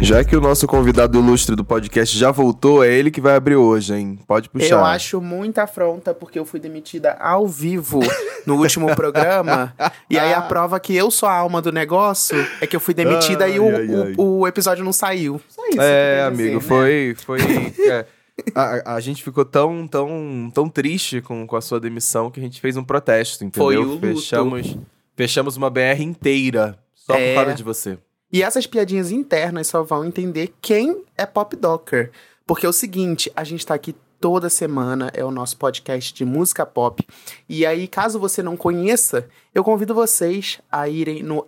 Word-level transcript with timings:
Já 0.00 0.22
que 0.24 0.36
o 0.36 0.40
nosso 0.40 0.66
convidado 0.66 1.18
ilustre 1.18 1.56
do 1.56 1.64
podcast 1.64 2.16
já 2.16 2.30
voltou, 2.30 2.84
é 2.84 2.92
ele 2.92 3.10
que 3.10 3.20
vai 3.20 3.34
abrir 3.34 3.56
hoje, 3.56 3.94
hein? 3.94 4.18
Pode 4.26 4.48
puxar. 4.48 4.68
Eu 4.76 4.84
acho 4.84 5.20
muita 5.20 5.64
afronta 5.64 6.14
porque 6.14 6.38
eu 6.38 6.44
fui 6.44 6.60
demitida 6.60 7.12
ao 7.20 7.46
vivo 7.48 8.00
no 8.46 8.56
último 8.56 8.86
programa. 8.94 9.74
e 10.08 10.16
aí 10.18 10.32
a 10.32 10.40
prova 10.42 10.78
que 10.78 10.94
eu 10.94 11.10
sou 11.10 11.28
a 11.28 11.34
alma 11.34 11.60
do 11.60 11.72
negócio 11.72 12.36
é 12.60 12.66
que 12.66 12.76
eu 12.76 12.80
fui 12.80 12.94
demitida 12.94 13.44
Ai, 13.44 13.56
e 13.56 13.58
o, 13.60 13.68
ai, 13.68 13.74
ai. 14.06 14.14
O, 14.16 14.38
o 14.40 14.46
episódio 14.48 14.84
não 14.84 14.92
saiu. 14.92 15.40
Só 15.48 15.62
isso. 15.66 15.72
que 15.72 15.78
eu 15.78 15.82
É, 15.82 16.22
amigo, 16.22 16.42
dizer, 16.42 16.54
né? 16.54 16.60
foi. 16.60 17.16
foi 17.18 17.38
é, 17.90 18.06
a, 18.54 18.94
a 18.94 19.00
gente 19.00 19.22
ficou 19.24 19.44
tão, 19.44 19.86
tão, 19.88 20.50
tão 20.54 20.68
triste 20.68 21.20
com, 21.20 21.44
com 21.44 21.56
a 21.56 21.60
sua 21.60 21.80
demissão 21.80 22.30
que 22.30 22.38
a 22.38 22.42
gente 22.42 22.60
fez 22.60 22.76
um 22.76 22.84
protesto, 22.84 23.44
entendeu? 23.44 23.66
Foi 23.66 23.76
o 23.76 23.82
luto. 23.82 24.06
Fechamos, 24.06 24.76
fechamos 25.16 25.56
uma 25.56 25.68
BR 25.68 26.00
inteira 26.02 26.78
só 26.94 27.14
É. 27.14 27.34
por 27.34 27.40
causa 27.42 27.54
de 27.56 27.62
você. 27.64 27.98
E 28.32 28.42
essas 28.42 28.66
piadinhas 28.66 29.10
internas 29.10 29.68
só 29.68 29.82
vão 29.82 30.04
entender 30.04 30.54
quem 30.60 31.02
é 31.16 31.24
Pop 31.24 31.54
Docker. 31.56 32.10
Porque 32.46 32.66
é 32.66 32.68
o 32.68 32.72
seguinte, 32.72 33.30
a 33.34 33.44
gente 33.44 33.66
tá 33.66 33.74
aqui 33.74 33.94
toda 34.20 34.50
semana, 34.50 35.10
é 35.14 35.24
o 35.24 35.30
nosso 35.30 35.56
podcast 35.56 36.12
de 36.12 36.24
música 36.24 36.66
pop. 36.66 37.06
E 37.48 37.64
aí, 37.64 37.86
caso 37.86 38.18
você 38.18 38.42
não 38.42 38.56
conheça, 38.56 39.28
eu 39.54 39.62
convido 39.62 39.94
vocês 39.94 40.60
a 40.70 40.88
irem 40.88 41.22
no 41.22 41.44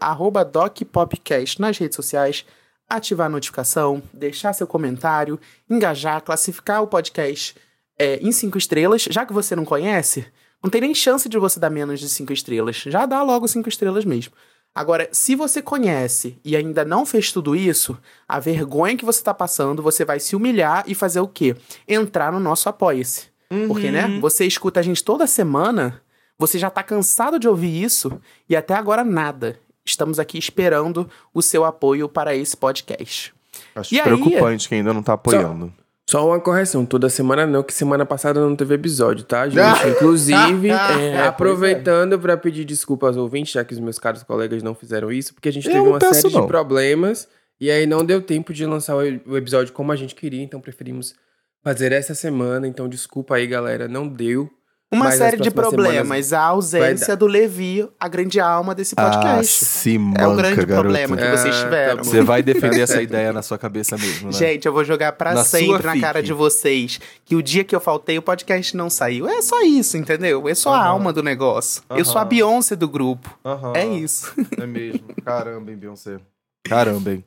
DocPopcast 0.53 1.61
nas 1.61 1.79
redes 1.79 1.97
sociais, 1.97 2.45
ativar 2.89 3.27
a 3.27 3.31
notificação, 3.31 4.03
deixar 4.13 4.53
seu 4.53 4.67
comentário, 4.67 5.39
engajar, 5.69 6.23
classificar 6.23 6.83
o 6.83 6.87
podcast 6.87 7.57
é, 7.99 8.17
em 8.17 8.33
cinco 8.33 8.59
estrelas. 8.59 9.03
Já 9.03 9.25
que 9.25 9.33
você 9.33 9.55
não 9.55 9.65
conhece, 9.65 10.27
não 10.63 10.71
tem 10.71 10.81
nem 10.81 10.95
chance 10.95 11.29
de 11.29 11.39
você 11.39 11.59
dar 11.59 11.71
menos 11.71 12.01
de 12.01 12.09
cinco 12.09 12.33
estrelas. 12.33 12.77
Já 12.77 13.07
dá 13.07 13.23
logo 13.23 13.49
cinco 13.49 13.69
estrelas 13.69 14.05
mesmo. 14.05 14.33
Agora, 14.75 15.09
se 15.11 15.35
você 15.35 15.61
conhece 15.61 16.39
e 16.45 16.57
ainda 16.57 16.85
não 16.85 17.05
fez 17.05 17.33
tudo 17.33 17.57
isso, 17.57 17.99
a 18.29 18.39
vergonha 18.39 18.97
que 18.97 19.05
você 19.05 19.23
tá 19.23 19.35
passando, 19.35 19.83
você 19.83 20.05
vai 20.05 20.21
se 20.21 20.37
humilhar 20.37 20.85
e 20.87 20.95
fazer 20.95 21.21
o 21.21 21.29
quê? 21.29 21.57
Entrar 21.89 22.33
no 22.33 22.39
nosso 22.39 22.69
Apoia-se. 22.69 23.29
Porque, 23.67 23.91
né? 23.91 24.19
Você 24.21 24.47
escuta 24.47 24.79
a 24.79 24.83
gente 24.83 25.03
toda 25.03 25.27
semana, 25.27 26.01
você 26.39 26.57
já 26.57 26.71
tá 26.71 26.85
cansado 26.85 27.37
de 27.39 27.49
ouvir 27.49 27.83
isso 27.83 28.21
e 28.49 28.55
até 28.55 28.75
agora 28.75 29.03
nada. 29.03 29.59
Estamos 29.85 30.21
aqui 30.21 30.39
esperando 30.39 31.11
o 31.35 31.43
seu 31.43 31.65
apoio 31.65 32.09
para 32.09 32.35
esse 32.37 32.57
podcast. 32.57 33.35
Acho 33.75 33.93
E 33.93 33.99
aí? 33.99 34.05
preocupante 34.05 34.69
que 34.69 34.75
ainda 34.77 34.95
não 34.95 35.03
tá 35.03 35.15
apoiando. 35.15 35.73
Só 36.11 36.27
uma 36.27 36.41
correção, 36.41 36.85
toda 36.85 37.09
semana 37.09 37.47
não, 37.47 37.63
que 37.63 37.73
semana 37.73 38.05
passada 38.05 38.41
não 38.41 38.57
teve 38.57 38.75
episódio, 38.75 39.25
tá, 39.25 39.49
gente? 39.49 39.87
Inclusive, 39.87 40.67
é, 40.71 40.77
Pois 40.89 41.01
é. 41.03 41.27
aproveitando 41.27 42.19
pra 42.19 42.37
pedir 42.37 42.65
desculpa 42.65 43.07
aos 43.07 43.17
ouvintes, 43.17 43.53
já 43.53 43.65
que 43.65 43.73
os 43.73 43.79
meus 43.79 43.97
caros 43.97 44.25
colegas 44.25 44.61
não 44.61 44.75
fizeram 44.75 45.13
isso, 45.13 45.33
porque 45.33 45.49
a 45.49 45.53
gente 45.53 45.69
Eu 45.69 45.73
teve 45.73 45.87
uma 45.89 46.01
série 46.01 46.35
não. 46.35 46.41
de 46.41 46.47
problemas 46.49 47.29
e 47.61 47.71
aí 47.71 47.87
não 47.87 48.05
deu 48.05 48.21
tempo 48.21 48.53
de 48.53 48.67
lançar 48.67 48.97
o 48.97 49.37
episódio 49.37 49.73
como 49.73 49.93
a 49.93 49.97
gente 49.97 50.17
queria, 50.17 50.43
então 50.43 50.61
preferimos 50.61 51.15
fazer 51.63 51.93
essa 51.93 52.15
semana. 52.15 52.67
Então, 52.67 52.89
desculpa 52.89 53.37
aí, 53.37 53.47
galera, 53.47 53.87
não 53.87 54.09
deu. 54.09 54.51
Uma 54.93 55.05
Mas 55.05 55.19
série 55.19 55.37
de 55.37 55.53
problemas, 55.53 56.33
a 56.33 56.41
ausência 56.43 57.17
do 57.17 57.29
Levi, 57.29 57.89
a 57.99 58.09
grande 58.09 58.41
alma 58.41 58.75
desse 58.75 58.93
Ah, 58.97 59.09
podcast. 59.09 59.65
se 59.65 59.95
é 59.95 59.99
manca, 59.99 60.29
um 60.29 60.35
grande 60.37 60.57
garoto. 60.67 60.81
problema 60.81 61.17
que 61.17 61.31
vocês 61.31 61.55
Ah, 61.55 61.63
tiveram. 61.65 61.97
tá. 61.99 62.03
Você 62.03 62.21
vai 62.23 62.43
defender 62.43 62.81
essa 62.83 63.01
ideia 63.01 63.33
na 63.33 63.41
sua 63.41 63.57
cabeça 63.57 63.97
mesmo, 63.97 64.33
né? 64.33 64.37
Gente, 64.37 64.67
eu 64.67 64.73
vou 64.73 64.85
jogar 64.85 65.13
pra 65.13 65.33
Na 65.33 65.45
sempre 65.45 65.87
na 65.87 66.01
cara 66.01 66.19
fique. 66.19 66.27
de 66.27 66.33
vocês 66.33 66.99
que 67.25 67.37
o 67.37 67.43
dia 67.43 67.63
que 67.63 67.75
eu 67.77 67.79
faltei, 67.79 68.19
o 68.19 68.23
podcast 68.23 68.77
não 68.77 68.91
saiu. 68.91 69.29
É 69.29 69.41
só 69.43 69.63
isso, 69.63 69.97
entendeu? 69.97 70.49
Eu 70.49 70.57
sou 70.57 70.73
a 70.73 70.81
Aham. 70.81 70.89
alma 70.89 71.13
do 71.13 71.23
negócio. 71.23 71.85
Eu 71.91 72.05
sou 72.05 72.21
a. 72.21 72.25
Beyoncé 72.25 72.75
do 72.75 72.89
grupo. 72.89 73.39
Aham. 73.45 73.73
É 73.77 73.87
isso. 73.87 74.35
É 74.59 74.67
mesmo. 74.67 75.03
Caramba, 75.25 75.71
hein, 75.71 75.77
Beyoncé. 75.77 76.17
Caramba, 76.69 77.13
hein. 77.13 77.25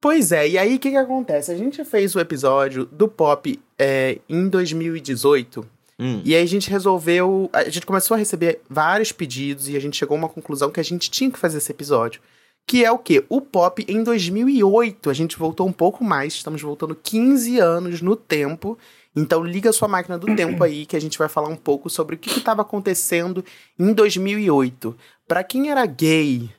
Pois 0.00 0.32
é, 0.32 0.48
e 0.48 0.56
aí 0.56 0.76
o 0.76 0.78
que, 0.78 0.90
que 0.90 0.96
acontece? 0.96 1.52
A 1.52 1.56
gente 1.56 1.84
fez 1.84 2.14
o 2.14 2.20
episódio 2.20 2.86
do 2.86 3.06
pop 3.06 3.60
é, 3.78 4.18
em 4.30 4.48
2018. 4.48 5.66
Hum. 5.98 6.20
E 6.24 6.34
aí 6.34 6.42
a 6.42 6.46
gente 6.46 6.70
resolveu. 6.70 7.48
A 7.52 7.64
gente 7.64 7.86
começou 7.86 8.14
a 8.14 8.18
receber 8.18 8.60
vários 8.68 9.12
pedidos 9.12 9.68
e 9.68 9.76
a 9.76 9.80
gente 9.80 9.96
chegou 9.96 10.16
a 10.16 10.18
uma 10.18 10.28
conclusão 10.28 10.70
que 10.70 10.80
a 10.80 10.84
gente 10.84 11.10
tinha 11.10 11.30
que 11.30 11.38
fazer 11.38 11.58
esse 11.58 11.70
episódio. 11.70 12.20
Que 12.66 12.84
é 12.84 12.90
o 12.90 12.98
quê? 12.98 13.24
O 13.28 13.40
pop 13.40 13.84
em 13.88 14.02
2008. 14.02 15.08
A 15.08 15.14
gente 15.14 15.38
voltou 15.38 15.66
um 15.66 15.72
pouco 15.72 16.04
mais, 16.04 16.34
estamos 16.34 16.60
voltando 16.60 16.94
15 16.94 17.58
anos 17.58 18.02
no 18.02 18.16
tempo. 18.16 18.76
Então 19.14 19.42
liga 19.42 19.70
a 19.70 19.72
sua 19.72 19.88
máquina 19.88 20.18
do 20.18 20.34
tempo 20.36 20.62
aí 20.62 20.84
que 20.84 20.96
a 20.96 21.00
gente 21.00 21.16
vai 21.16 21.28
falar 21.28 21.48
um 21.48 21.56
pouco 21.56 21.88
sobre 21.88 22.16
o 22.16 22.18
que 22.18 22.28
estava 22.28 22.62
acontecendo 22.62 23.42
em 23.78 23.92
2008. 23.92 24.94
Pra 25.26 25.42
quem 25.42 25.70
era 25.70 25.86
gay 25.86 26.50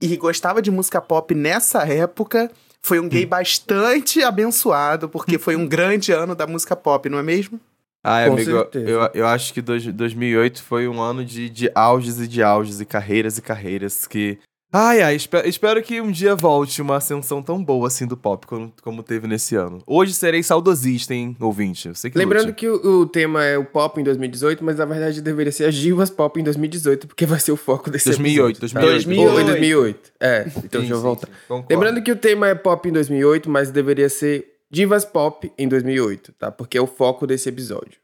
e 0.00 0.16
gostava 0.16 0.60
de 0.60 0.70
música 0.70 1.00
pop 1.00 1.34
nessa 1.34 1.86
época, 1.86 2.50
foi 2.82 2.98
um 2.98 3.08
gay 3.08 3.26
bastante 3.26 4.22
abençoado, 4.22 5.08
porque 5.08 5.38
foi 5.38 5.56
um 5.56 5.66
grande 5.66 6.10
ano 6.10 6.34
da 6.34 6.46
música 6.46 6.74
pop, 6.74 7.08
não 7.08 7.18
é 7.18 7.22
mesmo? 7.22 7.60
Ai, 8.04 8.26
Com 8.28 8.34
amigo, 8.34 8.50
certeza. 8.52 8.88
eu, 8.90 9.10
eu 9.14 9.26
acho 9.26 9.52
que 9.52 9.60
dois, 9.60 9.84
2008 9.84 10.62
foi 10.62 10.86
um 10.88 11.00
ano 11.00 11.24
de, 11.24 11.48
de 11.50 11.70
auges 11.74 12.20
e 12.20 12.28
de 12.28 12.42
auges, 12.42 12.80
e 12.80 12.84
carreiras 12.84 13.38
e 13.38 13.42
carreiras 13.42 14.06
que... 14.06 14.38
Ai, 14.70 15.00
ai, 15.00 15.16
espero, 15.16 15.48
espero 15.48 15.82
que 15.82 15.98
um 15.98 16.10
dia 16.10 16.36
volte 16.36 16.82
uma 16.82 16.96
ascensão 16.96 17.42
tão 17.42 17.64
boa 17.64 17.86
assim 17.88 18.06
do 18.06 18.18
pop 18.18 18.46
como, 18.46 18.70
como 18.82 19.02
teve 19.02 19.26
nesse 19.26 19.56
ano. 19.56 19.82
Hoje 19.86 20.12
serei 20.12 20.42
saudosista, 20.42 21.14
hein, 21.14 21.34
ouvinte? 21.40 21.88
Eu 21.88 21.94
sei 21.94 22.10
que 22.10 22.18
Lembrando 22.18 22.48
lute. 22.48 22.56
que 22.56 22.68
o, 22.68 23.00
o 23.00 23.06
tema 23.06 23.42
é 23.42 23.56
o 23.56 23.64
pop 23.64 23.98
em 23.98 24.04
2018, 24.04 24.62
mas 24.62 24.76
na 24.76 24.84
verdade 24.84 25.22
deveria 25.22 25.50
ser 25.50 25.64
as 25.64 25.74
divas 25.74 26.10
pop 26.10 26.38
em 26.38 26.44
2018, 26.44 27.06
porque 27.06 27.24
vai 27.24 27.40
ser 27.40 27.50
o 27.52 27.56
foco 27.56 27.90
desse 27.90 28.10
2008, 28.10 28.58
episódio, 28.58 28.74
tá? 28.74 28.80
2008. 28.92 29.32
Ou 29.32 29.40
em 29.40 29.44
2008. 29.46 30.12
É, 30.20 30.40
então 30.48 30.60
Sim, 30.62 30.68
deixa 30.70 30.92
eu 30.92 31.00
voltar. 31.00 31.28
sim. 31.48 31.64
Lembrando 31.70 32.02
que 32.02 32.12
o 32.12 32.16
tema 32.16 32.48
é 32.48 32.54
pop 32.54 32.86
em 32.86 32.92
2008, 32.92 33.48
mas 33.48 33.70
deveria 33.70 34.10
ser 34.10 34.57
divas 34.70 35.04
pop 35.04 35.50
em 35.58 35.68
2008, 35.68 36.32
tá? 36.32 36.50
Porque 36.50 36.76
é 36.78 36.80
o 36.80 36.86
foco 36.86 37.26
desse 37.26 37.48
episódio. 37.48 37.98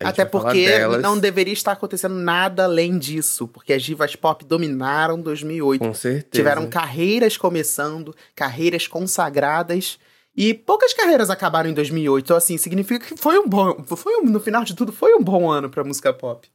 Até 0.00 0.24
porque 0.24 0.64
não 1.02 1.18
deveria 1.18 1.52
estar 1.52 1.72
acontecendo 1.72 2.14
nada 2.14 2.64
além 2.64 2.98
disso, 2.98 3.48
porque 3.48 3.72
as 3.72 3.82
divas 3.82 4.14
pop 4.14 4.44
dominaram 4.44 5.20
2008. 5.20 5.80
Com 5.84 5.92
certeza. 5.92 6.28
Tiveram 6.30 6.68
carreiras 6.68 7.36
começando, 7.36 8.14
carreiras 8.34 8.86
consagradas, 8.86 9.98
e 10.36 10.54
poucas 10.54 10.94
carreiras 10.94 11.30
acabaram 11.30 11.68
em 11.68 11.74
2008. 11.74 12.24
Então, 12.24 12.36
assim, 12.36 12.56
significa 12.56 13.04
que 13.06 13.20
foi 13.20 13.40
um 13.40 13.48
bom. 13.48 13.82
Foi 13.96 14.18
um, 14.20 14.24
no 14.26 14.38
final 14.38 14.62
de 14.62 14.74
tudo, 14.76 14.92
foi 14.92 15.14
um 15.16 15.22
bom 15.22 15.50
ano 15.50 15.68
pra 15.68 15.82
música 15.82 16.12
pop. 16.12 16.48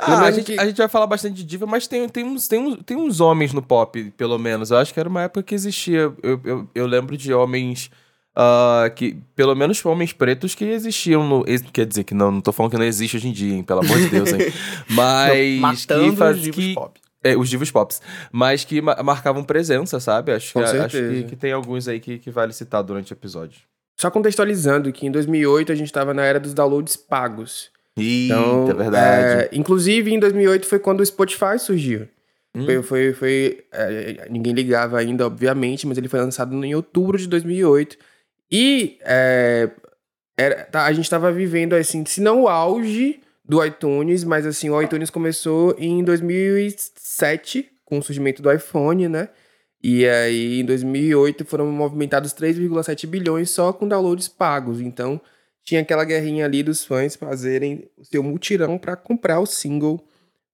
Ah, 0.00 0.22
a 0.26 0.30
gente, 0.32 0.52
que- 0.54 0.60
a 0.60 0.66
gente 0.66 0.76
vai 0.78 0.88
falar 0.88 1.06
bastante 1.06 1.34
de 1.36 1.44
diva, 1.44 1.66
mas 1.66 1.86
tem, 1.86 2.08
tem, 2.08 2.24
uns, 2.24 2.48
tem, 2.48 2.58
uns, 2.58 2.82
tem 2.84 2.96
uns 2.96 3.20
homens 3.20 3.52
no 3.52 3.62
pop, 3.62 4.10
pelo 4.16 4.38
menos. 4.38 4.72
Eu 4.72 4.76
acho 4.78 4.92
que 4.92 4.98
era 4.98 5.08
uma 5.08 5.22
época 5.22 5.44
que 5.44 5.54
existia. 5.54 6.12
Eu, 6.20 6.40
eu, 6.44 6.68
eu 6.74 6.86
lembro 6.86 7.16
de 7.16 7.32
homens. 7.32 7.90
Ah, 8.40 8.88
que, 8.94 9.16
pelo 9.34 9.52
menos 9.56 9.84
homens 9.84 10.12
pretos 10.12 10.54
que 10.54 10.64
existiam 10.64 11.26
no. 11.28 11.44
Quer 11.72 11.84
dizer 11.86 12.04
que 12.04 12.14
não, 12.14 12.30
não 12.30 12.40
tô 12.40 12.52
falando 12.52 12.70
que 12.70 12.78
não 12.78 12.84
existe 12.84 13.16
hoje 13.16 13.26
em 13.26 13.32
dia, 13.32 13.54
hein? 13.56 13.64
Pelo 13.64 13.80
amor 13.80 13.98
de 13.98 14.08
Deus, 14.08 14.32
hein? 14.32 14.52
Mas. 14.88 15.58
Matando 15.60 16.10
que 16.12 16.16
faz, 16.16 16.36
os 16.36 16.42
divos 16.44 16.64
que, 16.64 16.74
pop. 16.74 17.00
É, 17.24 17.36
os 17.36 17.48
divos 17.48 17.70
pops. 17.72 18.00
Mas 18.30 18.62
que 18.64 18.80
ma- 18.80 19.02
marcavam 19.02 19.42
presença, 19.42 19.98
sabe? 19.98 20.30
Acho, 20.30 20.52
que, 20.52 20.58
acho 20.60 20.96
que, 20.96 21.22
que 21.24 21.36
tem 21.36 21.50
alguns 21.50 21.88
aí 21.88 21.98
que, 21.98 22.18
que 22.20 22.30
vale 22.30 22.52
citar 22.52 22.80
durante 22.84 23.12
o 23.12 23.14
episódio. 23.14 23.60
Só 24.00 24.08
contextualizando 24.08 24.92
que 24.92 25.04
em 25.04 25.10
2008 25.10 25.72
a 25.72 25.74
gente 25.74 25.92
tava 25.92 26.14
na 26.14 26.22
era 26.24 26.38
dos 26.38 26.54
downloads 26.54 26.96
pagos. 26.96 27.70
Eita, 27.96 28.34
Então, 28.34 28.70
é 28.70 28.74
verdade. 28.74 29.24
é, 29.26 29.48
inclusive, 29.52 30.14
em 30.14 30.20
2008 30.20 30.64
foi 30.64 30.78
quando 30.78 31.00
o 31.00 31.06
Spotify 31.06 31.58
surgiu. 31.58 32.06
Hum. 32.54 32.64
Foi, 32.64 32.82
foi, 32.84 33.12
foi, 33.12 33.64
é, 33.72 34.28
ninguém 34.30 34.52
ligava 34.52 34.96
ainda, 35.00 35.26
obviamente, 35.26 35.88
mas 35.88 35.98
ele 35.98 36.08
foi 36.08 36.20
lançado 36.20 36.54
em 36.64 36.74
outubro 36.76 37.18
de 37.18 37.26
2008. 37.26 37.96
E 38.50 38.98
é, 39.02 39.70
era- 40.36 40.64
tá, 40.64 40.84
a 40.84 40.92
gente 40.92 41.04
estava 41.04 41.30
vivendo, 41.32 41.74
assim, 41.74 42.04
se 42.06 42.20
não 42.20 42.42
o 42.42 42.48
auge 42.48 43.20
do 43.44 43.64
iTunes, 43.64 44.24
mas 44.24 44.46
assim, 44.46 44.70
o 44.70 44.80
iTunes 44.82 45.10
começou 45.10 45.74
em 45.78 46.02
2007, 46.04 47.70
com 47.84 47.98
o 47.98 48.02
surgimento 48.02 48.42
do 48.42 48.52
iPhone, 48.52 49.08
né? 49.08 49.28
E 49.82 50.06
aí, 50.06 50.60
em 50.60 50.64
2008, 50.64 51.44
foram 51.44 51.66
movimentados 51.70 52.32
3,7 52.32 53.06
bilhões 53.06 53.50
só 53.50 53.72
com 53.72 53.86
downloads 53.88 54.28
pagos. 54.28 54.80
Então, 54.80 55.20
tinha 55.64 55.80
aquela 55.80 56.04
guerrinha 56.04 56.44
ali 56.46 56.62
dos 56.62 56.84
fãs 56.84 57.14
fazerem 57.14 57.88
o 57.96 58.04
seu 58.04 58.22
mutirão 58.22 58.76
para 58.78 58.96
comprar 58.96 59.38
o 59.40 59.46
single 59.46 60.02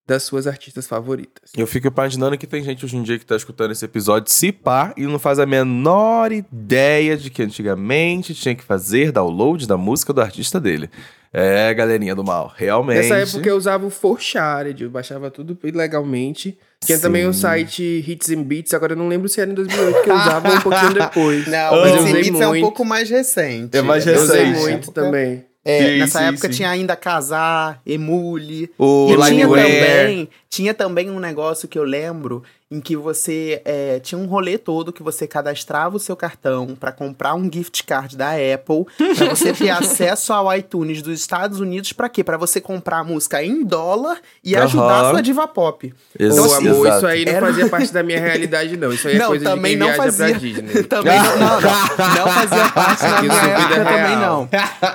das 0.07 0.23
suas 0.23 0.47
artistas 0.47 0.87
favoritas. 0.87 1.51
Eu 1.57 1.67
fico 1.67 1.89
imaginando 1.89 2.37
que 2.37 2.47
tem 2.47 2.63
gente 2.63 2.85
hoje 2.85 2.97
em 2.97 3.03
dia 3.03 3.19
que 3.19 3.25
tá 3.25 3.37
escutando 3.37 3.71
esse 3.73 3.85
episódio 3.85 4.31
se 4.31 4.53
pá 4.53 4.93
e 4.97 5.07
não 5.07 5.19
faz 5.19 5.39
a 5.39 5.47
menor 5.47 6.31
ideia 6.31 7.17
de 7.17 7.31
que 7.31 7.43
antigamente 7.43 8.35
tinha 8.35 8.55
que 8.55 8.63
fazer 8.65 9.11
download 9.13 9.67
da 9.67 9.77
música 9.77 10.13
do 10.13 10.21
artista 10.21 10.61
dele. 10.61 10.91
É, 11.37 11.75
galerinha 11.75 12.15
do 12.15 12.23
mal, 12.23 12.53
realmente. 12.55 13.09
Nessa 13.09 13.17
época 13.17 13.49
eu 13.49 13.57
usava 13.57 13.85
o 13.85 13.91
Forshared, 13.91 14.85
eu 14.85 14.91
baixava 14.91 15.33
tudo 15.33 15.59
ilegalmente. 15.65 16.57
Tinha 16.85 16.97
também 16.99 17.27
o 17.27 17.33
Sim. 17.33 17.41
site 17.41 18.05
Hits 18.07 18.31
and 18.31 18.43
Beats, 18.45 18.73
agora 18.73 18.93
eu 18.93 18.97
não 18.97 19.09
lembro 19.09 19.29
se 19.29 19.41
era 19.41 19.51
em 19.51 19.55
2008 19.55 20.03
que 20.05 20.11
eu 20.11 20.15
usava 20.15 20.49
ou 20.51 20.55
um 20.57 20.61
pouquinho 20.61 20.95
depois. 20.95 21.47
Não, 21.49 21.71
Mas 21.73 21.93
o 21.93 21.97
eu 21.97 22.05
Beats 22.05 22.13
Beats 22.29 22.41
é 22.41 22.47
um 22.47 22.51
muito. 22.51 22.63
pouco 22.63 22.85
mais 22.85 23.11
recente. 23.11 23.77
É 23.77 23.83
mais 23.83 24.07
Eu 24.07 24.15
usei 24.23 24.45
recente. 24.45 24.61
muito 24.63 24.93
também. 24.93 25.45
É, 25.65 25.79
Sim, 25.79 25.99
nessa 25.99 26.19
sim, 26.19 26.25
época 26.27 26.49
sim. 26.49 26.55
tinha 26.55 26.71
ainda 26.71 26.95
Casar, 26.95 27.81
Emule. 27.87 28.71
O 28.79 29.09
e 29.11 29.17
tinha 29.31 29.49
também, 29.49 30.29
Tinha 30.55 30.73
também 30.73 31.11
um 31.11 31.19
negócio 31.19 31.67
que 31.67 31.77
eu 31.77 31.83
lembro 31.83 32.45
em 32.71 32.81
que 32.81 32.97
você 32.97 33.61
é, 33.65 33.99
tinha 34.01 34.19
um 34.19 34.27
rolê 34.27 34.57
todo 34.59 34.93
que 34.93 35.03
você 35.03 35.27
cadastrava 35.27 35.97
o 35.97 35.99
seu 36.01 36.17
cartão 36.17 36.75
para 36.79 36.91
comprar 36.93 37.35
um 37.35 37.51
gift 37.53 37.85
card 37.85 38.17
da 38.17 38.31
Apple, 38.31 38.85
para 39.17 39.27
você 39.31 39.53
ter 39.53 39.71
acesso 39.75 40.33
ao 40.33 40.57
iTunes 40.57 41.03
dos 41.03 41.19
Estados 41.21 41.61
Unidos, 41.61 41.93
para 41.93 42.09
quê? 42.09 42.23
Para 42.25 42.37
você 42.37 42.61
comprar 42.61 42.99
a 42.99 43.05
música 43.05 43.43
em 43.45 43.65
dólar 43.65 44.19
e 44.43 44.55
Aham. 44.57 44.65
ajudar 44.65 45.01
a 45.07 45.11
sua 45.11 45.21
diva 45.23 45.47
pop. 45.47 45.89
Pô, 45.91 45.95
Então, 46.19 46.45
assim, 46.45 46.69
amor, 46.69 46.89
isso 46.89 47.07
aí 47.07 47.25
não 47.25 47.33
Era- 47.33 47.47
fazia 47.47 47.69
parte 47.69 47.93
da 47.93 48.03
minha 48.03 48.19
realidade, 48.21 48.77
não. 48.77 48.93
Isso 48.93 49.09
aí 49.09 49.17
é 49.17 49.19
Não, 49.19 49.27
coisa 49.29 49.45
também 49.45 49.73
de 49.73 49.79
não 49.79 49.87
quem 49.89 49.95
viaja 49.97 50.13
fazia. 50.13 50.29
pra 50.31 50.39
Disney. 50.39 50.83
Também 50.95 51.19
não, 51.19 51.37
não, 51.39 51.61
não, 51.61 52.15
não 52.25 52.29
fazia 52.33 52.69
parte 52.71 53.03
da 53.03 53.23
minha 53.23 53.35
é 53.35 53.69
também, 53.85 54.19
real. 54.19 54.21
não. 54.21 54.49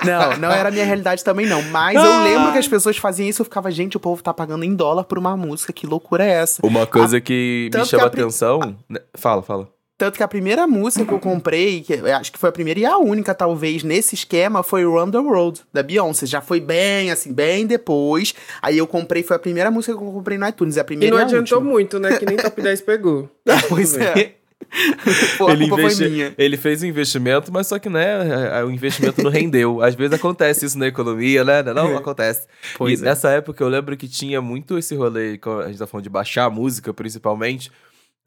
Não, 0.05 0.37
não 0.37 0.51
era 0.51 0.69
a 0.69 0.71
minha 0.71 0.85
realidade 0.85 1.23
também, 1.23 1.45
não. 1.45 1.61
Mas 1.63 1.95
eu 2.03 2.23
lembro 2.23 2.51
que 2.51 2.57
as 2.57 2.67
pessoas 2.67 2.97
faziam 2.97 3.27
isso, 3.27 3.41
eu 3.41 3.45
ficava, 3.45 3.69
gente, 3.71 3.95
o 3.95 3.99
povo 3.99 4.21
tá 4.23 4.33
pagando 4.33 4.63
em 4.63 4.73
dólar 4.75 5.03
por 5.05 5.17
uma 5.17 5.35
música, 5.37 5.48
que 5.73 5.85
loucura 5.87 6.23
é 6.25 6.29
essa? 6.31 6.65
Uma 6.65 6.85
coisa 6.87 7.19
que 7.21 7.65
me 7.65 7.69
tanto 7.71 7.83
que 7.83 7.89
chama 7.89 8.03
a 8.03 8.07
atenção. 8.07 8.77
né? 8.89 8.99
Fala, 9.15 9.41
fala. 9.41 9.67
Tanto 9.97 10.15
que 10.15 10.23
a 10.23 10.27
primeira 10.29 10.65
música 10.65 11.03
que 11.05 11.11
eu 11.13 11.19
comprei, 11.19 11.81
que 11.81 11.91
eu 11.91 12.15
acho 12.15 12.31
que 12.31 12.39
foi 12.39 12.47
a 12.47 12.53
primeira 12.53 12.79
e 12.79 12.85
a 12.85 12.97
única, 12.97 13.35
talvez, 13.35 13.83
nesse 13.83 14.15
esquema, 14.15 14.63
foi 14.63 14.85
Run 14.85 15.11
the 15.11 15.17
World, 15.17 15.61
da 15.73 15.83
Beyoncé. 15.83 16.25
Já 16.25 16.39
foi 16.39 16.61
bem, 16.61 17.11
assim, 17.11 17.33
bem 17.33 17.67
depois. 17.67 18.33
Aí 18.61 18.77
eu 18.77 18.87
comprei, 18.87 19.23
foi 19.23 19.35
a 19.35 19.39
primeira 19.39 19.69
música 19.69 19.91
que 19.97 20.01
eu 20.01 20.11
comprei 20.13 20.37
no 20.37 20.47
iTunes, 20.47 20.77
é 20.77 20.79
a 20.79 20.83
E 20.83 20.85
primeira 20.85 21.13
não 21.13 21.19
e 21.21 21.23
a 21.23 21.25
adiantou 21.25 21.57
última. 21.57 21.73
muito, 21.73 21.99
né? 21.99 22.17
Que 22.17 22.25
nem 22.25 22.37
Top 22.37 22.55
10 22.61 22.79
pegou. 22.81 23.29
Pois 23.67 23.97
é. 23.97 24.35
Pô, 25.37 25.49
ele, 25.49 25.65
investi- 25.65 26.33
ele 26.37 26.57
fez 26.57 26.83
um 26.83 26.85
investimento, 26.85 27.51
mas 27.51 27.67
só 27.67 27.79
que, 27.79 27.89
né, 27.89 28.63
o 28.63 28.69
investimento 28.69 29.23
não 29.23 29.31
rendeu. 29.31 29.81
Às 29.81 29.95
vezes 29.95 30.13
acontece 30.13 30.65
isso 30.65 30.77
na 30.77 30.87
economia, 30.87 31.43
né? 31.43 31.63
Não, 31.63 31.95
acontece. 31.97 32.47
Pois 32.77 32.99
e 32.99 33.03
é. 33.03 33.05
nessa 33.05 33.29
época 33.29 33.63
eu 33.63 33.67
lembro 33.67 33.97
que 33.97 34.07
tinha 34.07 34.41
muito 34.41 34.77
esse 34.77 34.95
rolê, 34.95 35.39
a 35.63 35.67
gente 35.67 35.79
tá 35.79 35.87
falando 35.87 36.03
de 36.03 36.09
baixar 36.09 36.45
a 36.45 36.49
música, 36.49 36.93
principalmente, 36.93 37.71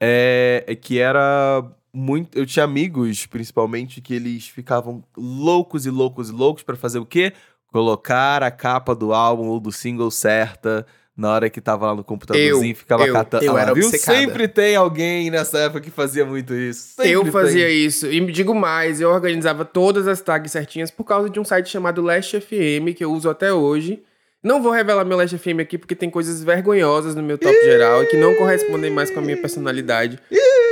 é, 0.00 0.64
é 0.66 0.74
que 0.74 0.98
era 0.98 1.64
muito... 1.92 2.36
Eu 2.36 2.46
tinha 2.46 2.64
amigos, 2.64 3.26
principalmente, 3.26 4.00
que 4.00 4.14
eles 4.14 4.48
ficavam 4.48 5.04
loucos 5.16 5.86
e 5.86 5.90
loucos 5.90 6.30
e 6.30 6.32
loucos 6.32 6.62
pra 6.62 6.76
fazer 6.76 6.98
o 6.98 7.06
quê? 7.06 7.32
Colocar 7.70 8.42
a 8.42 8.50
capa 8.50 8.94
do 8.94 9.12
álbum 9.12 9.46
ou 9.46 9.60
do 9.60 9.70
single 9.70 10.10
certa... 10.10 10.86
Na 11.16 11.30
hora 11.34 11.50
que 11.50 11.60
tava 11.60 11.86
lá 11.88 11.94
no 11.94 12.02
computadorzinho, 12.02 12.72
Eu, 12.72 12.76
ficava 12.76 13.06
eu, 13.06 13.12
catando. 13.12 13.44
eu 13.44 13.54
Ah 13.56 13.60
era 13.62 13.74
viu? 13.74 13.84
obcecada. 13.86 14.18
Sempre 14.18 14.48
tem 14.48 14.74
alguém 14.76 15.30
nessa 15.30 15.58
época 15.58 15.82
que 15.82 15.90
fazia 15.90 16.24
muito 16.24 16.54
isso. 16.54 16.94
Sempre 16.96 17.10
eu 17.12 17.22
tem. 17.24 17.30
fazia 17.32 17.68
isso. 17.68 18.06
E 18.10 18.18
me 18.20 18.32
digo 18.32 18.54
mais, 18.54 19.00
eu 19.00 19.10
organizava 19.10 19.64
todas 19.64 20.08
as 20.08 20.20
tags 20.22 20.50
certinhas 20.52 20.90
por 20.90 21.04
causa 21.04 21.28
de 21.28 21.38
um 21.38 21.44
site 21.44 21.68
chamado 21.68 22.00
Last 22.00 22.40
FM, 22.40 22.94
que 22.96 23.04
eu 23.04 23.12
uso 23.12 23.28
até 23.28 23.52
hoje. 23.52 24.02
Não 24.42 24.60
vou 24.60 24.72
revelar 24.72 25.04
meu 25.04 25.16
Last 25.16 25.38
FM 25.38 25.60
aqui, 25.60 25.78
porque 25.78 25.94
tem 25.94 26.10
coisas 26.10 26.42
vergonhosas 26.42 27.14
no 27.14 27.22
meu 27.22 27.38
top 27.38 27.54
geral 27.62 28.02
e 28.02 28.06
que 28.06 28.16
não 28.16 28.34
correspondem 28.34 28.90
mais 28.90 29.08
com 29.08 29.20
a 29.20 29.22
minha 29.22 29.36
personalidade. 29.36 30.18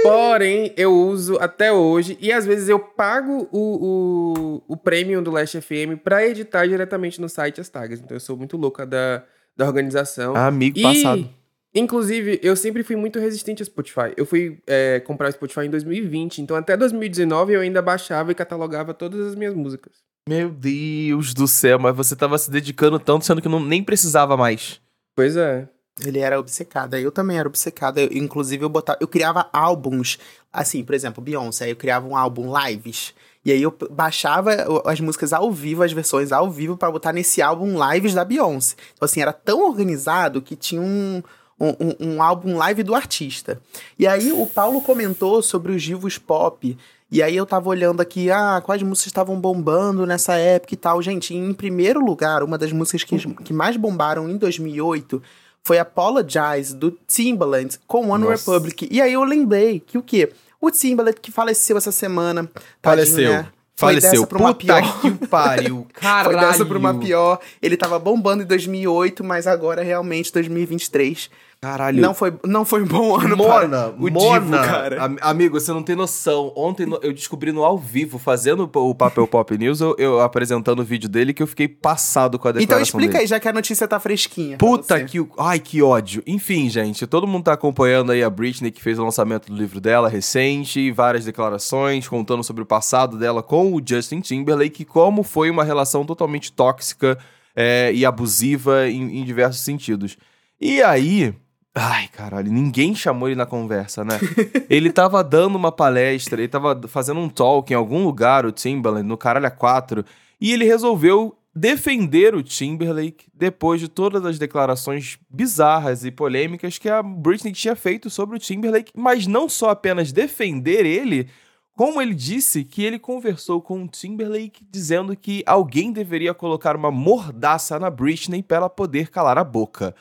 Porém, 0.03 0.73
eu 0.77 0.93
uso 0.93 1.37
até 1.39 1.71
hoje 1.73 2.17
e 2.21 2.33
às 2.33 2.47
vezes 2.47 2.69
eu 2.69 2.79
pago 2.79 3.47
o, 3.53 4.63
o, 4.67 4.75
o 4.75 4.77
premium 4.77 5.23
do 5.23 5.31
Last 5.31 5.61
FM 5.61 6.01
pra 6.03 6.27
editar 6.27 6.67
diretamente 6.67 7.21
no 7.21 7.29
site 7.29 7.61
as 7.61 7.69
tags. 7.69 8.01
Então 8.01 8.17
eu 8.17 8.21
sou 8.21 8.37
muito 8.37 8.57
louca 8.57 8.85
da, 8.87 9.23
da 9.57 9.67
organização. 9.67 10.35
Amigo 10.37 10.79
E, 10.79 10.83
passado. 10.83 11.31
Inclusive, 11.75 12.41
eu 12.43 12.57
sempre 12.57 12.83
fui 12.83 12.97
muito 12.97 13.19
resistente 13.19 13.63
a 13.63 13.67
Spotify. 13.67 14.13
Eu 14.17 14.27
fui 14.27 14.61
é, 14.67 14.99
comprar 15.01 15.29
o 15.29 15.33
Spotify 15.33 15.67
em 15.67 15.71
2020, 15.71 16.43
então 16.43 16.57
até 16.57 16.77
2019 16.77 17.53
eu 17.53 17.61
ainda 17.61 17.81
baixava 17.81 18.33
e 18.33 18.35
catalogava 18.35 18.93
todas 18.93 19.25
as 19.25 19.35
minhas 19.37 19.55
músicas. 19.55 19.93
Meu 20.29 20.51
Deus 20.51 21.33
do 21.33 21.47
céu, 21.47 21.79
mas 21.79 21.95
você 21.95 22.17
tava 22.17 22.37
se 22.39 22.51
dedicando 22.51 22.99
tanto, 22.99 23.25
sendo 23.25 23.41
que 23.41 23.49
não, 23.49 23.61
nem 23.61 23.83
precisava 23.83 24.37
mais. 24.37 24.81
Pois 25.15 25.37
é. 25.37 25.69
Ele 26.05 26.19
era 26.19 26.39
obcecado, 26.39 26.97
eu 26.97 27.13
também 27.13 27.39
era 27.39 27.49
obcecada. 27.49 28.03
Inclusive, 28.03 28.65
eu 28.65 28.69
botava. 28.69 28.99
Eu 29.01 29.09
criava 29.09 29.49
álbuns, 29.53 30.19
assim, 30.53 30.83
por 30.83 30.95
exemplo, 30.95 31.23
Beyoncé, 31.23 31.67
aí 31.67 31.71
eu 31.71 31.77
criava 31.77 32.07
um 32.07 32.17
álbum 32.17 32.53
lives. 32.67 33.15
E 33.45 33.51
aí 33.53 33.63
eu 33.63 33.75
baixava 33.91 34.51
as 34.85 35.01
músicas 35.01 35.33
ao 35.33 35.51
vivo, 35.51 35.83
as 35.83 35.93
versões 35.93 36.31
ao 36.33 36.51
vivo, 36.51 36.77
pra 36.77 36.91
botar 36.91 37.13
nesse 37.13 37.41
álbum 37.41 37.77
lives 37.93 38.13
da 38.15 38.25
Beyoncé. 38.25 38.75
Então, 38.95 39.07
assim, 39.07 39.23
era 39.23 39.33
tão 39.33 39.67
organizado 39.67 40.43
que 40.43 40.55
tinha 40.57 40.81
um. 40.83 41.23
Um, 41.63 41.69
um- 41.79 42.15
um 42.15 42.23
álbum 42.23 42.57
live 42.57 42.83
do 42.83 42.95
artista. 42.95 43.61
E 43.99 44.07
aí 44.07 44.33
o 44.33 44.47
Paulo 44.47 44.81
comentou 44.81 45.43
sobre 45.43 45.73
os 45.73 45.83
divos 45.83 46.17
pop. 46.17 46.75
E 47.13 47.23
aí 47.23 47.37
eu 47.37 47.45
tava 47.45 47.69
olhando 47.69 48.01
aqui, 48.01 48.31
ah, 48.31 48.63
quais 48.65 48.83
músicas 48.83 49.09
estavam 49.09 49.39
bombando 49.39 50.07
nessa 50.07 50.37
época 50.37 50.73
e 50.73 50.77
tal. 50.79 51.03
Gente, 51.03 51.35
em 51.35 51.53
primeiro 51.53 52.01
lugar, 52.03 52.43
uma 52.43 52.57
das 52.57 52.73
músicas 52.73 53.05
que, 53.05 53.19
que 53.45 53.53
mais 53.53 53.77
bombaram 53.77 54.27
em 54.27 54.39
2008 54.39 55.23
foi 55.63 55.79
Apologize, 55.79 56.75
do 56.75 56.97
Timbaland, 57.07 57.79
com 57.87 58.09
One 58.09 58.25
Nossa. 58.25 58.51
Republic. 58.53 58.89
E 58.91 58.99
aí 59.03 59.13
eu 59.13 59.23
lembrei 59.23 59.81
que 59.81 59.99
o 59.99 60.03
quê? 60.03 60.33
O 60.61 60.71
Timbaland 60.71 61.17
que 61.21 61.31
faleceu 61.33 61.77
essa 61.77 61.91
semana. 61.93 62.43
tadinho, 62.83 63.07
Faleceu. 63.07 63.33
né? 63.33 63.47
Foi 63.77 63.89
Faleceu. 63.95 64.11
dessa 64.11 64.27
pra 64.27 64.39
uma 64.39 64.53
Puta 64.55 64.67
pior. 64.83 65.01
que 65.01 65.27
pariu. 65.27 65.87
Caralho. 65.95 66.37
Foi 66.39 66.47
dessa 66.49 66.67
pra 66.67 66.77
uma 66.79 66.99
pior. 66.99 67.41
Ele 67.63 67.79
tava 67.79 67.99
bombando 67.99 68.43
em 68.43 68.47
2008, 68.47 69.25
mas 69.25 69.47
agora 69.47 69.83
realmente 69.83 70.31
2023. 70.31 71.31
Caralho. 71.63 72.01
Não 72.01 72.15
foi, 72.15 72.33
não 72.47 72.65
foi 72.65 72.83
um 72.83 72.87
bom 72.87 73.15
ano 73.21 73.37
Mona, 73.37 73.91
para 73.91 73.91
o 73.91 74.11
Mona, 74.11 74.41
Divo, 74.41 75.19
amigo, 75.21 75.61
você 75.61 75.71
não 75.73 75.83
tem 75.83 75.95
noção. 75.95 76.51
Ontem 76.57 76.87
no- 76.87 76.99
eu 77.03 77.13
descobri 77.13 77.53
no 77.53 77.63
ao 77.63 77.77
vivo, 77.77 78.19
fazendo 78.19 78.63
o 78.73 78.95
Papel 78.95 79.27
Pop 79.27 79.59
News, 79.59 79.79
eu, 79.83 79.95
eu 79.99 80.21
apresentando 80.21 80.81
o 80.81 80.85
vídeo 80.85 81.07
dele, 81.07 81.35
que 81.35 81.43
eu 81.43 81.47
fiquei 81.47 81.69
passado 81.69 82.39
com 82.39 82.49
a 82.49 82.51
Então 82.53 82.61
declaração 82.61 82.83
explica 82.99 83.13
dele. 83.13 83.23
aí, 83.25 83.27
já 83.27 83.39
que 83.39 83.47
a 83.47 83.53
notícia 83.53 83.87
tá 83.87 84.01
fresquinha. 84.01 84.57
Puta 84.57 85.05
que. 85.05 85.19
Ai, 85.39 85.59
que 85.59 85.83
ódio. 85.83 86.23
Enfim, 86.27 86.71
gente, 86.71 87.07
todo 87.07 87.27
mundo 87.27 87.45
tá 87.45 87.53
acompanhando 87.53 88.11
aí 88.13 88.23
a 88.23 88.31
Britney, 88.31 88.71
que 88.71 88.81
fez 88.81 88.99
o 88.99 89.05
lançamento 89.05 89.53
do 89.53 89.55
livro 89.59 89.83
dela 89.83 90.09
recente, 90.09 90.91
várias 90.91 91.27
declarações 91.27 92.09
contando 92.09 92.43
sobre 92.43 92.63
o 92.63 92.67
passado 92.67 93.19
dela 93.19 93.43
com 93.43 93.75
o 93.75 93.83
Justin 93.87 94.21
Timberlake, 94.23 94.87
como 94.87 95.23
foi 95.23 95.51
uma 95.51 95.63
relação 95.63 96.07
totalmente 96.07 96.51
tóxica 96.53 97.19
é, 97.55 97.93
e 97.93 98.07
abusiva 98.07 98.89
em, 98.89 99.19
em 99.21 99.25
diversos 99.27 99.61
sentidos. 99.61 100.17
E 100.59 100.81
aí. 100.83 101.35
Ai, 101.75 102.09
caralho, 102.09 102.51
ninguém 102.51 102.95
chamou 102.95 103.29
ele 103.29 103.37
na 103.37 103.47
conversa, 103.47 104.05
né? 104.05 104.19
ele 104.69 104.91
tava 104.93 105.23
dando 105.23 105.55
uma 105.55 105.71
palestra, 105.71 106.41
ele 106.41 106.49
tava 106.49 106.81
fazendo 106.89 107.21
um 107.21 107.29
talk 107.29 107.73
em 107.73 107.77
algum 107.77 108.05
lugar, 108.05 108.45
o 108.45 108.51
Timberlake, 108.51 109.07
no 109.07 109.17
Caralho 109.17 109.47
a 109.47 109.51
4, 109.51 110.05
e 110.41 110.53
ele 110.53 110.65
resolveu 110.65 111.37
defender 111.55 112.35
o 112.35 112.43
Timberlake 112.43 113.27
depois 113.35 113.81
de 113.81 113.89
todas 113.89 114.25
as 114.25 114.39
declarações 114.39 115.19
bizarras 115.29 116.05
e 116.05 116.11
polêmicas 116.11 116.79
que 116.79 116.89
a 116.89 117.03
Britney 117.03 117.53
tinha 117.53 117.77
feito 117.77 118.11
sobre 118.11 118.37
o 118.37 118.41
Timberlake, 118.41 118.93
mas 118.97 119.27
não 119.27 119.49
só 119.49 119.71
apenas 119.71 120.13
defender 120.13 120.85
ele, 120.85 121.29
como 121.77 122.01
ele 122.03 122.15
disse 122.15 122.65
que 122.65 122.85
ele 122.85 122.99
conversou 122.99 123.61
com 123.61 123.85
o 123.85 123.89
Timberlake 123.89 124.65
dizendo 124.71 125.17
que 125.17 125.43
alguém 125.47 125.93
deveria 125.93 126.35
colocar 126.35 126.77
uma 126.77 126.91
mordaça 126.91 127.79
na 127.79 127.91
Britney 127.91 128.43
para 128.43 128.59
ela 128.59 128.71
poder 128.71 129.09
calar 129.09 129.39
a 129.39 129.45
boca. 129.45 129.95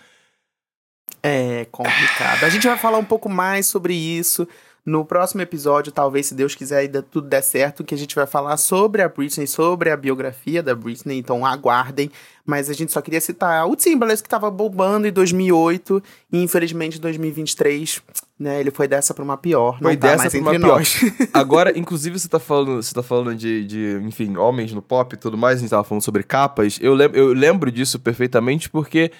É 1.21 1.65
complicado. 1.71 2.43
A 2.43 2.49
gente 2.49 2.67
vai 2.67 2.77
falar 2.77 2.97
um 2.97 3.05
pouco 3.05 3.29
mais 3.29 3.65
sobre 3.67 3.93
isso 3.93 4.47
no 4.85 5.05
próximo 5.05 5.41
episódio, 5.41 5.91
talvez, 5.91 6.27
se 6.27 6.33
Deus 6.33 6.55
quiser 6.55 6.83
e 6.83 7.01
tudo 7.03 7.27
der 7.27 7.43
certo, 7.43 7.83
que 7.83 7.93
a 7.93 7.97
gente 7.97 8.15
vai 8.15 8.25
falar 8.25 8.57
sobre 8.57 9.01
a 9.01 9.07
Britney, 9.07 9.45
sobre 9.45 9.91
a 9.91 9.97
biografia 9.97 10.63
da 10.63 10.73
Britney, 10.73 11.19
então 11.19 11.45
aguardem. 11.45 12.09
Mas 12.45 12.69
a 12.69 12.73
gente 12.73 12.91
só 12.91 12.99
queria 12.99 13.21
citar 13.21 13.67
o 13.67 13.75
Timberlake 13.75 14.23
que 14.23 14.29
tava 14.29 14.49
bombando 14.49 15.07
em 15.07 15.11
2008 15.11 16.01
e 16.33 16.41
infelizmente 16.41 16.97
em 16.97 17.01
2023, 17.01 18.01
né, 18.39 18.59
ele 18.59 18.71
foi 18.71 18.87
dessa 18.87 19.13
pra 19.13 19.23
uma 19.23 19.37
pior. 19.37 19.77
Foi 19.79 19.93
não 19.93 19.99
tá 19.99 20.07
dessa 20.07 20.23
mais 20.23 20.31
pra 20.31 20.41
uma 20.41 20.55
entre 20.55 20.65
pior. 20.65 20.77
nós. 20.77 20.99
Agora, 21.33 21.77
inclusive, 21.77 22.17
você 22.17 22.27
tá 22.27 22.39
falando, 22.39 22.81
você 22.81 22.93
tá 22.93 23.03
falando 23.03 23.35
de, 23.35 23.65
de, 23.65 24.01
enfim, 24.01 24.37
homens 24.37 24.73
no 24.73 24.81
pop 24.81 25.13
e 25.13 25.17
tudo 25.17 25.37
mais, 25.37 25.57
a 25.57 25.61
gente 25.61 25.69
tava 25.69 25.83
falando 25.83 26.03
sobre 26.03 26.23
capas. 26.23 26.79
Eu, 26.81 26.95
lem 26.95 27.11
eu 27.13 27.27
lembro 27.33 27.71
disso 27.71 27.99
perfeitamente 27.99 28.69
porque 28.69 29.11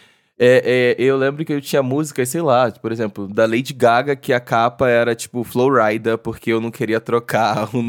é, 0.42 0.96
é, 0.98 1.04
eu 1.04 1.18
lembro 1.18 1.44
que 1.44 1.52
eu 1.52 1.60
tinha 1.60 1.84
músicas, 1.84 2.30
sei 2.30 2.42
lá, 2.42 2.72
por 2.72 2.94
exemplo, 2.94 3.28
da 3.28 3.46
Lady 3.46 3.74
Gaga, 3.74 4.16
que 4.16 4.32
a 4.32 4.40
capa 4.40 4.88
era 4.88 5.14
tipo 5.14 5.44
Flowrider, 5.44 6.18
porque 6.18 6.50
eu 6.54 6.62
não 6.62 6.72
queria 6.72 7.02
trocar 7.02 7.68
o 7.76 7.84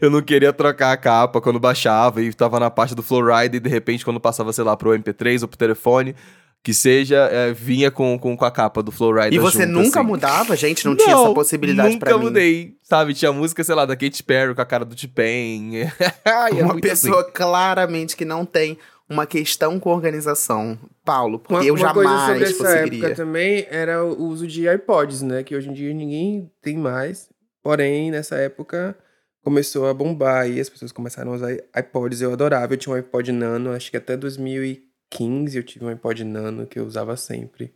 Eu 0.00 0.10
não 0.10 0.20
queria 0.20 0.52
trocar 0.52 0.90
a 0.90 0.96
capa 0.96 1.40
quando 1.40 1.60
baixava 1.60 2.20
e 2.20 2.32
tava 2.32 2.58
na 2.58 2.68
parte 2.68 2.96
do 2.96 3.02
Flowrider 3.02 3.54
e 3.54 3.60
de 3.60 3.68
repente 3.68 4.04
quando 4.04 4.18
passava, 4.18 4.52
sei 4.52 4.64
lá, 4.64 4.76
pro 4.76 4.90
MP3 4.90 5.42
ou 5.42 5.48
pro 5.48 5.56
telefone, 5.56 6.16
que 6.64 6.74
seja, 6.74 7.28
é, 7.30 7.52
vinha 7.52 7.92
com, 7.92 8.18
com, 8.18 8.36
com 8.36 8.44
a 8.44 8.50
capa 8.50 8.82
do 8.82 8.90
Flowrider 8.90 9.34
E 9.34 9.38
você 9.38 9.66
junto, 9.66 9.72
nunca 9.72 10.00
assim. 10.00 10.08
mudava, 10.08 10.56
gente? 10.56 10.84
Não, 10.84 10.96
tinha 10.96 11.14
essa 11.14 11.32
possibilidade 11.32 11.92
nunca 11.94 12.06
pra 12.06 12.18
mim. 12.18 12.24
mudei, 12.24 12.74
sabe? 12.82 13.14
Tinha 13.14 13.32
música, 13.32 13.62
sei 13.62 13.74
lá, 13.74 13.84
da 13.84 13.94
Katy 13.94 14.22
Perry 14.24 14.52
com 14.54 14.62
a 14.62 14.66
cara 14.66 14.84
do 14.84 14.96
T-Pain. 14.96 15.90
Ai, 16.24 16.58
é 16.58 16.64
Uma 16.64 16.80
pessoa 16.80 17.20
assim. 17.20 17.30
claramente 17.34 18.16
que 18.16 18.24
não 18.24 18.44
tem 18.44 18.78
uma 19.08 19.26
questão 19.26 19.78
com 19.78 19.90
organização. 19.90 20.78
Paulo, 21.04 21.38
porque 21.38 21.54
Uma, 21.54 21.64
eu 21.64 21.74
uma 21.74 21.92
coisa 21.92 22.10
sobre 22.10 22.26
jamais 22.26 22.42
essa 22.42 22.68
época 22.78 23.14
também 23.14 23.66
era 23.70 24.04
o 24.04 24.24
uso 24.24 24.46
de 24.46 24.66
iPods, 24.68 25.22
né? 25.22 25.42
Que 25.42 25.54
hoje 25.54 25.68
em 25.68 25.72
dia 25.72 25.92
ninguém 25.92 26.50
tem 26.62 26.76
mais. 26.76 27.28
Porém, 27.62 28.10
nessa 28.10 28.36
época 28.36 28.96
começou 29.42 29.86
a 29.88 29.94
bombar 29.94 30.48
e 30.48 30.58
as 30.58 30.68
pessoas 30.68 30.90
começaram 30.90 31.32
a 31.32 31.34
usar 31.36 31.52
iPods. 31.52 32.22
Eu 32.22 32.32
adorava. 32.32 32.72
Eu 32.72 32.78
tinha 32.78 32.94
um 32.94 32.98
iPod 32.98 33.30
Nano, 33.30 33.72
acho 33.72 33.90
que 33.90 33.96
até 33.96 34.16
2015 34.16 35.56
eu 35.56 35.62
tive 35.62 35.84
um 35.84 35.88
iPod 35.88 36.24
Nano 36.24 36.66
que 36.66 36.78
eu 36.78 36.86
usava 36.86 37.16
sempre. 37.16 37.74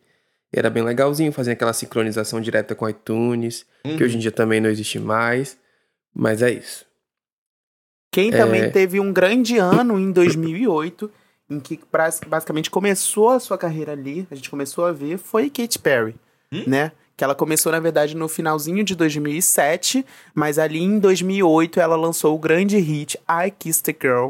Era 0.51 0.71
bem 0.71 0.83
legalzinho, 0.83 1.31
fazia 1.31 1.53
aquela 1.53 1.75
sincronização 1.75 2.41
direta 2.41 2.75
com 2.75 2.89
iTunes, 2.89 3.67
que 3.83 4.03
hoje 4.03 4.17
em 4.17 4.19
dia 4.19 4.33
também 4.33 4.61
não 4.61 4.71
existe 4.71 4.99
mais. 4.99 5.59
Mas 6.15 6.41
é 6.41 6.51
isso. 6.51 6.88
Quem 8.11 8.33
É. 8.33 8.37
também 8.37 8.71
teve 8.71 8.99
um 9.01 9.13
grande 9.13 9.59
ano 9.59 9.99
em 9.99 10.11
2008, 10.11 11.11
em 11.51 11.61
que 11.61 11.79
basicamente 12.27 12.71
começou 12.71 13.31
a 13.31 13.41
sua 13.41 13.57
carreira 13.59 13.93
ali, 13.93 14.27
a 14.31 14.35
gente 14.35 14.51
começou 14.51 14.85
a 14.85 14.93
ver, 14.93 15.19
foi 15.19 15.49
Katy 15.51 15.79
Perry, 15.79 16.15
né? 16.67 16.93
Que 17.17 17.25
ela 17.25 17.35
começou, 17.35 17.73
na 17.73 17.81
verdade, 17.81 18.17
no 18.17 18.29
finalzinho 18.29 18.85
de 18.85 18.95
2007, 18.95 20.05
mas 20.35 20.59
ali 20.59 20.79
em 20.79 20.99
2008 20.99 21.81
ela 21.81 21.97
lançou 21.97 22.35
o 22.35 22.39
grande 22.39 22.79
hit 22.79 23.19
I 23.29 23.51
Kissed 23.51 23.91
a 23.91 23.97
Girl, 24.01 24.29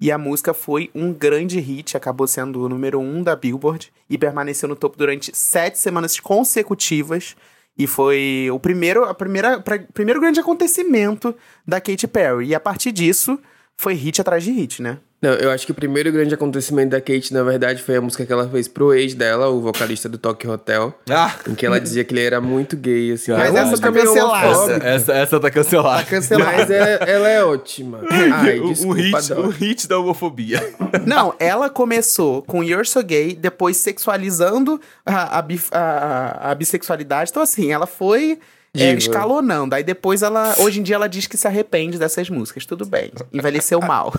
e 0.00 0.10
a 0.10 0.16
música 0.16 0.54
foi 0.54 0.90
um 0.94 1.12
grande 1.12 1.60
hit, 1.60 1.96
acabou 1.96 2.26
sendo 2.26 2.64
o 2.64 2.68
número 2.68 2.98
um 2.98 3.22
da 3.22 3.36
Billboard, 3.36 3.92
e 4.08 4.16
permaneceu 4.16 4.68
no 4.68 4.74
topo 4.74 4.96
durante 4.96 5.36
sete 5.36 5.78
semanas 5.78 6.18
consecutivas, 6.18 7.36
e 7.82 7.86
foi 7.86 8.48
o 8.52 8.58
primeiro, 8.60 9.04
a 9.04 9.14
primeira, 9.14 9.60
pra- 9.60 9.78
primeiro 9.94 10.20
grande 10.20 10.40
acontecimento 10.40 11.34
da 11.66 11.80
Katy 11.80 12.06
Perry. 12.06 12.46
E 12.48 12.54
a 12.54 12.60
partir 12.60 12.92
disso, 12.92 13.38
foi 13.80 13.94
hit 13.94 14.20
atrás 14.20 14.44
de 14.44 14.50
hit, 14.52 14.82
né? 14.82 14.98
Não, 15.22 15.32
eu 15.32 15.50
acho 15.50 15.66
que 15.66 15.72
o 15.72 15.74
primeiro 15.74 16.10
grande 16.10 16.32
acontecimento 16.34 16.90
da 16.90 17.00
Kate, 17.00 17.32
na 17.34 17.42
verdade, 17.42 17.82
foi 17.82 17.96
a 17.96 18.00
música 18.00 18.24
que 18.24 18.32
ela 18.32 18.48
fez 18.48 18.66
pro 18.68 18.94
ex 18.94 19.12
dela, 19.14 19.48
o 19.48 19.60
vocalista 19.60 20.08
do 20.08 20.16
Tokyo 20.16 20.50
Hotel, 20.50 20.94
Ah! 21.10 21.34
em 21.46 21.54
que 21.54 21.64
ela 21.66 21.78
dizia 21.78 22.02
que 22.04 22.14
ele 22.14 22.22
era 22.24 22.40
muito 22.40 22.74
gay, 22.76 23.12
assim. 23.12 23.32
Mas 23.32 23.54
Ela 23.54 23.60
essa 23.68 23.78
tá 23.82 23.92
cancelada. 23.92 24.72
Essa, 24.86 25.12
essa 25.12 25.38
tá 25.40 25.50
cancelada. 25.50 26.04
Cancelado. 26.04 26.52
Mas 26.56 26.70
é- 26.70 26.98
ela 27.06 27.28
é 27.28 27.44
ótima. 27.44 28.00
Ai, 28.10 28.60
o, 28.60 28.68
o 28.68 28.72
desculpa, 28.72 28.96
hit, 29.20 29.32
o 29.34 29.48
hit 29.48 29.88
da 29.88 29.98
homofobia. 29.98 30.58
Não, 31.06 31.34
ela 31.38 31.68
começou 31.68 32.42
com 32.42 32.64
You're 32.64 32.86
So 32.86 33.02
Gay, 33.02 33.34
depois 33.34 33.76
sexualizando 33.76 34.80
a, 35.04 35.38
a, 35.38 35.44
a- 35.72 36.50
a 36.50 36.54
bissexualidade. 36.54 37.30
Então, 37.30 37.42
assim, 37.42 37.70
ela 37.72 37.86
foi 37.86 38.38
é, 38.74 38.92
escalonando. 38.94 39.74
Aí 39.74 39.82
depois 39.82 40.22
ela. 40.22 40.54
Hoje 40.60 40.80
em 40.80 40.82
dia 40.82 40.94
ela 40.94 41.08
diz 41.08 41.26
que 41.26 41.36
se 41.36 41.46
arrepende 41.46 41.98
dessas 41.98 42.30
músicas. 42.30 42.64
Tudo 42.64 42.86
bem. 42.86 43.10
Envelheceu 43.32 43.80
mal. 43.82 44.12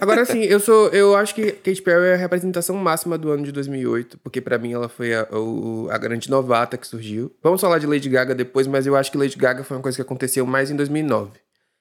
Agora, 0.00 0.22
assim, 0.22 0.40
eu 0.42 0.58
sou. 0.58 0.88
Eu 0.88 1.16
acho 1.16 1.34
que 1.34 1.52
Katy 1.62 1.82
Perry 1.82 2.06
é 2.06 2.14
a 2.14 2.16
representação 2.16 2.74
máxima 2.76 3.16
do 3.16 3.30
ano 3.30 3.44
de 3.44 3.52
2008, 3.52 4.18
porque 4.18 4.40
pra 4.40 4.58
mim 4.58 4.72
ela 4.72 4.88
foi 4.88 5.14
a, 5.14 5.26
o- 5.32 5.88
a 5.90 5.98
grande 5.98 6.28
novata 6.30 6.76
que 6.76 6.86
surgiu. 6.86 7.30
Vamos 7.42 7.60
falar 7.60 7.78
de 7.78 7.86
Lady 7.86 8.08
Gaga 8.08 8.34
depois, 8.34 8.66
mas 8.66 8.86
eu 8.86 8.96
acho 8.96 9.10
que 9.12 9.18
Lady 9.18 9.36
Gaga 9.36 9.62
foi 9.64 9.76
uma 9.76 9.82
coisa 9.82 9.96
que 9.96 10.02
aconteceu 10.02 10.44
mais 10.46 10.70
em 10.70 10.76
2009. 10.76 11.30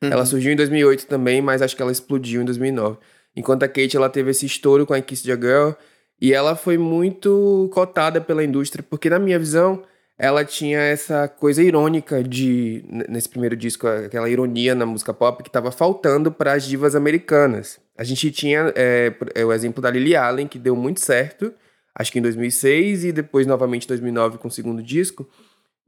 Ela 0.03 0.25
surgiu 0.25 0.51
em 0.51 0.55
2008 0.55 1.05
também, 1.05 1.41
mas 1.43 1.61
acho 1.61 1.75
que 1.75 1.81
ela 1.81 1.91
explodiu 1.91 2.41
em 2.41 2.45
2009. 2.45 2.97
Enquanto 3.35 3.61
a 3.63 3.67
Kate 3.67 3.95
ela 3.95 4.09
teve 4.09 4.31
esse 4.31 4.45
estouro 4.47 4.83
com 4.85 4.93
a 4.95 4.99
Kiss 5.01 5.23
the 5.23 5.35
Girl 5.35 5.71
e 6.19 6.33
ela 6.33 6.55
foi 6.55 6.75
muito 6.77 7.69
cotada 7.71 8.19
pela 8.19 8.43
indústria, 8.43 8.83
porque 8.89 9.09
na 9.11 9.19
minha 9.19 9.37
visão 9.37 9.83
ela 10.23 10.45
tinha 10.45 10.77
essa 10.79 11.27
coisa 11.27 11.63
irônica 11.63 12.23
de 12.23 12.85
nesse 13.09 13.27
primeiro 13.27 13.55
disco, 13.55 13.87
aquela 13.87 14.29
ironia 14.29 14.75
na 14.75 14.85
música 14.85 15.11
pop 15.11 15.41
que 15.41 15.49
estava 15.49 15.71
faltando 15.71 16.31
para 16.31 16.53
as 16.53 16.63
divas 16.63 16.93
americanas. 16.93 17.79
A 17.97 18.03
gente 18.03 18.29
tinha 18.29 18.71
é, 18.75 19.11
é, 19.33 19.43
o 19.43 19.51
exemplo 19.51 19.81
da 19.81 19.89
Lily 19.89 20.15
Allen 20.15 20.47
que 20.47 20.59
deu 20.59 20.75
muito 20.75 20.99
certo, 20.99 21.51
acho 21.95 22.11
que 22.11 22.19
em 22.19 22.21
2006 22.21 23.05
e 23.05 23.11
depois 23.11 23.47
novamente 23.47 23.85
em 23.85 23.87
2009 23.87 24.37
com 24.37 24.47
o 24.47 24.51
segundo 24.51 24.83
disco. 24.83 25.27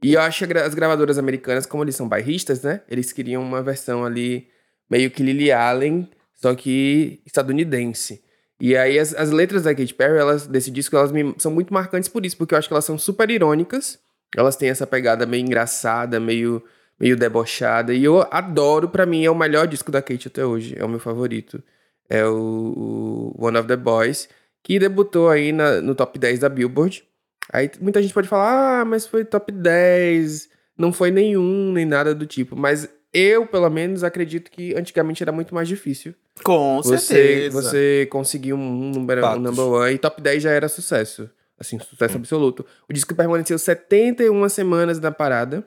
E 0.02 0.14
eu 0.14 0.20
acho 0.20 0.44
que 0.48 0.58
as 0.58 0.74
gravadoras 0.74 1.16
americanas, 1.16 1.64
como 1.64 1.84
eles 1.84 1.94
são 1.94 2.08
bairristas, 2.08 2.60
né? 2.62 2.80
Eles 2.90 3.12
queriam 3.12 3.40
uma 3.40 3.62
versão 3.62 4.04
ali 4.04 4.48
meio 4.90 5.12
que 5.12 5.22
Lily 5.22 5.52
Allen, 5.52 6.10
só 6.34 6.56
que 6.56 7.22
estadunidense. 7.24 8.20
E 8.60 8.76
aí 8.76 8.98
as, 8.98 9.14
as 9.14 9.30
letras 9.30 9.62
da 9.62 9.72
Katy 9.72 9.94
Perry, 9.94 10.18
elas, 10.18 10.46
desse 10.48 10.72
disco, 10.72 10.96
elas 10.96 11.12
me- 11.12 11.34
são 11.38 11.52
muito 11.52 11.72
marcantes 11.72 12.08
por 12.08 12.26
isso, 12.26 12.36
porque 12.36 12.52
eu 12.52 12.58
acho 12.58 12.66
que 12.66 12.74
elas 12.74 12.84
são 12.84 12.98
super 12.98 13.30
irônicas. 13.30 14.02
Elas 14.36 14.56
têm 14.56 14.68
essa 14.68 14.86
pegada 14.86 15.24
meio 15.26 15.42
engraçada, 15.44 16.18
meio, 16.18 16.62
meio 16.98 17.16
debochada. 17.16 17.92
E 17.94 18.02
eu 18.04 18.26
adoro, 18.30 18.88
pra 18.88 19.06
mim, 19.06 19.24
é 19.24 19.30
o 19.30 19.34
melhor 19.34 19.66
disco 19.66 19.90
da 19.92 20.02
Katy 20.02 20.28
até 20.28 20.44
hoje. 20.44 20.74
É 20.78 20.84
o 20.84 20.88
meu 20.88 20.98
favorito. 20.98 21.62
É 22.08 22.24
o, 22.26 23.32
o 23.38 23.44
One 23.46 23.56
of 23.58 23.66
the 23.68 23.76
Boys, 23.76 24.28
que 24.62 24.78
debutou 24.78 25.28
aí 25.30 25.52
na- 25.52 25.80
no 25.80 25.94
top 25.94 26.18
10 26.18 26.38
da 26.40 26.48
Billboard. 26.48 27.04
Aí 27.52 27.70
muita 27.80 28.00
gente 28.02 28.14
pode 28.14 28.28
falar, 28.28 28.80
ah, 28.80 28.84
mas 28.84 29.06
foi 29.06 29.24
top 29.24 29.52
10, 29.52 30.48
não 30.78 30.92
foi 30.92 31.10
nenhum, 31.10 31.72
nem 31.72 31.84
nada 31.84 32.14
do 32.14 32.26
tipo. 32.26 32.56
Mas 32.56 32.88
eu, 33.12 33.46
pelo 33.46 33.68
menos, 33.70 34.02
acredito 34.02 34.50
que 34.50 34.74
antigamente 34.74 35.22
era 35.22 35.30
muito 35.32 35.54
mais 35.54 35.68
difícil. 35.68 36.14
Com 36.42 36.82
Você, 36.82 36.98
certeza. 36.98 37.62
você 37.62 38.08
conseguir 38.10 38.52
um, 38.54 38.90
número, 38.90 39.24
um 39.24 39.38
number 39.38 39.64
one 39.66 39.92
e 39.94 39.98
top 39.98 40.20
10 40.20 40.42
já 40.42 40.50
era 40.50 40.68
sucesso. 40.68 41.30
Assim, 41.66 41.78
sucesso 41.78 42.16
absoluto. 42.16 42.64
O 42.88 42.92
disco 42.92 43.14
permaneceu 43.14 43.58
71 43.58 44.48
semanas 44.48 45.00
na 45.00 45.10
parada 45.10 45.66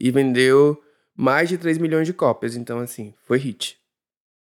e 0.00 0.10
vendeu 0.10 0.80
mais 1.16 1.48
de 1.48 1.58
3 1.58 1.78
milhões 1.78 2.06
de 2.06 2.12
cópias. 2.12 2.56
Então, 2.56 2.78
assim, 2.78 3.12
foi 3.26 3.38
hit. 3.38 3.76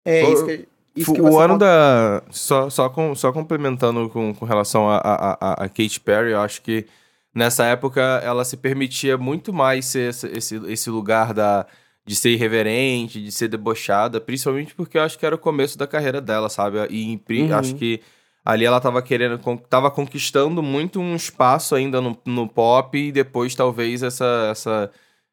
É 0.05 0.25
O- 0.25 0.33
isso 0.33 0.47
que, 0.47 0.69
isso 0.97 1.13
que 1.15 1.21
o 1.21 1.27
ano 1.39 1.59
falou. 1.59 1.59
da. 1.59 2.23
Só, 2.31 2.71
só, 2.71 2.89
com, 2.89 3.15
só 3.15 3.33
complementando 3.33 4.09
com, 4.11 4.35
com 4.35 4.45
relação 4.45 4.89
a, 4.89 4.97
a, 4.99 5.33
a, 5.41 5.53
a 5.65 5.69
Katy 5.69 6.01
Perry, 6.01 6.33
eu 6.33 6.41
acho 6.41 6.63
que 6.63 6.87
nessa 7.35 7.65
época 7.65 8.01
ela 8.25 8.45
se 8.45 8.57
permitia 8.57 9.17
muito 9.19 9.53
mais 9.53 9.87
ser 9.87 10.11
esse, 10.11 10.27
esse, 10.29 10.57
esse 10.73 10.91
lugar 10.91 11.33
da, 11.35 11.67
de 12.05 12.17
ser 12.17 12.31
irreverente, 12.31 13.23
de 13.23 13.31
ser 13.31 13.49
debochada, 13.49 14.21
principalmente 14.21 14.75
porque 14.75 14.99
eu 14.99 15.03
acho 15.03 15.19
que 15.19 15.25
era 15.27 15.35
o 15.35 15.39
começo 15.39 15.77
da 15.79 15.87
carreira 15.87 16.21
dela, 16.21 16.49
sabe? 16.49 16.79
E 16.91 17.21
Uhum. 17.31 17.55
acho 17.57 17.75
que 17.77 18.01
ali 18.45 18.65
ela 18.65 18.81
tava 18.81 19.01
querendo, 19.03 19.39
tava 19.69 19.91
conquistando 19.91 20.63
muito 20.63 21.01
um 21.01 21.15
espaço 21.17 21.75
ainda 21.75 22.01
no, 22.01 22.17
no 22.25 22.49
pop 22.49 22.97
e 22.99 23.13
depois 23.13 23.55
talvez 23.55 24.03
essa. 24.03 24.49
essa 24.51 24.91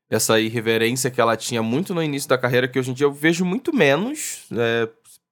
essa 0.09 0.39
irreverência 0.39 1.11
que 1.11 1.19
ela 1.19 1.35
tinha 1.35 1.61
muito 1.61 1.93
no 1.93 2.01
início 2.01 2.29
da 2.29 2.37
carreira, 2.37 2.65
que 2.65 2.79
hoje 2.79 2.91
em 2.91 2.93
dia 2.93 3.05
eu 3.05 3.11
vejo 3.11 3.43
muito 3.43 3.75
menos, 3.75 4.45
é, 4.53 4.87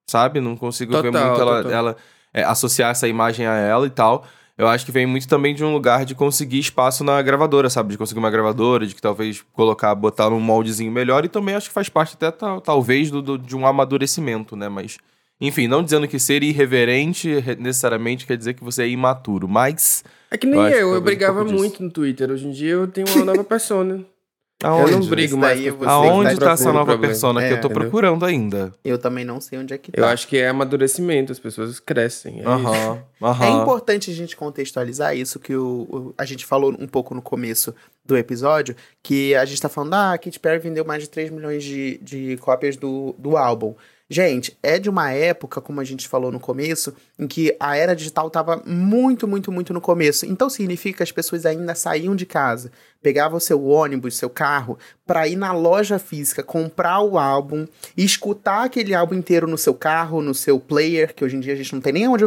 sabe? 0.06 0.42
Não 0.42 0.58
consigo 0.58 0.92
ver 1.02 1.14
Total, 1.14 1.30
muito 1.30 1.42
ela, 1.42 1.72
ela 1.74 1.96
é, 2.34 2.44
associar 2.44 2.92
essa 2.92 3.08
imagem 3.08 3.46
a 3.48 3.54
ela 3.56 3.88
e 3.88 3.90
tal. 3.90 4.26
Eu 4.58 4.68
acho 4.68 4.86
que 4.86 4.92
vem 4.92 5.06
muito 5.06 5.30
também 5.30 5.56
de 5.56 5.64
um 5.64 5.72
lugar 5.72 6.04
de 6.04 6.14
conseguir 6.14 6.60
espaço 6.60 7.06
na 7.06 7.22
gravadora, 7.22 7.70
sabe? 7.70 7.92
De 7.92 7.98
conseguir 7.98 8.20
uma 8.20 8.30
gravadora, 8.30 8.86
de 8.86 8.94
que 8.94 9.02
talvez 9.02 9.42
colocar, 9.54 9.96
botar 9.96 10.30
num 10.30 10.42
moldezinho 10.42 10.92
melhor. 10.92 11.24
E 11.24 11.30
também 11.30 11.56
acho 11.56 11.70
que 11.70 11.74
faz 11.74 11.88
parte 11.88 12.16
até, 12.16 12.30
tal- 12.30 12.60
talvez, 12.60 13.10
do, 13.10 13.22
do- 13.22 13.38
de 13.38 13.56
um 13.56 13.66
amadurecimento, 13.66 14.58
né? 14.58 14.68
Mas, 14.68 14.98
enfim, 15.40 15.68
não 15.68 15.84
dizendo 15.84 16.08
que 16.08 16.18
ser 16.20 16.44
irreverente 16.44 17.40
re- 17.40 17.56
necessariamente 17.56 18.26
quer 18.26 18.38
dizer 18.38 18.54
que 18.54 18.64
você 18.64 18.84
é 18.84 18.88
imaturo, 18.90 19.48
mas... 19.48 20.04
É 20.32 20.38
que 20.38 20.48
nem 20.48 20.60
Eu 20.60 20.66
eu, 20.66 20.72
que 20.72 20.78
eu, 20.96 20.98
um 20.98 21.02
brigava 21.02 21.44
disso. 21.44 21.56
muito 21.56 21.84
no 21.84 21.90
Twitter. 21.92 22.30
Hoje 22.32 22.48
em 22.48 22.52
dia 22.52 22.72
eu 22.72 22.88
tenho 22.88 23.08
uma 23.16 23.26
nova 23.26 23.44
persona. 23.44 24.04
Aonde? 24.64 24.92
Eu 24.94 25.00
não 25.00 25.08
brigo 25.08 25.38
mais 25.38 25.60
que 25.60 25.70
pessoas, 25.70 25.88
Aonde 25.90 26.32
não 26.32 26.40
tá 26.40 26.52
essa 26.52 26.72
nova 26.72 26.86
problema. 26.86 27.08
persona 27.08 27.40
que 27.42 27.46
É, 27.48 27.52
eu 27.52 27.62
tô 27.62 27.68
entendeu? 27.68 27.82
procurando 27.90 28.26
ainda? 28.26 28.74
Eu 28.86 28.98
também 28.98 29.26
não 29.26 29.40
sei 29.42 29.60
onde 29.60 29.74
é 29.74 29.78
que 29.78 29.92
tá. 29.92 30.02
Eu 30.02 30.06
acho 30.06 30.28
que 30.30 30.38
é 30.38 30.48
amadurecimento, 30.48 31.32
as 31.32 31.40
pessoas 31.40 31.80
crescem. 31.80 32.40
É. 32.42 32.46
Aham, 32.46 33.00
aham. 33.22 33.46
É 33.46 33.50
importante 33.62 34.10
a 34.10 34.14
gente 34.14 34.36
contextualizar 34.38 35.16
isso 35.16 35.40
que 35.40 35.54
o, 35.56 35.66
o- 35.90 36.14
a 36.18 36.24
gente 36.26 36.46
falou 36.46 36.74
um 36.80 36.88
pouco 36.88 37.14
no 37.14 37.22
começo 37.22 37.76
do 38.06 38.18
episódio, 38.18 38.76
que 39.04 39.36
a 39.36 39.44
gente 39.44 39.62
tá 39.62 39.68
falando, 39.68 39.94
ah, 39.94 40.14
a 40.14 40.18
Katy 40.18 40.40
Perry 40.40 40.60
vendeu 40.60 40.86
mais 40.86 41.04
de 41.04 41.10
3 41.10 41.30
milhões 41.30 41.62
de, 41.64 41.98
de 42.02 42.38
cópias 42.38 42.78
do, 42.78 43.14
do 43.20 43.36
álbum. 43.36 43.76
Gente, 44.08 44.56
é 44.62 44.78
de 44.78 44.88
uma 44.88 45.12
época, 45.12 45.60
como 45.60 45.82
a 45.82 45.84
gente 45.84 46.08
falou 46.08 46.32
no 46.32 46.40
começo, 46.40 46.94
em 47.18 47.26
que 47.26 47.56
a 47.60 47.76
era 47.76 47.96
digital 47.96 48.30
tava 48.30 48.62
muito, 48.64 49.28
muito, 49.28 49.52
muito 49.52 49.74
no 49.74 49.82
começo. 49.82 50.28
Então 50.28 50.48
significa 50.48 50.98
que 50.98 51.04
as 51.04 51.12
pessoas 51.12 51.44
ainda 51.44 51.74
saíam 51.74 52.16
de 52.16 52.26
casa, 52.26 52.72
pegavam 53.06 53.38
o 53.38 53.40
seu 53.40 53.64
ônibus, 53.68 54.18
seu 54.18 54.32
carro, 54.32 54.80
para 55.06 55.28
ir 55.28 55.36
na 55.36 55.52
loja 55.52 56.00
física, 56.00 56.42
comprar 56.42 57.02
o 57.02 57.20
álbum 57.20 57.68
e 57.96 58.04
escutar 58.04 58.64
aquele 58.64 58.96
álbum 58.96 59.14
inteiro 59.14 59.46
no 59.46 59.60
seu 59.60 59.76
carro, 59.76 60.24
no 60.24 60.34
seu 60.34 60.60
player, 60.60 61.14
que 61.14 61.24
hoje 61.24 61.36
em 61.36 61.40
dia 61.40 61.54
a 61.54 61.56
gente 61.56 61.72
não 61.72 61.80
tem 61.82 61.94
nem 61.94 62.08
onde, 62.08 62.26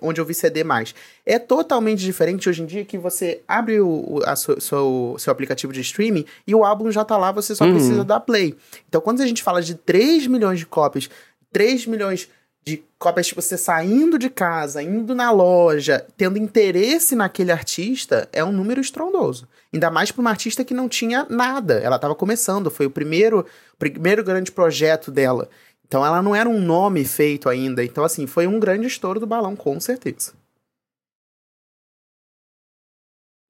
onde 0.00 0.20
ouvir 0.20 0.34
CD 0.34 0.62
mais. 0.62 0.94
É 1.26 1.36
totalmente 1.36 1.98
diferente 1.98 2.48
hoje 2.48 2.62
em 2.62 2.66
dia 2.66 2.84
que 2.84 2.96
você 2.96 3.40
abre 3.48 3.80
o, 3.80 4.20
seu, 4.36 4.60
seu, 4.60 5.16
seu 5.18 5.32
aplicativo 5.32 5.72
de 5.72 5.80
streaming 5.80 6.24
e 6.46 6.54
o 6.54 6.64
álbum 6.64 6.92
já 6.92 7.04
tá 7.04 7.16
lá, 7.16 7.32
você 7.32 7.52
só 7.52 7.64
Uhum. 7.64 7.72
precisa 7.72 8.04
dar 8.04 8.20
play. 8.20 8.54
Então 8.88 9.00
quando 9.00 9.22
a 9.22 9.26
gente 9.26 9.42
fala 9.42 9.60
de 9.60 9.74
3 9.74 10.28
milhões 10.28 10.60
de 10.60 10.66
cópias, 10.66 11.10
3 11.52 11.86
milhões 11.86 12.28
de 12.64 12.84
cópias 12.98 13.26
tipo 13.26 13.40
você 13.40 13.56
saindo 13.56 14.18
de 14.18 14.28
casa, 14.30 14.82
indo 14.82 15.14
na 15.14 15.30
loja, 15.30 16.06
tendo 16.16 16.38
interesse 16.38 17.16
naquele 17.16 17.50
artista, 17.50 18.28
é 18.32 18.44
um 18.44 18.52
número 18.52 18.80
estrondoso. 18.80 19.48
Ainda 19.72 19.90
mais 19.90 20.10
para 20.10 20.20
uma 20.20 20.30
artista 20.30 20.64
que 20.64 20.74
não 20.74 20.88
tinha 20.88 21.26
nada. 21.30 21.74
Ela 21.80 21.96
estava 21.96 22.14
começando, 22.14 22.70
foi 22.70 22.86
o 22.86 22.90
primeiro, 22.90 23.46
primeiro 23.78 24.24
grande 24.24 24.50
projeto 24.50 25.10
dela. 25.10 25.48
Então 25.86 26.04
ela 26.04 26.20
não 26.22 26.34
era 26.34 26.48
um 26.48 26.60
nome 26.60 27.04
feito 27.04 27.48
ainda. 27.48 27.84
Então, 27.84 28.04
assim, 28.04 28.26
foi 28.26 28.46
um 28.46 28.58
grande 28.60 28.86
estouro 28.86 29.20
do 29.20 29.26
balão, 29.26 29.54
com 29.56 29.78
certeza. 29.80 30.32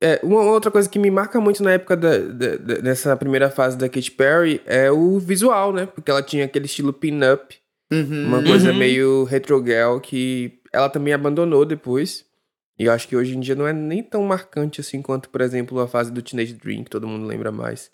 É, 0.02 0.18
uma 0.22 0.40
outra 0.42 0.70
coisa 0.70 0.88
que 0.88 0.98
me 0.98 1.10
marca 1.10 1.38
muito 1.40 1.62
na 1.62 1.72
época 1.72 1.94
da, 1.96 2.16
da- 2.18 2.56
da- 2.56 2.74
dessa 2.76 3.14
primeira 3.16 3.50
fase 3.50 3.76
da 3.76 3.86
Katy 3.88 4.10
Perry 4.12 4.62
é 4.64 4.90
o 4.90 5.18
visual, 5.18 5.72
né? 5.74 5.84
Porque 5.86 6.10
ela 6.10 6.22
tinha 6.22 6.46
aquele 6.46 6.64
estilo 6.64 6.92
pin-up, 6.92 7.58
Uhum. 7.92 8.26
uma 8.26 8.42
coisa 8.42 8.70
Uhum. 8.72 8.78
meio 8.78 9.24
retro 9.24 9.62
girl 9.62 9.98
que 9.98 10.58
ela 10.72 10.88
também 10.88 11.12
abandonou 11.12 11.66
depois. 11.66 12.24
E 12.80 12.86
eu 12.86 12.92
acho 12.92 13.06
que 13.06 13.14
hoje 13.14 13.36
em 13.36 13.40
dia 13.40 13.54
não 13.54 13.66
é 13.68 13.74
nem 13.74 14.02
tão 14.02 14.22
marcante 14.22 14.80
assim 14.80 15.02
quanto, 15.02 15.28
por 15.28 15.42
exemplo, 15.42 15.78
a 15.80 15.86
fase 15.86 16.10
do 16.10 16.22
Teenage 16.22 16.54
Dream, 16.54 16.82
que 16.82 16.88
todo 16.88 17.06
mundo 17.06 17.26
lembra 17.26 17.52
mais. 17.52 17.90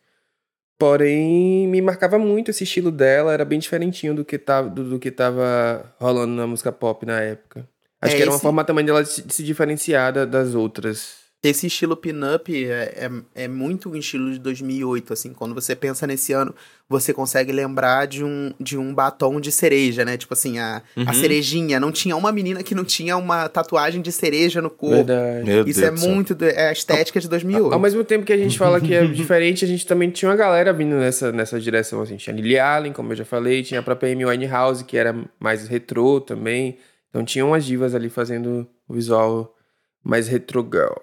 Porém, 0.78 1.66
me 1.66 1.82
marcava 1.82 2.18
muito 2.18 2.50
esse 2.52 2.62
estilo 2.62 2.92
dela, 2.92 3.32
era 3.32 3.44
bem 3.44 3.58
diferentinho 3.58 4.14
do 4.14 4.24
que 4.24 4.38
tava, 4.38 4.68
do, 4.70 4.84
do 4.90 4.98
que 5.00 5.10
tava 5.10 5.92
rolando 5.98 6.34
na 6.34 6.46
música 6.46 6.70
pop 6.70 7.04
na 7.04 7.20
época. 7.20 7.68
Acho 8.00 8.14
É, 8.14 8.16
que 8.16 8.22
era 8.22 8.30
uma 8.30 8.36
esse- 8.36 8.42
forma 8.44 8.62
também 8.62 8.84
dela 8.84 9.02
de 9.02 9.08
se, 9.10 9.42
diferenciar 9.42 10.12
da- 10.12 10.24
das 10.24 10.54
outras. 10.54 11.25
Esse 11.48 11.66
estilo 11.66 11.96
pin-up 11.96 12.52
é, 12.66 13.08
é, 13.34 13.44
é 13.44 13.48
muito 13.48 13.90
um 13.90 13.96
estilo 13.96 14.32
de 14.32 14.38
2008, 14.38 15.12
assim. 15.12 15.32
Quando 15.32 15.54
você 15.54 15.74
pensa 15.76 16.06
nesse 16.06 16.32
ano, 16.32 16.54
você 16.88 17.12
consegue 17.12 17.52
lembrar 17.52 18.06
de 18.06 18.24
um, 18.24 18.52
de 18.60 18.76
um 18.78 18.94
batom 18.94 19.40
de 19.40 19.50
cereja, 19.52 20.04
né? 20.04 20.16
Tipo 20.16 20.34
assim, 20.34 20.58
a, 20.58 20.82
a 20.96 21.00
Uhum. 21.00 21.12
cerejinha. 21.14 21.78
Não 21.80 21.92
tinha 21.92 22.16
uma 22.16 22.30
menina 22.32 22.62
que 22.62 22.74
não 22.74 22.84
tinha 22.84 23.16
uma 23.16 23.48
tatuagem 23.48 24.00
de 24.02 24.10
cereja 24.12 24.60
no 24.62 24.70
corpo. 24.70 24.96
Verdade. 24.96 25.44
Meu 25.44 25.66
Isso 25.66 25.80
Deus 25.80 26.02
é 26.02 26.06
muito... 26.06 26.34
do- 26.34 26.44
É 26.44 26.68
a 26.68 26.72
estética 26.72 27.20
de 27.20 27.28
2008. 27.28 27.72
Ao 27.72 27.80
mesmo 27.80 28.02
tempo 28.04 28.24
que 28.24 28.32
a 28.32 28.36
gente 28.36 28.56
fala 28.58 28.80
que 28.80 28.94
é 28.94 29.04
diferente, 29.06 29.64
a 29.64 29.68
gente 29.68 29.86
também 29.86 30.10
tinha 30.10 30.30
uma 30.30 30.36
galera 30.36 30.72
vindo 30.72 30.96
nessa, 30.96 31.30
nessa 31.32 31.60
direção, 31.60 32.00
assim. 32.02 32.16
Tinha 32.16 32.34
Lily 32.34 32.58
Allen, 32.58 32.92
como 32.92 33.12
eu 33.12 33.16
já 33.16 33.24
falei, 33.24 33.62
tinha 33.62 33.80
a 33.80 33.82
própria 33.82 34.12
Amy 34.12 34.24
Winehouse, 34.24 34.84
que 34.84 34.96
era 34.96 35.14
mais 35.38 35.68
retrô 35.68 36.20
também. 36.20 36.78
Então 37.10 37.24
tinha 37.24 37.44
umas 37.46 37.64
divas 37.64 37.94
ali 37.94 38.08
fazendo 38.10 38.66
o 38.88 38.94
visual 38.94 39.54
mais 40.04 40.28
retro 40.28 40.62
girl. 40.72 40.94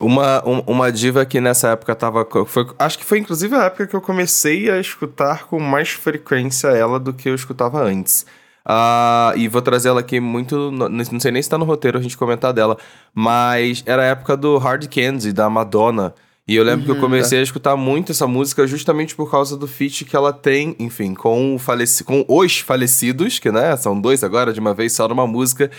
Uma, 0.00 0.46
um- 0.48 0.60
uma 0.66 0.92
diva 0.92 1.26
que 1.26 1.40
nessa 1.40 1.70
época 1.70 1.94
tava. 1.94 2.24
Foi, 2.46 2.66
acho 2.78 2.98
que 2.98 3.04
foi 3.04 3.18
inclusive 3.18 3.54
a 3.56 3.64
época 3.64 3.86
que 3.88 3.96
eu 3.96 4.00
comecei 4.00 4.70
a 4.70 4.78
escutar 4.78 5.44
com 5.46 5.58
mais 5.58 5.90
frequência 5.90 6.68
ela 6.68 7.00
do 7.00 7.12
que 7.12 7.28
eu 7.28 7.34
escutava 7.34 7.82
antes. 7.82 8.24
Ah, 8.64 9.32
e 9.34 9.48
vou 9.48 9.60
trazer 9.62 9.88
ela 9.88 10.00
aqui 10.00 10.20
muito. 10.20 10.70
Não 10.70 11.18
sei 11.20 11.32
nem 11.32 11.42
se 11.42 11.48
tá 11.50 11.58
no 11.58 11.64
roteiro 11.64 11.98
a 11.98 12.02
gente 12.02 12.16
comentar 12.16 12.52
dela. 12.52 12.76
Mas 13.14 13.82
era 13.86 14.02
a 14.02 14.06
época 14.06 14.36
do 14.36 14.56
Hard 14.58 14.86
Candy, 14.88 15.32
da 15.32 15.50
Madonna. 15.50 16.14
E 16.48 16.56
eu 16.56 16.64
lembro 16.64 16.86
que 16.86 16.90
eu 16.90 16.98
comecei 16.98 17.40
a 17.40 17.42
escutar 17.42 17.76
muito 17.76 18.10
essa 18.10 18.26
música 18.26 18.66
justamente 18.66 19.14
por 19.14 19.30
causa 19.30 19.54
do 19.54 19.68
feat 19.68 20.06
que 20.06 20.16
ela 20.16 20.32
tem, 20.32 20.74
enfim, 20.78 21.12
com, 21.12 21.54
o 21.54 21.58
faleci 21.58 22.02
com 22.02 22.24
os 22.26 22.60
falecidos, 22.60 23.38
que 23.38 23.52
né, 23.52 23.76
são 23.76 24.00
dois 24.00 24.24
agora 24.24 24.50
de 24.50 24.58
uma 24.58 24.72
vez 24.72 24.94
só 24.94 25.06
numa 25.06 25.26
música, 25.26 25.70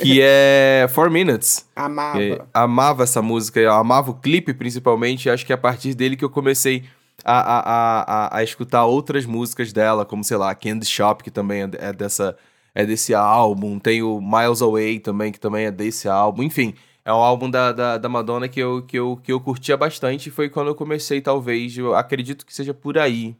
que 0.00 0.20
é 0.24 0.86
Four 0.94 1.10
Minutes. 1.10 1.66
Amava. 1.76 2.22
E 2.22 2.40
amava 2.54 3.02
essa 3.02 3.20
música, 3.20 3.60
eu 3.60 3.70
amava 3.70 4.12
o 4.12 4.14
clipe 4.14 4.54
principalmente, 4.54 5.26
e 5.26 5.30
acho 5.30 5.44
que 5.44 5.52
é 5.52 5.56
a 5.56 5.58
partir 5.58 5.92
dele 5.94 6.16
que 6.16 6.24
eu 6.24 6.30
comecei 6.30 6.84
a, 7.22 7.38
a, 7.38 7.58
a, 7.58 8.02
a, 8.02 8.38
a 8.38 8.42
escutar 8.42 8.86
outras 8.86 9.26
músicas 9.26 9.74
dela, 9.74 10.06
como, 10.06 10.24
sei 10.24 10.38
lá, 10.38 10.54
Candy 10.54 10.86
Shop, 10.86 11.22
que 11.22 11.30
também 11.30 11.64
é, 11.64 11.70
é 11.88 11.92
dessa, 11.92 12.34
é 12.74 12.86
desse 12.86 13.14
álbum, 13.14 13.78
tem 13.78 14.02
o 14.02 14.22
Miles 14.22 14.62
Away 14.62 15.00
também, 15.00 15.30
que 15.30 15.38
também 15.38 15.66
é 15.66 15.70
desse 15.70 16.08
álbum, 16.08 16.42
enfim, 16.42 16.74
é 17.04 17.12
um 17.12 17.16
álbum 17.16 17.50
da, 17.50 17.72
da, 17.72 17.98
da 17.98 18.08
Madonna 18.08 18.48
que 18.48 18.60
eu, 18.60 18.82
que, 18.82 18.98
eu, 18.98 19.16
que 19.22 19.32
eu 19.32 19.40
curtia 19.40 19.76
bastante, 19.76 20.28
e 20.28 20.32
foi 20.32 20.48
quando 20.48 20.68
eu 20.68 20.74
comecei, 20.74 21.20
talvez, 21.20 21.76
eu 21.76 21.94
acredito 21.94 22.46
que 22.46 22.54
seja 22.54 22.72
por 22.72 22.98
aí, 22.98 23.36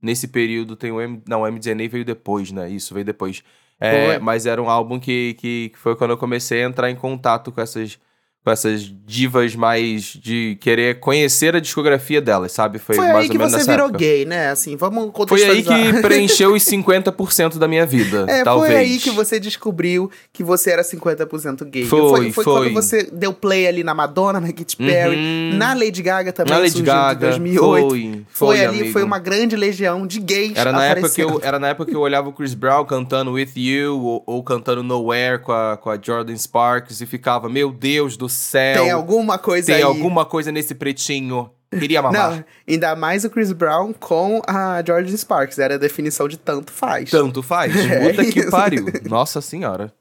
nesse 0.00 0.28
período, 0.28 0.76
tem 0.76 0.92
o 0.92 1.00
M, 1.00 1.22
não, 1.26 1.42
o 1.42 1.50
MDNA 1.50 1.88
veio 1.88 2.04
depois, 2.04 2.52
né, 2.52 2.68
isso, 2.70 2.92
veio 2.92 3.06
depois. 3.06 3.42
É, 3.78 4.18
mas 4.18 4.46
era 4.46 4.62
um 4.62 4.70
álbum 4.70 4.98
que, 4.98 5.34
que, 5.34 5.68
que 5.70 5.78
foi 5.78 5.94
quando 5.94 6.12
eu 6.12 6.16
comecei 6.16 6.62
a 6.62 6.66
entrar 6.66 6.90
em 6.90 6.96
contato 6.96 7.52
com 7.52 7.60
essas, 7.60 7.98
com 8.46 8.52
essas 8.52 8.88
divas 9.04 9.56
mais 9.56 10.04
de 10.22 10.56
querer 10.60 11.00
conhecer 11.00 11.56
a 11.56 11.58
discografia 11.58 12.20
delas, 12.20 12.52
sabe? 12.52 12.78
Foi, 12.78 12.94
Foi 12.94 13.04
mais 13.06 13.16
aí 13.16 13.24
ou 13.24 13.30
que 13.32 13.38
menos 13.38 13.52
você 13.52 13.68
virou 13.68 13.86
época. 13.88 13.98
gay, 13.98 14.24
né? 14.24 14.50
Assim, 14.50 14.76
vamos 14.76 15.10
Foi 15.28 15.42
aí 15.42 15.62
contextualizar. 15.64 15.94
que 15.96 16.00
preencheu 16.00 16.54
os 16.54 16.62
50% 16.62 17.58
da 17.58 17.66
minha 17.66 17.84
vida, 17.84 18.24
É, 18.28 18.44
talvez. 18.44 18.72
foi 18.72 18.80
aí 18.80 18.98
que 18.98 19.10
você 19.10 19.40
descobriu 19.40 20.08
que 20.32 20.44
você 20.44 20.70
era 20.70 20.82
50% 20.82 21.64
gay. 21.64 21.86
Foi, 21.86 22.30
foi, 22.30 22.44
foi. 22.44 22.44
quando 22.44 22.72
você 22.74 23.02
deu 23.12 23.32
play 23.32 23.66
ali 23.66 23.82
na 23.82 23.94
Madonna, 23.94 24.38
na 24.38 24.52
Katy 24.52 24.76
Perry, 24.76 25.16
Uhum. 25.16 25.56
na 25.56 25.74
Lady 25.74 26.00
Gaga 26.00 26.32
também, 26.32 26.52
Na 26.54 26.60
Lady 26.60 26.82
Gaga, 26.82 27.26
2008. 27.30 27.88
foi, 27.88 27.88
Foi, 27.90 28.24
foi, 28.30 28.64
ali, 28.64 28.78
amigo. 28.78 28.92
foi 28.92 29.02
uma 29.02 29.18
grande 29.18 29.56
legião 29.56 30.06
de 30.06 30.20
gays 30.20 30.52
Era 30.56 30.70
na, 30.70 30.84
época 30.84 31.08
que 31.10 31.20
eu, 31.20 31.40
era 31.42 31.58
na 31.58 31.66
época 31.70 31.90
que 31.90 31.96
eu 31.96 32.00
olhava 32.00 32.28
o 32.28 32.32
Chris 32.32 32.54
Brown 32.54 32.84
cantando 32.84 33.32
With 33.32 33.50
You 33.56 34.00
ou, 34.00 34.22
ou 34.24 34.42
cantando 34.44 34.84
Nowhere 34.84 35.40
com 35.40 35.50
a, 35.50 35.76
com 35.76 35.90
a 35.90 35.98
Jordan 36.00 36.36
Sparks 36.36 37.00
e 37.00 37.06
ficava, 37.06 37.48
meu 37.48 37.72
Deus 37.72 38.16
do 38.16 38.35
céu, 38.36 38.82
Tem 38.82 38.90
alguma 38.90 39.38
coisa 39.38 39.66
tem 39.66 39.76
aí. 39.76 39.82
alguma 39.82 40.24
coisa 40.24 40.52
nesse 40.52 40.74
pretinho. 40.74 41.50
Queria 41.70 42.00
mamar. 42.00 42.30
Não, 42.30 42.44
ainda 42.68 42.94
mais 42.94 43.24
o 43.24 43.30
Chris 43.30 43.52
Brown 43.52 43.92
com 43.92 44.40
a 44.46 44.82
George 44.86 45.16
Sparks. 45.18 45.58
Era 45.58 45.74
a 45.74 45.78
definição 45.78 46.28
de 46.28 46.38
tanto 46.38 46.72
faz. 46.72 47.10
Tanto 47.10 47.42
faz. 47.42 47.74
É 47.90 48.08
Puta 48.08 48.24
que 48.24 48.38
isso. 48.40 48.50
pariu. 48.50 48.86
Nossa 49.08 49.40
senhora. 49.40 49.92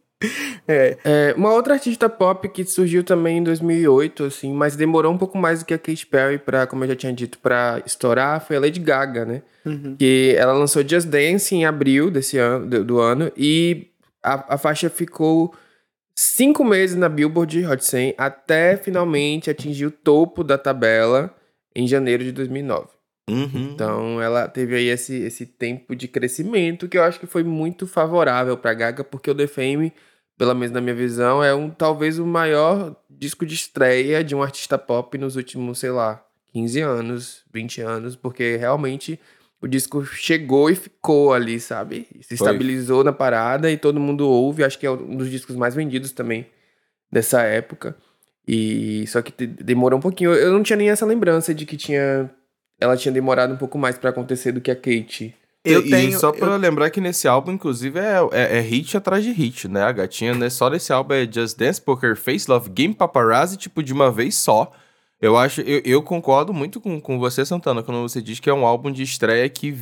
É. 0.67 0.97
É, 1.03 1.33
uma 1.35 1.51
outra 1.51 1.73
artista 1.73 2.07
pop 2.07 2.47
que 2.49 2.63
surgiu 2.65 3.03
também 3.03 3.39
em 3.39 3.43
2008, 3.43 4.23
assim, 4.25 4.53
mas 4.53 4.75
demorou 4.75 5.11
um 5.11 5.17
pouco 5.17 5.37
mais 5.37 5.59
do 5.59 5.65
que 5.65 5.73
a 5.73 5.77
Katy 5.77 6.05
Perry 6.07 6.37
pra, 6.37 6.65
como 6.65 6.83
eu 6.83 6.87
já 6.89 6.95
tinha 6.95 7.13
dito, 7.13 7.37
pra 7.39 7.81
estourar, 7.85 8.39
foi 8.45 8.55
a 8.55 8.59
Lady 8.59 8.79
Gaga, 8.79 9.25
né? 9.25 9.41
Uhum. 9.65 9.95
Que 9.97 10.35
ela 10.37 10.53
lançou 10.53 10.87
Just 10.87 11.07
Dance 11.07 11.53
em 11.53 11.65
abril 11.65 12.09
desse 12.09 12.37
ano, 12.37 12.65
do, 12.65 12.83
do 12.83 12.99
ano 12.99 13.31
e 13.35 13.87
a, 14.23 14.55
a 14.55 14.57
faixa 14.57 14.89
ficou 14.89 15.53
cinco 16.15 16.63
meses 16.63 16.95
na 16.95 17.10
Billboard 17.10 17.65
Hot 17.65 17.84
100 17.84 18.15
até 18.17 18.78
finalmente 18.78 19.49
atingir 19.49 19.86
o 19.86 19.91
topo 19.91 20.43
da 20.43 20.58
tabela 20.58 21.36
em 21.75 21.86
janeiro 21.86 22.23
de 22.23 22.32
2009. 22.32 22.88
Uhum. 23.30 23.71
Então 23.73 24.21
ela 24.21 24.47
teve 24.47 24.75
aí 24.75 24.88
esse, 24.88 25.15
esse 25.15 25.45
tempo 25.45 25.95
de 25.95 26.08
crescimento 26.08 26.88
que 26.88 26.97
eu 26.97 27.04
acho 27.04 27.19
que 27.19 27.28
foi 27.28 27.43
muito 27.43 27.86
favorável 27.86 28.56
pra 28.56 28.73
Gaga, 28.73 29.04
porque 29.04 29.30
o 29.30 29.36
The 29.36 29.47
Fame, 29.47 29.91
pelo 30.38 30.54
menos 30.54 30.71
na 30.71 30.80
minha 30.80 30.95
visão, 30.95 31.43
é 31.43 31.54
um 31.54 31.69
talvez 31.69 32.19
o 32.19 32.25
maior 32.25 32.95
disco 33.10 33.45
de 33.45 33.56
estreia 33.56 34.23
de 34.23 34.36
um 34.36 34.43
artista 34.43 34.78
pop 34.78 35.17
nos 35.17 35.36
últimos, 35.36 35.80
sei 35.80 35.89
lá, 35.91 36.23
15 36.54 36.82
anos, 36.82 37.43
20 37.51 37.82
anos, 37.82 38.15
porque 38.15 38.56
realmente 38.58 39.19
o 39.65 39.67
disco 39.67 40.06
chegou 40.06 40.69
e 40.69 40.75
ficou 40.75 41.34
ali, 41.34 41.60
sabe? 41.60 42.08
Se 42.21 42.38
Foi. 42.38 42.47
estabilizou 42.47 43.04
na 43.04 43.12
parada 43.12 43.69
e 43.71 43.78
todo 43.78 43.99
mundo 43.99 44.30
ouve, 44.30 44.63
acho 44.63 44.78
que 44.78 44.86
é 44.86 44.91
um 44.91 45.17
dos 45.17 45.30
discos 45.30 45.56
mais 45.56 45.73
vendidos 45.73 46.12
também 46.12 46.45
dessa 47.12 47.41
época. 47.41 47.95
E 48.47 49.06
só 49.08 49.21
que 49.21 49.32
te- 49.32 49.47
demorou 49.47 49.97
um 49.97 50.01
pouquinho. 50.01 50.34
Eu 50.34 50.51
não 50.51 50.62
tinha 50.62 50.78
nem 50.78 50.89
essa 50.89 51.06
lembrança 51.06 51.54
de 51.54 51.65
que 51.65 51.75
tinha 51.78 52.30
ela 52.80 52.95
tinha 52.97 53.12
demorado 53.12 53.54
um 53.54 53.58
pouco 53.58 53.78
mais 53.78 53.97
pra 53.97 54.10
acontecer 54.10 54.51
do 54.51 54.60
que 54.62 54.69
a 54.69 54.75
Kate. 54.75 55.34
Eu 55.63 55.80
e 55.84 55.89
tenho. 55.89 56.19
só 56.19 56.28
eu- 56.30 56.34
pra 56.34 56.56
lembrar 56.58 56.89
que 56.91 57.01
nesse 57.01 57.28
álbum, 57.28 57.54
inclusive, 57.54 57.97
é, 57.97 58.17
é, 58.34 58.58
é 58.58 58.62
hit 58.62 58.95
atrás 58.95 59.23
de 59.23 59.32
hit, 59.32 59.67
né? 59.67 59.82
A 59.82 59.91
gatinha, 59.91 60.36
né? 60.36 60.47
Só 60.49 60.69
nesse 60.69 60.93
álbum 60.93 61.13
é 61.15 61.25
Just 61.25 61.58
Dance, 61.58 61.82
Poker 61.82 62.15
Face, 62.15 62.47
Love 62.51 62.69
Game, 62.69 62.93
Paparazzi, 62.93 63.58
tipo, 63.58 63.82
de 63.82 63.91
uma 63.93 64.12
vez 64.12 64.36
só. 64.36 64.71
Eu 65.25 65.35
acho, 65.35 65.61
eu, 65.61 65.81
eu 65.83 66.03
concordo 66.03 66.53
muito 66.53 66.79
com, 66.79 67.01
com 67.01 67.17
você, 67.17 67.43
Santana, 67.43 67.81
quando 67.81 67.99
você 68.01 68.21
diz 68.21 68.39
que 68.39 68.47
é 68.47 68.53
um 68.53 68.63
álbum 68.63 68.91
de 68.91 69.01
estreia 69.01 69.49
que, 69.49 69.75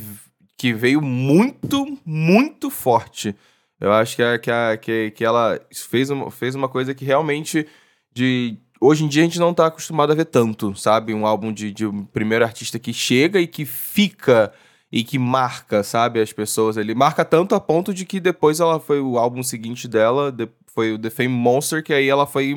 que 0.56 0.72
veio 0.72 1.02
muito, 1.02 1.98
muito 2.02 2.70
forte. 2.70 3.34
Eu 3.78 3.92
acho 3.92 4.16
que, 4.16 4.22
a, 4.22 4.38
que, 4.38 4.50
a, 4.50 4.76
que, 4.78 5.10
que 5.10 5.22
ela 5.22 5.60
fez 5.70 6.08
uma, 6.08 6.30
fez 6.30 6.54
uma 6.54 6.66
coisa 6.66 6.94
que 6.94 7.04
realmente 7.04 7.66
de. 8.10 8.56
Hoje 8.80 9.04
em 9.04 9.08
dia 9.08 9.20
a 9.22 9.26
gente 9.26 9.38
não 9.38 9.52
tá 9.52 9.66
acostumado 9.66 10.12
a 10.12 10.14
ver 10.14 10.24
tanto, 10.24 10.74
sabe? 10.76 11.12
Um 11.12 11.26
álbum 11.26 11.52
de, 11.52 11.70
de 11.72 11.86
um 11.86 12.04
primeiro 12.06 12.42
artista 12.44 12.78
que 12.78 12.94
chega 12.94 13.38
e 13.38 13.46
que 13.46 13.66
fica 13.66 14.50
e 14.90 15.04
que 15.04 15.18
marca, 15.18 15.82
sabe, 15.82 16.20
as 16.22 16.32
pessoas 16.32 16.78
ali. 16.78 16.94
Marca 16.94 17.22
tanto 17.22 17.54
a 17.54 17.60
ponto 17.60 17.92
de 17.92 18.06
que 18.06 18.18
depois 18.18 18.60
ela 18.60 18.80
foi 18.80 18.98
o 19.00 19.18
álbum 19.18 19.42
seguinte 19.42 19.86
dela, 19.88 20.32
de- 20.32 20.48
foi 20.68 20.92
o 20.94 20.98
The 20.98 21.10
Fame 21.10 21.28
Monster, 21.28 21.82
que 21.82 21.92
aí 21.92 22.08
ela 22.08 22.26
foi 22.26 22.54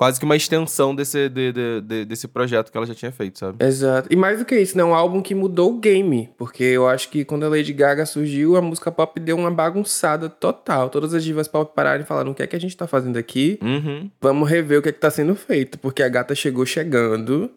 quase 0.00 0.18
que 0.18 0.24
uma 0.24 0.34
extensão 0.34 0.94
desse, 0.94 1.28
de- 1.28 1.52
de- 1.52 1.80
de- 1.82 2.04
desse 2.06 2.26
projeto 2.26 2.72
que 2.72 2.76
ela 2.78 2.86
já 2.86 2.94
tinha 2.94 3.12
feito, 3.12 3.38
sabe? 3.38 3.62
Exato. 3.62 4.08
E 4.10 4.16
mais 4.16 4.38
do 4.38 4.46
que 4.46 4.58
isso, 4.58 4.74
né? 4.74 4.82
Um 4.82 4.94
álbum 4.94 5.20
que 5.20 5.34
mudou 5.34 5.74
o 5.74 5.78
game. 5.78 6.30
Porque 6.38 6.64
eu 6.64 6.88
acho 6.88 7.10
que 7.10 7.22
quando 7.22 7.44
a 7.44 7.50
Lady 7.50 7.74
Gaga 7.74 8.06
surgiu, 8.06 8.56
a 8.56 8.62
música 8.62 8.90
pop 8.90 9.20
deu 9.20 9.36
uma 9.36 9.50
bagunçada 9.50 10.30
total. 10.30 10.88
Todas 10.88 11.12
as 11.12 11.22
divas 11.22 11.46
pop 11.48 11.74
pararam 11.76 12.02
e 12.02 12.06
falaram: 12.06 12.32
o 12.32 12.34
que 12.34 12.42
é 12.42 12.46
que 12.46 12.56
a 12.56 12.58
gente 12.58 12.74
tá 12.74 12.86
fazendo 12.86 13.18
aqui? 13.18 13.58
Uhum. 13.60 14.10
Vamos 14.22 14.48
rever 14.48 14.78
o 14.78 14.82
que 14.82 14.88
é 14.88 14.92
que 14.92 14.98
tá 14.98 15.10
sendo 15.10 15.36
feito. 15.36 15.78
Porque 15.78 16.02
a 16.02 16.08
gata 16.08 16.34
chegou 16.34 16.64
chegando 16.64 17.50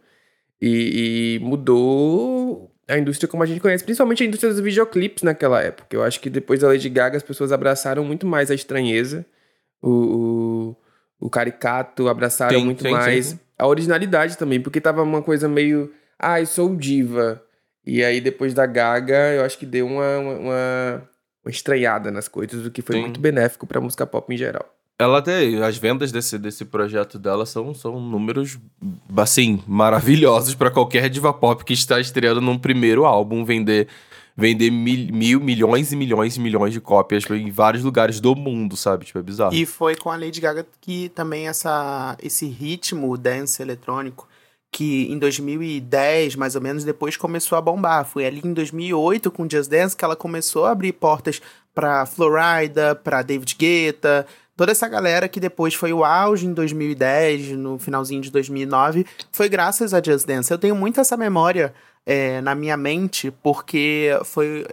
e, 0.62 1.38
e 1.40 1.46
mudou 1.46 2.70
a 2.90 2.98
indústria 2.98 3.30
como 3.30 3.42
a 3.42 3.46
gente 3.46 3.62
conhece, 3.62 3.86
principalmente 3.86 4.22
a 4.22 4.26
indústria 4.26 4.52
dos 4.52 4.60
videoclipes 4.62 5.24
naquela 5.24 5.62
época. 5.62 5.96
Eu 5.96 6.04
acho 6.04 6.20
que 6.20 6.30
depois 6.30 6.60
da 6.60 6.68
Lady 6.68 6.90
Gaga 6.90 7.16
as 7.16 7.24
pessoas 7.24 7.54
abraçaram 7.54 8.04
muito 8.04 8.28
mais 8.28 8.52
a 8.52 8.54
estranheza, 8.54 9.26
o, 9.82 9.90
o, 9.90 10.76
o 11.24 11.30
caricato, 11.30 12.10
abraçaram 12.10 12.60
Sim, 12.60 12.66
muito 12.66 12.84
sim, 12.84 12.92
mais 12.92 13.28
sim. 13.28 13.40
a 13.58 13.66
originalidade 13.66 14.38
também, 14.38 14.60
porque 14.60 14.82
tava 14.82 15.02
uma 15.02 15.22
coisa 15.22 15.48
meio, 15.48 15.90
ai, 16.20 16.46
sou 16.46 16.76
diva. 16.76 17.42
E 17.86 18.04
aí 18.04 18.20
depois 18.20 18.54
da 18.54 18.66
Gaga, 18.66 19.34
eu 19.34 19.46
acho 19.46 19.58
que 19.58 19.66
deu 19.66 19.88
uma, 19.88 20.18
uma, 20.18 20.36
uma, 20.36 21.02
estranhada 21.48 22.12
nas 22.12 22.28
coisas, 22.28 22.66
o 22.66 22.72
que 22.72 22.82
foi 22.82 23.00
muito 23.00 23.22
benéfico 23.22 23.66
pra 23.66 23.80
música 23.80 24.06
pop 24.06 24.34
em 24.34 24.38
geral. 24.38 24.70
Ela 25.00 25.22
tem. 25.22 25.62
As 25.64 25.78
vendas 25.78 26.12
desse, 26.12 26.38
desse 26.38 26.66
projeto 26.66 27.18
dela 27.18 27.46
são, 27.46 27.74
são 27.74 28.00
números, 28.00 28.60
assim, 29.16 29.64
maravilhosos 29.66 30.56
pra 30.56 30.70
qualquer 30.70 31.10
diva 31.10 31.34
pop 31.34 31.64
que 31.64 31.74
está 31.74 32.00
estreando 32.02 32.42
num 32.42 32.60
primeiro 32.60 33.06
álbum 33.06 33.46
vender, 33.46 33.88
vender 34.36 34.72
mil, 34.72 35.12
mil, 35.12 35.40
milhões 35.40 35.92
e 35.92 35.96
milhões 35.96 36.36
e 36.36 36.40
milhões 36.40 36.74
de 36.74 36.82
cópias 36.82 37.24
em 37.30 37.52
vários 37.52 37.84
lugares 37.84 38.20
do 38.20 38.36
mundo, 38.36 38.76
sabe? 38.76 39.06
Tipo, 39.06 39.20
é 39.20 39.24
bizarro. 39.24 39.54
E 39.54 39.66
foi 39.66 39.96
com 39.96 40.12
a 40.12 40.18
Lady 40.18 40.42
Gaga 40.42 40.66
que 40.82 41.10
também 41.10 41.48
essa, 41.48 42.18
esse 42.22 42.46
ritmo 42.48 43.18
dance 43.18 43.62
eletrônico 43.62 44.28
que 44.72 45.12
em 45.12 45.20
2010, 45.20 46.36
mais 46.36 46.56
ou 46.56 46.62
menos, 46.62 46.84
depois 46.84 47.16
começou 47.16 47.58
a 47.58 47.62
bombar. 47.62 48.06
Foi 48.06 48.26
ali 48.26 48.42
em 48.44 48.54
2008 48.54 49.30
com 49.30 49.48
Just 49.48 49.70
Dance 49.70 49.96
que 49.96 50.04
ela 50.04 50.16
começou 50.16 50.66
a 50.66 50.72
abrir 50.72 50.94
portas 50.94 51.40
para 51.76 52.06
Florida, 52.08 52.96
para 52.96 53.22
David 53.22 53.56
Guetta, 53.56 54.26
toda 54.56 54.72
essa 54.72 54.88
galera 54.88 55.28
que 55.28 55.40
depois 55.40 55.74
foi 55.74 55.94
o 55.94 56.04
auge 56.04 56.46
em 56.46 56.54
2010, 56.54 57.52
no 57.52 57.80
finalzinho 57.80 58.22
de 58.22 58.32
2009, 58.32 59.06
foi 59.32 59.50
graças 59.50 59.94
a 59.94 60.02
Just 60.04 60.26
Dance. 60.26 60.52
Eu 60.52 60.58
tenho 60.58 60.76
muito 60.76 61.00
essa 61.00 61.18
memória 61.18 61.74
é, 62.06 62.42
na 62.42 62.54
minha 62.54 62.76
mente, 62.76 63.32
porque 63.42 64.10
foi, 64.26 64.66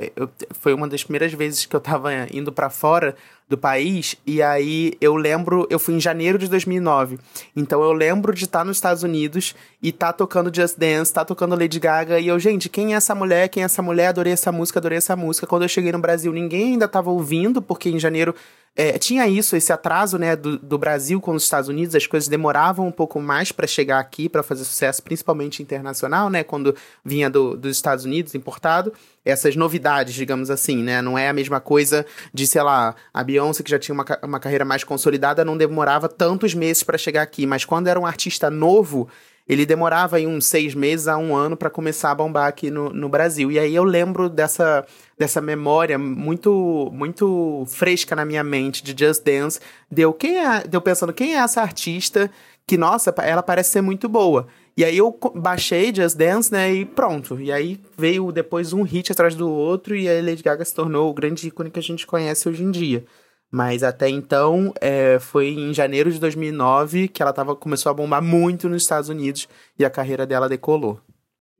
foi 0.50 0.74
uma 0.74 0.88
das 0.88 1.04
primeiras 1.04 1.32
vezes 1.32 1.64
que 1.64 1.74
eu 1.74 1.80
tava 1.80 2.10
indo 2.32 2.52
para 2.52 2.68
fora 2.68 3.14
do 3.48 3.58
país, 3.58 4.14
e 4.24 4.40
aí 4.40 4.92
eu 5.00 5.16
lembro, 5.16 5.66
eu 5.68 5.78
fui 5.78 5.94
em 5.94 6.00
janeiro 6.00 6.38
de 6.38 6.46
2009, 6.48 7.18
então 7.56 7.82
eu 7.82 7.92
lembro 7.92 8.32
de 8.32 8.44
estar 8.44 8.60
tá 8.60 8.64
nos 8.64 8.76
Estados 8.76 9.02
Unidos 9.02 9.56
e 9.82 9.90
tá 9.90 10.12
tocando 10.12 10.54
Just 10.54 10.78
Dance, 10.78 11.12
tá 11.12 11.24
tocando 11.24 11.58
Lady 11.58 11.80
Gaga, 11.80 12.20
e 12.20 12.28
eu, 12.28 12.38
gente, 12.38 12.68
quem 12.68 12.94
é 12.94 12.96
essa 12.96 13.12
mulher? 13.12 13.48
Quem 13.48 13.64
é 13.64 13.66
essa 13.66 13.82
mulher? 13.82 14.08
Adorei 14.08 14.32
essa 14.32 14.52
música, 14.52 14.78
adorei 14.78 14.98
essa 14.98 15.16
música. 15.16 15.48
Quando 15.48 15.62
eu 15.62 15.68
cheguei 15.68 15.90
no 15.90 15.98
Brasil, 15.98 16.32
ninguém 16.32 16.74
ainda 16.74 16.86
tava 16.86 17.10
ouvindo, 17.10 17.60
porque 17.60 17.88
em 17.88 17.98
janeiro 17.98 18.36
é, 18.76 18.98
tinha 18.98 19.26
isso, 19.26 19.56
esse 19.56 19.72
atraso, 19.72 20.16
né, 20.16 20.36
do, 20.36 20.56
do, 20.56 20.78
Brasil 20.78 21.20
com 21.20 21.32
os 21.32 21.42
Estados 21.42 21.68
Unidos, 21.68 21.94
as 21.94 22.06
coisas 22.06 22.28
demoravam 22.28 22.86
um 22.86 22.92
pouco 22.92 23.20
mais 23.20 23.50
para 23.50 23.66
chegar 23.66 23.98
aqui, 23.98 24.28
para 24.28 24.42
fazer 24.42 24.64
sucesso, 24.64 25.02
principalmente 25.02 25.60
internacional, 25.60 26.30
né, 26.30 26.44
quando 26.44 26.74
vinha 27.04 27.19
do, 27.28 27.56
dos 27.56 27.76
Estados 27.76 28.04
Unidos 28.04 28.35
importado. 28.35 28.92
Essas 29.24 29.56
novidades, 29.56 30.14
digamos 30.14 30.48
assim, 30.48 30.83
né, 30.83 31.02
não 31.02 31.18
é 31.18 31.28
a 31.28 31.33
mesma 31.33 31.61
coisa 31.61 32.06
de, 32.33 32.46
sei 32.46 32.62
lá, 32.62 32.94
a 33.12 33.22
Beyoncé, 33.22 33.62
que 33.62 33.70
já 33.70 33.78
tinha 33.78 33.94
uma, 33.94 34.04
uma 34.22 34.40
carreira 34.40 34.64
mais 34.64 34.85
consolidada, 34.85 35.44
não 35.44 35.56
demorava 35.56 36.09
tantos 36.09 36.54
meses 36.54 36.83
para 36.83 36.96
chegar 36.96 37.22
aqui, 37.22 37.46
mas 37.46 37.64
quando 37.64 37.88
era 37.88 38.00
um 38.00 38.06
artista 38.06 38.48
novo, 38.48 39.09
ele 39.48 39.66
demorava 39.66 40.16
aí 40.16 40.26
uns 40.28 40.46
seis 40.46 40.76
meses 40.76 41.09
a 41.09 41.18
um 41.18 41.35
ano 41.35 41.56
para 41.56 41.68
começar 41.68 42.12
a 42.12 42.14
bombar 42.14 42.46
aqui 42.46 42.70
no, 42.70 42.90
no 42.90 43.09
Brasil. 43.09 43.50
E 43.50 43.59
aí 43.59 43.74
eu 43.74 43.83
lembro 43.83 44.28
dessa, 44.28 44.87
dessa 45.18 45.40
memória 45.40 45.98
muito 45.98 46.88
muito 46.92 47.64
fresca 47.66 48.14
na 48.14 48.24
minha 48.24 48.44
mente 48.44 48.83
de 48.83 48.94
Just 48.96 49.24
Dance. 49.24 49.59
Deu, 49.90 50.12
quem 50.12 50.38
é, 50.38 50.62
deu 50.62 50.80
pensando, 50.80 51.12
quem 51.12 51.35
é 51.35 51.38
essa 51.38 51.61
artista 51.61 52.30
que, 52.64 52.78
nossa, 52.78 53.12
ela 53.18 53.42
parece 53.42 53.70
ser 53.70 53.80
muito 53.80 54.09
boa. 54.09 54.46
E 54.80 54.84
aí 54.84 54.96
eu 54.96 55.14
baixei 55.34 55.94
Just 55.94 56.16
Dance, 56.16 56.50
né, 56.50 56.72
e 56.72 56.86
pronto. 56.86 57.38
E 57.38 57.52
aí 57.52 57.78
veio 57.98 58.32
depois 58.32 58.72
um 58.72 58.82
hit 58.82 59.12
atrás 59.12 59.34
do 59.34 59.46
outro 59.46 59.94
e 59.94 60.08
a 60.08 60.22
Lady 60.22 60.42
Gaga 60.42 60.64
se 60.64 60.74
tornou 60.74 61.10
o 61.10 61.12
grande 61.12 61.48
ícone 61.48 61.70
que 61.70 61.78
a 61.78 61.82
gente 61.82 62.06
conhece 62.06 62.48
hoje 62.48 62.64
em 62.64 62.70
dia. 62.70 63.04
Mas 63.52 63.82
até 63.82 64.08
então, 64.08 64.72
é, 64.80 65.18
foi 65.18 65.48
em 65.48 65.74
janeiro 65.74 66.10
de 66.10 66.18
2009 66.18 67.08
que 67.08 67.20
ela 67.20 67.30
tava, 67.30 67.54
começou 67.54 67.90
a 67.90 67.94
bombar 67.94 68.22
muito 68.22 68.70
nos 68.70 68.82
Estados 68.82 69.10
Unidos 69.10 69.46
e 69.78 69.84
a 69.84 69.90
carreira 69.90 70.26
dela 70.26 70.48
decolou. 70.48 70.98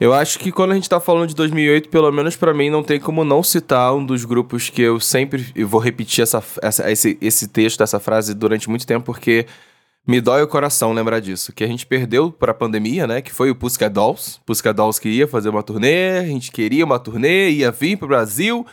Eu 0.01 0.15
acho 0.15 0.39
que 0.39 0.51
quando 0.51 0.71
a 0.71 0.75
gente 0.75 0.89
tá 0.89 0.99
falando 0.99 1.29
de 1.29 1.35
2008, 1.35 1.91
pelo 1.91 2.11
menos 2.11 2.37
para 2.37 2.55
mim, 2.55 2.71
não 2.71 2.83
tem 2.83 2.99
como 2.99 3.23
não 3.23 3.43
citar 3.43 3.95
um 3.95 4.03
dos 4.03 4.25
grupos 4.25 4.71
que 4.71 4.81
eu 4.81 4.99
sempre 4.99 5.53
eu 5.55 5.69
vou 5.69 5.79
repetir 5.79 6.23
essa, 6.23 6.43
essa, 6.63 6.91
esse, 6.91 7.19
esse 7.21 7.49
texto, 7.49 7.83
essa 7.83 8.01
frase 8.01 8.33
durante 8.33 8.71
muito 8.71 8.87
tempo, 8.87 9.05
porque 9.05 9.45
me 10.07 10.21
dói 10.21 10.43
o 10.43 10.49
coração 10.49 10.93
lembrar 10.93 11.21
disso. 11.21 11.53
Que 11.53 11.65
a 11.65 11.67
gente 11.67 11.87
perdeu 11.87 12.33
pra 12.33 12.55
pandemia, 12.55 13.07
né? 13.07 13.21
Que 13.21 13.33
foi 13.33 13.51
o 13.51 13.55
Pussycat 13.55 13.93
Dolls. 13.93 14.41
Pussycat 14.45 14.75
Dolls 14.75 15.01
queria 15.01 15.29
fazer 15.29 15.49
uma 15.49 15.63
turnê, 15.63 16.19
a 16.19 16.25
gente 16.25 16.51
queria 16.51 16.85
uma 16.85 16.99
turnê, 16.99 17.51
ia 17.51 17.71
vir 17.71 17.97
pro 17.97 18.09
Brasil, 18.09 18.67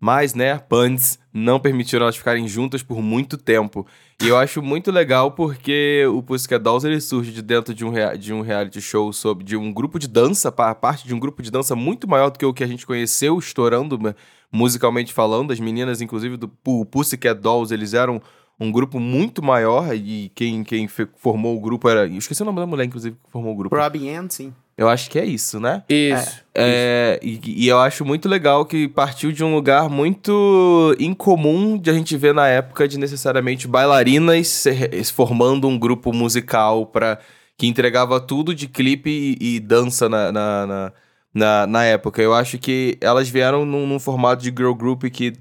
mas, 0.00 0.34
né, 0.34 0.58
Punts 0.58 1.18
não 1.32 1.58
permitiram 1.58 2.04
elas 2.04 2.16
ficarem 2.16 2.46
juntas 2.46 2.82
por 2.82 3.00
muito 3.00 3.38
tempo. 3.38 3.86
E 4.22 4.28
eu 4.28 4.36
acho 4.36 4.62
muito 4.62 4.92
legal 4.92 5.32
porque 5.32 6.04
o 6.06 6.22
Pussycat 6.22 6.62
Dolls 6.62 6.86
ele 6.86 7.00
surge 7.00 7.32
de 7.32 7.42
dentro 7.42 7.74
de 7.74 7.84
um, 7.84 7.92
de 8.18 8.32
um 8.32 8.40
reality 8.40 8.80
show 8.80 9.12
sobre 9.12 9.44
de 9.44 9.56
um 9.56 9.72
grupo 9.72 9.98
de 9.98 10.06
dança, 10.06 10.52
parte 10.52 11.08
de 11.08 11.14
um 11.14 11.18
grupo 11.18 11.42
de 11.42 11.50
dança 11.50 11.74
muito 11.74 12.08
maior 12.08 12.30
do 12.30 12.38
que 12.38 12.46
o 12.46 12.54
que 12.54 12.62
a 12.62 12.66
gente 12.66 12.86
conheceu, 12.86 13.38
estourando 13.38 13.98
musicalmente 14.52 15.12
falando. 15.12 15.52
As 15.52 15.58
meninas, 15.58 16.00
inclusive, 16.00 16.36
do 16.36 16.48
Pussycat 16.84 17.40
Dolls, 17.40 17.74
eles 17.74 17.94
eram 17.94 18.22
um 18.58 18.70
grupo 18.70 19.00
muito 19.00 19.42
maior 19.42 19.94
e 19.94 20.30
quem, 20.34 20.62
quem 20.62 20.88
formou 21.16 21.56
o 21.56 21.60
grupo 21.60 21.88
era... 21.88 22.06
Eu 22.06 22.18
esqueci 22.18 22.42
o 22.42 22.44
nome 22.44 22.60
da 22.60 22.66
mulher, 22.66 22.84
inclusive, 22.84 23.16
que 23.16 23.30
formou 23.30 23.52
o 23.52 23.56
grupo. 23.56 23.76
Robbie 23.76 24.08
Antin. 24.10 24.52
Eu 24.76 24.88
acho 24.88 25.08
que 25.08 25.18
é 25.18 25.24
isso, 25.24 25.60
né? 25.60 25.84
Isso. 25.88 26.42
É, 26.54 27.18
é 27.20 27.20
e, 27.22 27.64
e, 27.64 27.68
eu 27.68 27.78
acho 27.78 28.04
muito 28.04 28.28
legal 28.28 28.64
que 28.64 28.88
partiu 28.88 29.30
de 29.30 29.44
um 29.44 29.54
lugar 29.54 29.88
muito 29.88 30.96
incomum 30.98 31.78
de 31.78 31.90
a 31.90 31.92
gente 31.92 32.16
ver 32.16 32.34
na 32.34 32.48
época 32.48 32.88
de 32.88 32.98
necessariamente 32.98 33.68
bailarinas 33.68 34.48
se, 34.48 35.04
formando 35.12 35.68
um 35.68 35.78
grupo 35.78 36.12
musical 36.12 36.86
para 36.86 37.20
que 37.56 37.68
entregava 37.68 38.20
tudo 38.20 38.52
de 38.52 38.66
clipe 38.66 39.36
e, 39.40 39.56
e 39.56 39.60
dança 39.60 40.08
na, 40.08 40.32
na, 40.32 40.66
na, 40.66 40.92
na, 41.32 41.66
na 41.68 41.84
época. 41.84 42.20
Eu 42.20 42.34
acho 42.34 42.58
que 42.58 42.98
elas 43.00 43.28
vieram 43.28 43.64
num, 43.64 43.86
num 43.86 44.00
formato 44.00 44.42
de 44.42 44.50
girl 44.50 44.72
group 44.72 45.04
que 45.04 45.34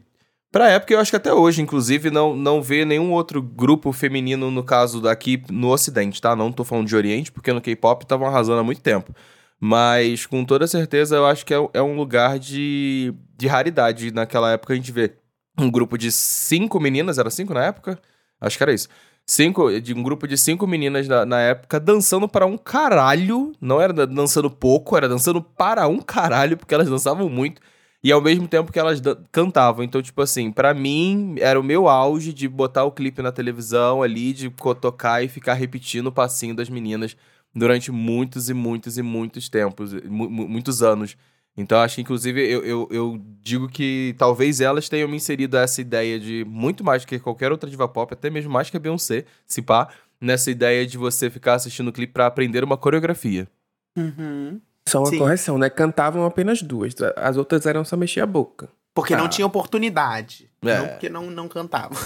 Pra 0.53 0.69
época, 0.69 0.93
eu 0.93 0.99
acho 0.99 1.09
que 1.09 1.17
até 1.17 1.33
hoje, 1.33 1.63
inclusive, 1.63 2.11
não, 2.11 2.35
não 2.35 2.61
vê 2.61 2.85
nenhum 2.85 3.11
outro 3.11 3.41
grupo 3.41 3.91
feminino, 3.91 4.51
no 4.51 4.63
caso 4.63 5.01
daqui 5.01 5.41
no 5.49 5.71
Ocidente, 5.71 6.21
tá? 6.21 6.35
Não 6.35 6.51
tô 6.51 6.63
falando 6.63 6.85
de 6.85 6.95
Oriente, 6.95 7.31
porque 7.31 7.51
no 7.51 7.59
K-pop 7.59 8.03
estavam 8.03 8.27
arrasando 8.27 8.59
há 8.59 8.63
muito 8.63 8.79
tempo. 8.79 9.11
Mas, 9.59 10.27
com 10.27 10.45
toda 10.45 10.67
certeza, 10.67 11.15
eu 11.15 11.25
acho 11.25 11.43
que 11.43 11.55
é, 11.55 11.69
é 11.73 11.81
um 11.81 11.95
lugar 11.95 12.37
de, 12.37 13.15
de 13.35 13.47
raridade. 13.47 14.11
Naquela 14.13 14.51
época, 14.51 14.73
a 14.73 14.75
gente 14.75 14.91
vê 14.91 15.15
um 15.57 15.71
grupo 15.71 15.97
de 15.97 16.11
cinco 16.11 16.79
meninas, 16.79 17.17
era 17.17 17.31
cinco 17.31 17.51
na 17.55 17.65
época? 17.65 17.99
Acho 18.39 18.55
que 18.55 18.63
era 18.63 18.73
isso. 18.73 18.89
Cinco, 19.25 19.81
de 19.81 19.91
um 19.95 20.03
grupo 20.03 20.27
de 20.27 20.37
cinco 20.37 20.67
meninas 20.67 21.07
na, 21.07 21.25
na 21.25 21.41
época 21.41 21.79
dançando 21.79 22.29
para 22.29 22.45
um 22.45 22.59
caralho. 22.59 23.53
Não 23.59 23.81
era 23.81 23.91
dançando 24.05 24.51
pouco, 24.51 24.95
era 24.95 25.09
dançando 25.09 25.41
para 25.41 25.87
um 25.87 25.99
caralho, 25.99 26.57
porque 26.57 26.75
elas 26.75 26.87
dançavam 26.87 27.27
muito. 27.27 27.59
E 28.03 28.11
ao 28.11 28.21
mesmo 28.21 28.47
tempo 28.47 28.71
que 28.71 28.79
elas 28.79 29.01
cantavam. 29.31 29.83
Então, 29.83 30.01
tipo 30.01 30.21
assim, 30.21 30.51
para 30.51 30.73
mim 30.73 31.35
era 31.39 31.57
o 31.59 31.63
meu 31.63 31.87
auge 31.87 32.33
de 32.33 32.49
botar 32.49 32.83
o 32.83 32.91
clipe 32.91 33.21
na 33.21 33.31
televisão 33.31 34.03
ali, 34.03 34.33
de 34.33 34.49
tocar 34.81 35.23
e 35.23 35.29
ficar 35.29 35.53
repetindo 35.53 36.07
o 36.07 36.11
passinho 36.11 36.53
das 36.53 36.69
meninas 36.69 37.15
durante 37.55 37.91
muitos 37.91 38.49
e 38.49 38.53
muitos 38.53 38.97
e 38.97 39.01
muitos 39.01 39.47
tempos, 39.47 39.93
muitos 40.03 40.83
anos. 40.83 41.15
Então, 41.55 41.79
acho 41.79 41.95
que, 41.95 42.01
inclusive, 42.01 42.41
eu, 42.41 42.65
eu, 42.65 42.87
eu, 42.91 43.21
digo 43.39 43.69
que 43.69 44.15
talvez 44.17 44.59
elas 44.59 44.89
tenham 44.89 45.07
me 45.07 45.15
inserido 45.15 45.55
essa 45.55 45.81
ideia 45.81 46.19
de 46.19 46.43
muito 46.45 46.83
mais 46.83 47.05
que 47.05 47.19
qualquer 47.19 47.51
outra 47.51 47.69
diva 47.69 47.87
pop, 47.87 48.11
até 48.11 48.29
mesmo 48.29 48.51
mais 48.51 48.71
que 48.71 48.77
a 48.77 48.79
Beyoncé, 48.79 49.23
se 49.45 49.61
pá, 49.61 49.87
nessa 50.19 50.49
ideia 50.49 50.85
de 50.85 50.97
você 50.97 51.29
ficar 51.29 51.53
assistindo 51.53 51.89
o 51.89 51.93
clipe 51.93 52.11
para 52.11 52.25
aprender 52.25 52.63
uma 52.63 52.75
coreografia. 52.75 53.47
Uhum. 53.95 54.59
Só 54.87 54.99
uma 54.99 55.07
Sim. 55.07 55.17
correção, 55.17 55.57
né? 55.57 55.69
Cantavam 55.69 56.25
apenas 56.25 56.61
duas. 56.61 56.93
As 57.15 57.37
outras 57.37 57.65
eram 57.65 57.85
só 57.85 57.95
mexer 57.95 58.21
a 58.21 58.25
boca. 58.25 58.69
Porque 58.93 59.13
ah. 59.13 59.17
não 59.17 59.27
tinha 59.27 59.45
oportunidade. 59.45 60.49
É. 60.61 60.77
Não 60.77 60.87
porque 60.87 61.09
não, 61.09 61.31
não 61.31 61.47
cantavam. 61.47 61.97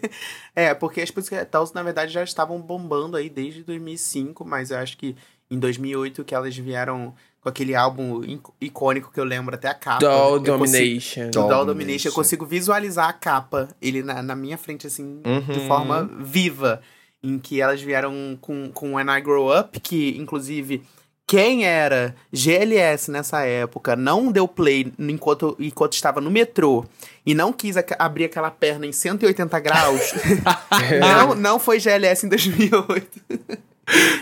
é, 0.56 0.74
porque 0.74 1.00
as 1.00 1.10
Pussycat 1.10 1.48
Dolls, 1.50 1.74
na 1.74 1.82
verdade, 1.82 2.12
já 2.12 2.22
estavam 2.22 2.60
bombando 2.60 3.16
aí 3.16 3.30
desde 3.30 3.62
2005, 3.62 4.44
mas 4.44 4.70
eu 4.70 4.78
acho 4.78 4.96
que 4.98 5.16
em 5.50 5.58
2008 5.58 6.24
que 6.24 6.34
elas 6.34 6.56
vieram 6.56 7.14
com 7.40 7.48
aquele 7.48 7.74
álbum 7.74 8.22
icônico 8.60 9.12
que 9.12 9.20
eu 9.20 9.24
lembro 9.24 9.54
até 9.54 9.68
a 9.68 9.74
capa. 9.74 9.98
Doll 9.98 10.40
Domination. 10.40 11.24
Consigo, 11.24 11.30
Doll, 11.30 11.48
Doll 11.48 11.66
Domination. 11.66 12.08
Eu 12.08 12.14
consigo 12.14 12.46
visualizar 12.46 13.08
a 13.08 13.12
capa, 13.12 13.68
ele 13.80 14.02
na, 14.02 14.22
na 14.22 14.36
minha 14.36 14.56
frente, 14.56 14.86
assim, 14.86 15.20
uhum. 15.24 15.40
de 15.40 15.66
forma 15.66 16.08
viva. 16.20 16.80
Em 17.24 17.38
que 17.38 17.60
elas 17.60 17.80
vieram 17.80 18.36
com, 18.40 18.72
com 18.72 18.94
When 18.94 19.06
I 19.08 19.20
Grow 19.20 19.56
Up, 19.56 19.78
que 19.78 20.16
inclusive 20.18 20.82
quem 21.26 21.64
era 21.64 22.14
GLS 22.32 23.10
nessa 23.10 23.44
época 23.44 23.96
não 23.96 24.30
deu 24.30 24.46
play 24.46 24.92
enquanto, 24.98 25.56
enquanto 25.58 25.94
estava 25.94 26.20
no 26.20 26.30
metrô 26.30 26.84
e 27.24 27.34
não 27.34 27.52
quis 27.52 27.76
abrir 27.98 28.24
aquela 28.24 28.50
perna 28.50 28.86
em 28.86 28.92
180 28.92 29.60
graus, 29.60 30.12
não, 31.00 31.34
não 31.34 31.58
foi 31.58 31.78
GLS 31.78 32.26
em 32.26 32.28
2008. 32.28 33.20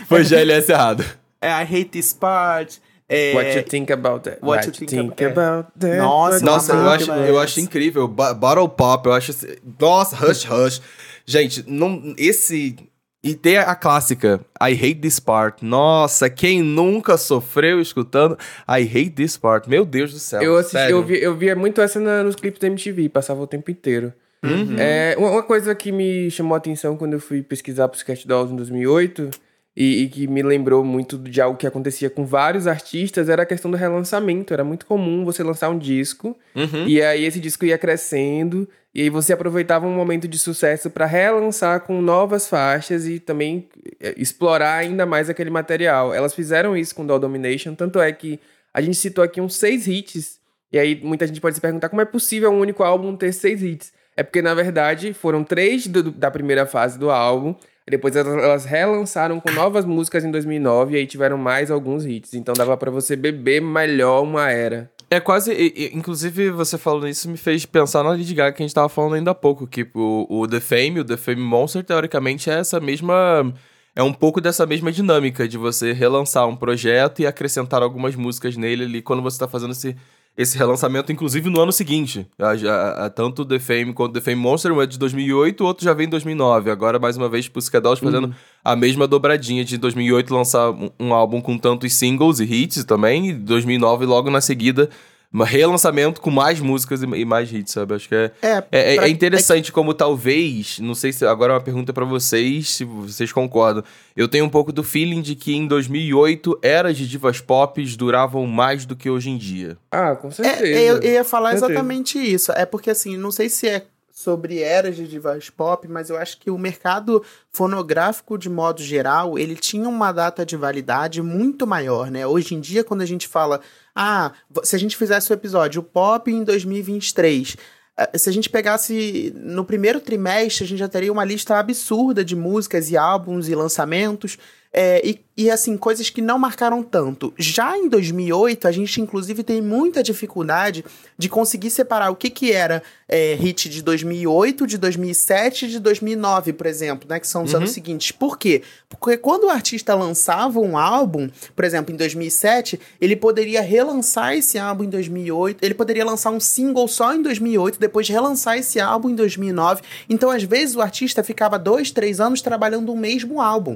foi 0.07 0.23
GLS 0.23 0.71
errado. 0.71 1.03
É, 1.41 1.49
I 1.49 1.63
hate 1.63 1.85
this 1.85 2.13
part. 2.13 2.79
É, 3.09 3.33
what 3.33 3.57
you 3.57 3.63
think 3.63 3.91
about 3.91 4.23
that? 4.23 4.37
What, 4.41 4.67
what 4.67 4.67
you 4.67 4.87
think, 4.87 5.15
think 5.15 5.23
about, 5.23 5.67
about 5.67 5.71
that? 5.79 5.97
Nossa, 5.97 6.45
nossa 6.45 6.73
eu, 6.73 6.89
acho, 6.89 7.11
eu 7.11 7.39
acho 7.39 7.59
incrível. 7.59 8.07
Bottle 8.07 8.69
Pop, 8.69 9.05
eu 9.05 9.11
acho. 9.11 9.33
Nossa, 9.77 10.15
Hush 10.15 10.45
Hush. 10.49 10.81
Gente, 11.25 11.63
não, 11.67 12.13
esse 12.17 12.77
e 13.23 13.35
tem 13.35 13.57
a 13.57 13.75
clássica, 13.75 14.41
I 14.59 14.73
hate 14.73 14.95
this 14.95 15.19
part. 15.19 15.63
Nossa, 15.63 16.29
quem 16.29 16.63
nunca 16.63 17.17
sofreu 17.17 17.79
escutando 17.79 18.37
I 18.67 18.81
hate 18.81 19.11
this 19.11 19.37
part? 19.37 19.69
Meu 19.69 19.85
Deus 19.85 20.11
do 20.11 20.19
céu. 20.19 20.41
Eu, 20.41 20.57
assisti, 20.57 20.89
eu, 20.89 21.03
vi, 21.03 21.21
eu 21.21 21.35
via 21.35 21.55
muito 21.55 21.79
essa 21.81 21.99
na, 21.99 22.23
nos 22.23 22.35
clipes 22.35 22.59
da 22.59 22.67
MTV, 22.67 23.09
passava 23.09 23.41
o 23.41 23.47
tempo 23.47 23.69
inteiro. 23.69 24.11
Uhum. 24.43 24.75
É, 24.79 25.15
uma, 25.19 25.29
uma, 25.29 25.43
coisa 25.43 25.75
que 25.75 25.91
me 25.91 26.31
chamou 26.31 26.55
a 26.55 26.57
atenção 26.57 26.97
quando 26.97 27.13
eu 27.13 27.19
fui 27.19 27.43
pesquisar 27.43 27.87
pro 27.87 27.97
Sketch 27.97 28.25
Dolls 28.25 28.51
em 28.51 28.55
2008 28.55 29.29
e, 29.75 30.03
e, 30.03 30.09
que 30.09 30.27
me 30.27 30.41
lembrou 30.43 30.83
muito 30.83 31.17
de 31.17 31.39
algo 31.41 31.57
que 31.57 31.65
acontecia 31.65 32.09
com 32.09 32.25
vários 32.25 32.67
artistas, 32.67 33.29
era 33.29 33.43
a 33.43 33.45
questão 33.45 33.71
do 33.71 33.77
relançamento. 33.77 34.53
Era 34.53 34.63
muito 34.63 34.85
comum 34.85 35.23
você 35.23 35.43
lançar 35.43 35.69
um 35.69 35.77
disco, 35.77 36.37
Uhum. 36.55 36.85
e 36.87 37.01
aí 37.01 37.23
esse 37.23 37.39
disco 37.39 37.63
ia 37.65 37.77
crescendo, 37.77 38.67
e 38.93 39.01
aí 39.01 39.09
você 39.09 39.31
aproveitava 39.31 39.87
um 39.87 39.93
momento 39.95 40.27
de 40.27 40.37
sucesso 40.37 40.89
para 40.89 41.05
relançar 41.05 41.81
com 41.81 42.01
novas 42.01 42.49
faixas 42.49 43.07
e 43.07 43.19
também 43.19 43.69
eh, 44.01 44.13
explorar 44.17 44.75
ainda 44.75 45.05
mais 45.05 45.29
aquele 45.29 45.49
material. 45.49 46.13
Elas 46.13 46.33
fizeram 46.35 46.75
isso 46.75 46.93
com 46.93 47.05
Doll 47.05 47.19
Domination, 47.19 47.73
tanto 47.73 47.99
é 48.01 48.11
que 48.11 48.39
a 48.73 48.81
gente 48.81 48.97
citou 48.97 49.23
aqui 49.23 49.39
uns 49.39 49.55
seis 49.55 49.87
hits, 49.87 50.39
e 50.73 50.77
aí 50.77 50.99
muita 51.01 51.25
gente 51.25 51.39
pode 51.39 51.55
se 51.55 51.61
perguntar 51.61 51.87
como 51.87 52.01
é 52.01 52.05
possível 52.05 52.51
um 52.51 52.59
único 52.59 52.83
álbum 52.83 53.15
ter 53.15 53.31
seis 53.33 53.63
hits. 53.63 53.93
É 54.17 54.23
porque, 54.23 54.41
na 54.41 54.53
verdade, 54.53 55.13
foram 55.13 55.41
três 55.43 55.87
do- 55.87 56.11
da 56.11 56.29
primeira 56.29 56.65
fase 56.65 56.99
do 56.99 57.09
álbum, 57.09 57.55
depois 57.91 58.15
elas, 58.15 58.63
relançaram 58.63 59.39
com 59.39 59.51
novas 59.51 59.83
músicas 59.85 60.23
em 60.23 60.31
2009 60.31 60.93
e 60.93 60.99
aí 60.99 61.05
tiveram 61.05 61.37
mais 61.37 61.69
alguns 61.69 62.05
hits. 62.05 62.33
Então 62.33 62.53
dava 62.53 62.75
pra 62.77 62.89
você 62.89 63.15
beber 63.15 63.61
melhor 63.61 64.23
uma 64.23 64.49
era. 64.49 64.89
É 65.09 65.19
quase. 65.19 65.51
inclusive, 65.93 66.51
você 66.51 66.77
falando 66.77 67.07
isso 67.07 67.29
me 67.29 67.35
fez 67.35 67.65
pensar 67.65 68.01
na 68.01 68.11
Lady 68.11 68.33
Gaga 68.33 68.55
que 68.55 68.63
a 68.63 68.65
gente 68.65 68.73
tava 68.73 68.87
falando 68.87 69.15
ainda 69.15 69.31
há 69.31 69.35
pouco. 69.35 69.67
Que 69.67 69.85
o, 69.93 70.25
o 70.29 70.47
The 70.47 70.61
Fame, 70.61 71.01
o 71.01 71.05
The 71.05 71.17
Fame 71.17 71.41
Monster, 71.41 71.83
teoricamente, 71.83 72.49
é 72.49 72.53
essa 72.59 72.79
mesma. 72.79 73.53
É 73.93 74.01
um 74.01 74.13
pouco 74.13 74.39
dessa 74.39 74.65
mesma 74.65 74.89
dinâmica 74.89 75.49
de 75.49 75.57
você 75.57 75.91
relançar 75.91 76.47
um 76.47 76.55
projeto 76.55 77.21
e 77.21 77.27
acrescentar 77.27 77.83
algumas 77.83 78.15
músicas 78.15 78.55
nele 78.55 78.85
ali 78.85 79.01
quando 79.01 79.21
você 79.21 79.37
tá 79.37 79.49
fazendo 79.49 79.71
esse, 79.71 79.97
esse 80.37 80.57
relançamento, 80.57 81.11
inclusive 81.11 81.49
no 81.49 81.59
ano 81.61 81.71
seguinte. 81.71 82.25
A- 82.39 82.51
a- 82.51 83.05
a- 83.05 83.09
tanto 83.09 83.43
The 83.45 83.59
Fame 83.59 83.93
quanto 83.93 84.13
The 84.13 84.21
Fame 84.21 84.37
Monster, 84.41 84.71
um 84.71 84.81
é 84.81 84.85
de 84.87 84.97
2008, 84.97 85.61
o 85.61 85.67
outro 85.67 85.83
já 85.83 85.93
vem 85.93 86.07
em 86.07 86.09
2009. 86.09 86.71
Agora, 86.71 86.97
mais 86.99 87.17
uma 87.17 87.27
vez, 87.29 87.47
Pussycat 87.47 87.81
Dolls 87.83 88.01
fazendo 88.03 88.33
a 88.63 88.75
mesma 88.75 89.07
dobradinha 89.07 89.63
de 89.65 89.77
2008 89.77 90.33
lançar 90.33 90.71
um, 90.71 90.89
um 90.99 91.13
álbum 91.13 91.41
com 91.41 91.57
tantos 91.57 91.93
singles 91.93 92.39
e 92.39 92.45
hits 92.45 92.83
também, 92.85 93.29
e 93.29 93.33
2009 93.33 94.05
logo 94.05 94.29
na 94.31 94.41
seguida 94.41 94.89
relançamento 95.33 96.19
com 96.19 96.29
mais 96.29 96.59
músicas 96.59 97.01
e, 97.01 97.25
mais 97.25 97.51
hits, 97.51 97.71
sabe? 97.73 97.93
Acho 97.95 98.07
que 98.09 98.15
é, 98.15 98.31
É, 98.41 98.47
é, 98.71 98.93
é- 98.93 98.95
pra- 98.95 99.05
é 99.07 99.09
interessante 99.09 99.71
como 99.71 99.93
talvez, 99.93 100.77
não 100.79 100.93
sei 100.93 101.13
se 101.13 101.25
agora 101.25 101.53
é 101.53 101.55
uma 101.55 101.61
pergunta 101.61 101.93
pra 101.93 102.03
vocês, 102.03 102.69
se 102.69 102.83
vocês 102.83 103.31
concordam. 103.31 103.83
Eu 104.15 104.27
tenho 104.27 104.43
um 104.45 104.49
pouco 104.49 104.71
do 104.73 104.83
feeling 104.83 105.21
de 105.21 105.35
que 105.35 105.53
em 105.55 105.65
2008 105.67 106.59
eras 106.61 106.97
de 106.97 107.07
divas 107.07 107.39
pop 107.39 107.81
duravam 107.95 108.45
mais 108.45 108.85
do 108.85 108.95
que 108.95 109.09
hoje 109.09 109.29
em 109.29 109.37
dia. 109.37 109.77
Ah, 109.89 110.15
com 110.15 110.29
certeza. 110.31 110.65
É, 110.67 110.83
eu, 110.83 110.97
eu 110.97 111.11
ia 111.13 111.23
falar 111.23 111.53
exatamente 111.53 112.17
isso. 112.19 112.51
É 112.51 112.65
porque, 112.65 112.89
assim, 112.89 113.15
não 113.17 113.31
sei 113.31 113.47
se 113.47 113.67
é 113.69 113.85
sobre 114.13 114.59
eras 114.59 114.95
de 114.95 115.07
divas 115.07 115.49
pop, 115.49 115.87
mas 115.87 116.09
eu 116.09 116.17
acho 116.17 116.37
que 116.39 116.51
o 116.51 116.57
mercado 116.57 117.23
fonográfico, 117.51 118.37
de 118.37 118.49
modo 118.49 118.83
geral, 118.83 119.39
ele 119.39 119.55
tinha 119.55 119.87
uma 119.87 120.11
data 120.11 120.45
de 120.45 120.55
validade 120.57 121.21
muito 121.21 121.65
maior, 121.65 122.11
né? 122.11 122.27
Hoje 122.27 122.53
em 122.53 122.59
dia, 122.59 122.83
quando 122.83 123.01
a 123.01 123.05
gente 123.05 123.27
fala, 123.27 123.61
ah, 123.95 124.31
se 124.63 124.75
a 124.75 124.79
gente 124.79 124.95
fizesse 124.97 125.31
o 125.31 125.33
episódio 125.33 125.83
pop 125.83 126.31
em 126.31 126.43
2023... 126.43 127.57
eh, 127.97 128.17
Se 128.17 128.29
a 128.29 128.33
gente 128.33 128.49
pegasse 128.49 129.33
no 129.35 129.65
primeiro 129.65 129.99
trimestre, 129.99 130.63
a 130.63 130.67
gente 130.67 130.79
já 130.79 130.87
teria 130.87 131.11
uma 131.11 131.25
lista 131.25 131.57
absurda 131.57 132.23
de 132.23 132.35
músicas 132.35 132.89
e 132.89 132.97
álbuns 132.97 133.47
e 133.47 133.55
lançamentos. 133.55 134.37
É, 134.73 135.01
e, 135.05 135.19
e, 135.35 135.51
assim, 135.51 135.75
coisas 135.75 136.09
que 136.09 136.21
não 136.21 136.39
marcaram 136.39 136.81
tanto. 136.81 137.33
Já 137.37 137.77
em 137.77 137.89
2008, 137.89 138.69
a 138.69 138.71
gente 138.71 139.01
inclusive 139.01 139.43
tem 139.43 139.61
muita 139.61 140.01
dificuldade 140.01 140.85
de 141.17 141.27
conseguir 141.27 141.69
separar 141.69 142.09
o 142.09 142.15
que, 142.15 142.29
que 142.29 142.53
era 142.53 142.81
é, 143.07 143.35
hit 143.35 143.67
de 143.67 143.81
2008, 143.81 144.65
de 144.65 144.77
2007 144.77 145.65
e 145.65 145.67
de 145.67 145.79
2009, 145.79 146.53
por 146.53 146.65
exemplo, 146.67 147.09
né? 147.09 147.19
Que 147.19 147.27
são 147.27 147.43
os 147.43 147.53
anos 147.53 147.71
seguintes. 147.71 148.11
Por 148.13 148.37
quê? 148.37 148.61
Porque 148.87 149.17
quando 149.17 149.45
o 149.45 149.49
artista 149.49 149.93
lançava 149.93 150.57
um 150.59 150.77
álbum, 150.77 151.29
por 151.53 151.65
exemplo, 151.65 151.93
em 151.93 151.97
2007, 151.97 152.79
ele 153.01 153.17
poderia 153.17 153.61
relançar 153.61 154.33
esse 154.35 154.57
álbum 154.57 154.85
em 154.85 154.89
2008, 154.89 155.65
ele 155.65 155.73
poderia 155.73 156.05
lançar 156.05 156.31
um 156.31 156.39
single 156.39 156.87
só 156.87 157.13
em 157.13 157.21
2008, 157.21 157.77
depois 157.77 158.07
relançar 158.07 158.57
esse 158.57 158.79
álbum 158.79 159.09
em 159.09 159.15
2009. 159.15 159.81
Então, 160.09 160.29
às 160.29 160.43
vezes, 160.43 160.77
o 160.77 160.81
artista 160.81 161.21
ficava 161.21 161.59
dois, 161.59 161.91
três 161.91 162.21
anos 162.21 162.41
trabalhando 162.41 162.93
o 162.93 162.97
mesmo 162.97 163.41
álbum. 163.41 163.75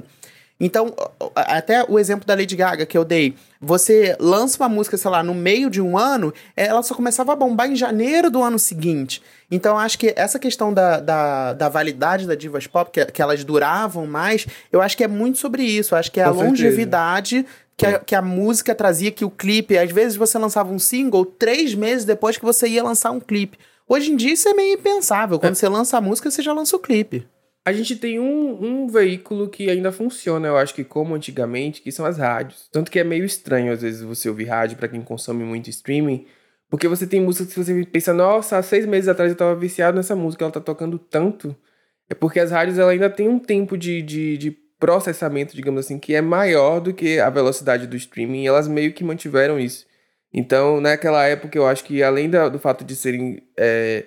Então, 0.58 0.94
até 1.34 1.84
o 1.86 1.98
exemplo 1.98 2.26
da 2.26 2.34
Lady 2.34 2.56
Gaga 2.56 2.86
que 2.86 2.96
eu 2.96 3.04
dei, 3.04 3.34
você 3.60 4.16
lança 4.18 4.62
uma 4.62 4.68
música, 4.68 4.96
sei 4.96 5.10
lá, 5.10 5.22
no 5.22 5.34
meio 5.34 5.68
de 5.68 5.82
um 5.82 5.98
ano, 5.98 6.32
ela 6.56 6.82
só 6.82 6.94
começava 6.94 7.32
a 7.32 7.36
bombar 7.36 7.70
em 7.70 7.76
janeiro 7.76 8.30
do 8.30 8.42
ano 8.42 8.58
seguinte. 8.58 9.22
Então, 9.50 9.78
acho 9.78 9.98
que 9.98 10.14
essa 10.16 10.38
questão 10.38 10.72
da, 10.72 10.98
da, 10.98 11.52
da 11.52 11.68
validade 11.68 12.26
da 12.26 12.34
Divas 12.34 12.66
Pop, 12.66 12.90
que, 12.90 13.04
que 13.06 13.20
elas 13.20 13.44
duravam 13.44 14.06
mais, 14.06 14.46
eu 14.72 14.80
acho 14.80 14.96
que 14.96 15.04
é 15.04 15.08
muito 15.08 15.38
sobre 15.38 15.62
isso. 15.62 15.94
Eu 15.94 15.98
acho 15.98 16.10
que 16.10 16.20
é 16.20 16.24
a 16.24 16.28
Com 16.28 16.34
certeza. 16.34 16.50
longevidade 16.50 17.46
que 17.76 17.84
a, 17.84 17.98
que 17.98 18.14
a 18.14 18.22
música 18.22 18.74
trazia, 18.74 19.10
que 19.10 19.24
o 19.24 19.30
clipe, 19.30 19.76
às 19.76 19.92
vezes 19.92 20.16
você 20.16 20.38
lançava 20.38 20.72
um 20.72 20.78
single 20.78 21.26
três 21.26 21.74
meses 21.74 22.06
depois 22.06 22.38
que 22.38 22.44
você 22.44 22.66
ia 22.66 22.82
lançar 22.82 23.10
um 23.10 23.20
clipe. 23.20 23.58
Hoje 23.86 24.10
em 24.10 24.16
dia 24.16 24.32
isso 24.32 24.48
é 24.48 24.54
meio 24.54 24.74
impensável. 24.74 25.38
Quando 25.38 25.54
você 25.54 25.68
lança 25.68 25.98
a 25.98 26.00
música, 26.00 26.30
você 26.30 26.42
já 26.42 26.52
lança 26.52 26.74
o 26.74 26.80
clipe. 26.80 27.26
A 27.66 27.72
gente 27.72 27.96
tem 27.96 28.20
um, 28.20 28.84
um 28.84 28.86
veículo 28.86 29.48
que 29.50 29.68
ainda 29.68 29.90
funciona, 29.90 30.46
eu 30.46 30.56
acho 30.56 30.72
que 30.72 30.84
como 30.84 31.16
antigamente, 31.16 31.82
que 31.82 31.90
são 31.90 32.06
as 32.06 32.16
rádios. 32.16 32.68
Tanto 32.70 32.92
que 32.92 32.98
é 33.00 33.02
meio 33.02 33.24
estranho, 33.24 33.72
às 33.72 33.82
vezes, 33.82 34.02
você 34.02 34.28
ouvir 34.28 34.44
rádio 34.44 34.76
pra 34.76 34.86
quem 34.86 35.02
consome 35.02 35.42
muito 35.42 35.68
streaming, 35.68 36.26
porque 36.70 36.86
você 36.86 37.08
tem 37.08 37.20
músicas 37.20 37.52
que 37.52 37.58
você 37.64 37.84
pensa, 37.84 38.14
nossa, 38.14 38.56
há 38.56 38.62
seis 38.62 38.86
meses 38.86 39.08
atrás 39.08 39.32
eu 39.32 39.36
tava 39.36 39.56
viciado 39.56 39.96
nessa 39.96 40.14
música, 40.14 40.44
ela 40.44 40.52
tá 40.52 40.60
tocando 40.60 40.96
tanto. 40.96 41.56
É 42.08 42.14
porque 42.14 42.38
as 42.38 42.52
rádios 42.52 42.78
ela 42.78 42.92
ainda 42.92 43.10
tem 43.10 43.28
um 43.28 43.38
tempo 43.38 43.76
de, 43.76 44.00
de, 44.00 44.38
de 44.38 44.50
processamento, 44.78 45.56
digamos 45.56 45.80
assim, 45.84 45.98
que 45.98 46.14
é 46.14 46.20
maior 46.20 46.78
do 46.80 46.94
que 46.94 47.18
a 47.18 47.28
velocidade 47.30 47.88
do 47.88 47.96
streaming, 47.96 48.44
e 48.44 48.46
elas 48.46 48.68
meio 48.68 48.92
que 48.92 49.02
mantiveram 49.02 49.58
isso. 49.58 49.86
Então, 50.32 50.80
naquela 50.80 51.26
época, 51.26 51.58
eu 51.58 51.66
acho 51.66 51.82
que 51.84 52.00
além 52.02 52.30
da- 52.30 52.48
do 52.48 52.60
fato 52.60 52.84
de 52.84 52.94
serem 52.94 53.42
é, 53.58 54.04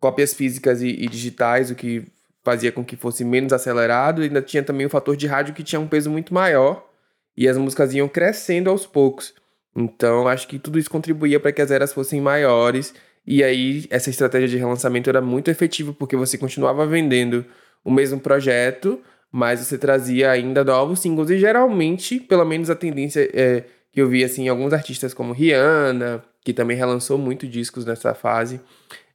cópias 0.00 0.34
físicas 0.34 0.82
e, 0.82 0.88
e 0.88 1.06
digitais, 1.08 1.70
o 1.70 1.74
que 1.74 2.11
fazia 2.42 2.72
com 2.72 2.84
que 2.84 2.96
fosse 2.96 3.24
menos 3.24 3.52
acelerado, 3.52 4.22
ainda 4.22 4.42
tinha 4.42 4.62
também 4.62 4.86
o 4.86 4.90
fator 4.90 5.16
de 5.16 5.26
rádio 5.26 5.54
que 5.54 5.62
tinha 5.62 5.80
um 5.80 5.86
peso 5.86 6.10
muito 6.10 6.34
maior 6.34 6.88
e 7.36 7.48
as 7.48 7.56
músicas 7.56 7.94
iam 7.94 8.08
crescendo 8.08 8.68
aos 8.68 8.86
poucos. 8.86 9.34
Então, 9.74 10.28
acho 10.28 10.46
que 10.48 10.58
tudo 10.58 10.78
isso 10.78 10.90
contribuía 10.90 11.40
para 11.40 11.52
que 11.52 11.62
as 11.62 11.70
eras 11.70 11.92
fossem 11.92 12.20
maiores 12.20 12.94
e 13.26 13.42
aí 13.42 13.86
essa 13.90 14.10
estratégia 14.10 14.48
de 14.48 14.58
relançamento 14.58 15.08
era 15.08 15.20
muito 15.20 15.50
efetiva 15.50 15.92
porque 15.92 16.16
você 16.16 16.36
continuava 16.36 16.86
vendendo 16.86 17.44
o 17.84 17.90
mesmo 17.90 18.20
projeto, 18.20 19.00
mas 19.30 19.60
você 19.60 19.78
trazia 19.78 20.30
ainda 20.30 20.62
novos 20.64 21.00
singles 21.00 21.30
e 21.30 21.38
geralmente, 21.38 22.20
pelo 22.20 22.44
menos 22.44 22.68
a 22.68 22.74
tendência 22.74 23.28
é, 23.32 23.64
que 23.92 24.00
eu 24.00 24.08
vi 24.08 24.24
assim, 24.24 24.44
em 24.44 24.48
alguns 24.48 24.72
artistas 24.72 25.14
como 25.14 25.32
Rihanna, 25.32 26.22
que 26.44 26.52
também 26.52 26.76
relançou 26.76 27.16
muito 27.16 27.46
discos 27.46 27.84
nessa 27.84 28.14
fase, 28.14 28.60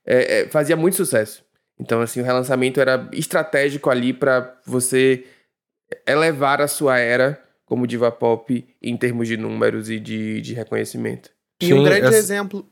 é, 0.06 0.42
é, 0.42 0.48
fazia 0.48 0.76
muito 0.76 0.96
sucesso. 0.96 1.44
Então, 1.80 2.02
assim, 2.02 2.22
o 2.22 2.24
relançamento 2.24 2.80
era 2.82 3.08
estratégico 3.14 3.90
ali 3.90 4.12
para 4.14 4.56
você 4.66 5.26
elevar 6.06 6.62
a 6.62 6.68
sua 6.68 6.98
era 7.00 7.42
como 7.66 7.86
diva 7.86 8.12
pop 8.12 8.66
em 8.82 8.96
termos 8.98 9.28
de 9.28 9.36
números 9.38 9.90
e 9.90 10.00
de, 10.00 10.40
de 10.42 10.54
reconhecimento. 10.54 11.30
E 11.62 11.74
um 11.74 11.78
Sim, 11.80 11.84
grande 11.84 12.08
essa- 12.08 12.18
exemplo. 12.18 12.66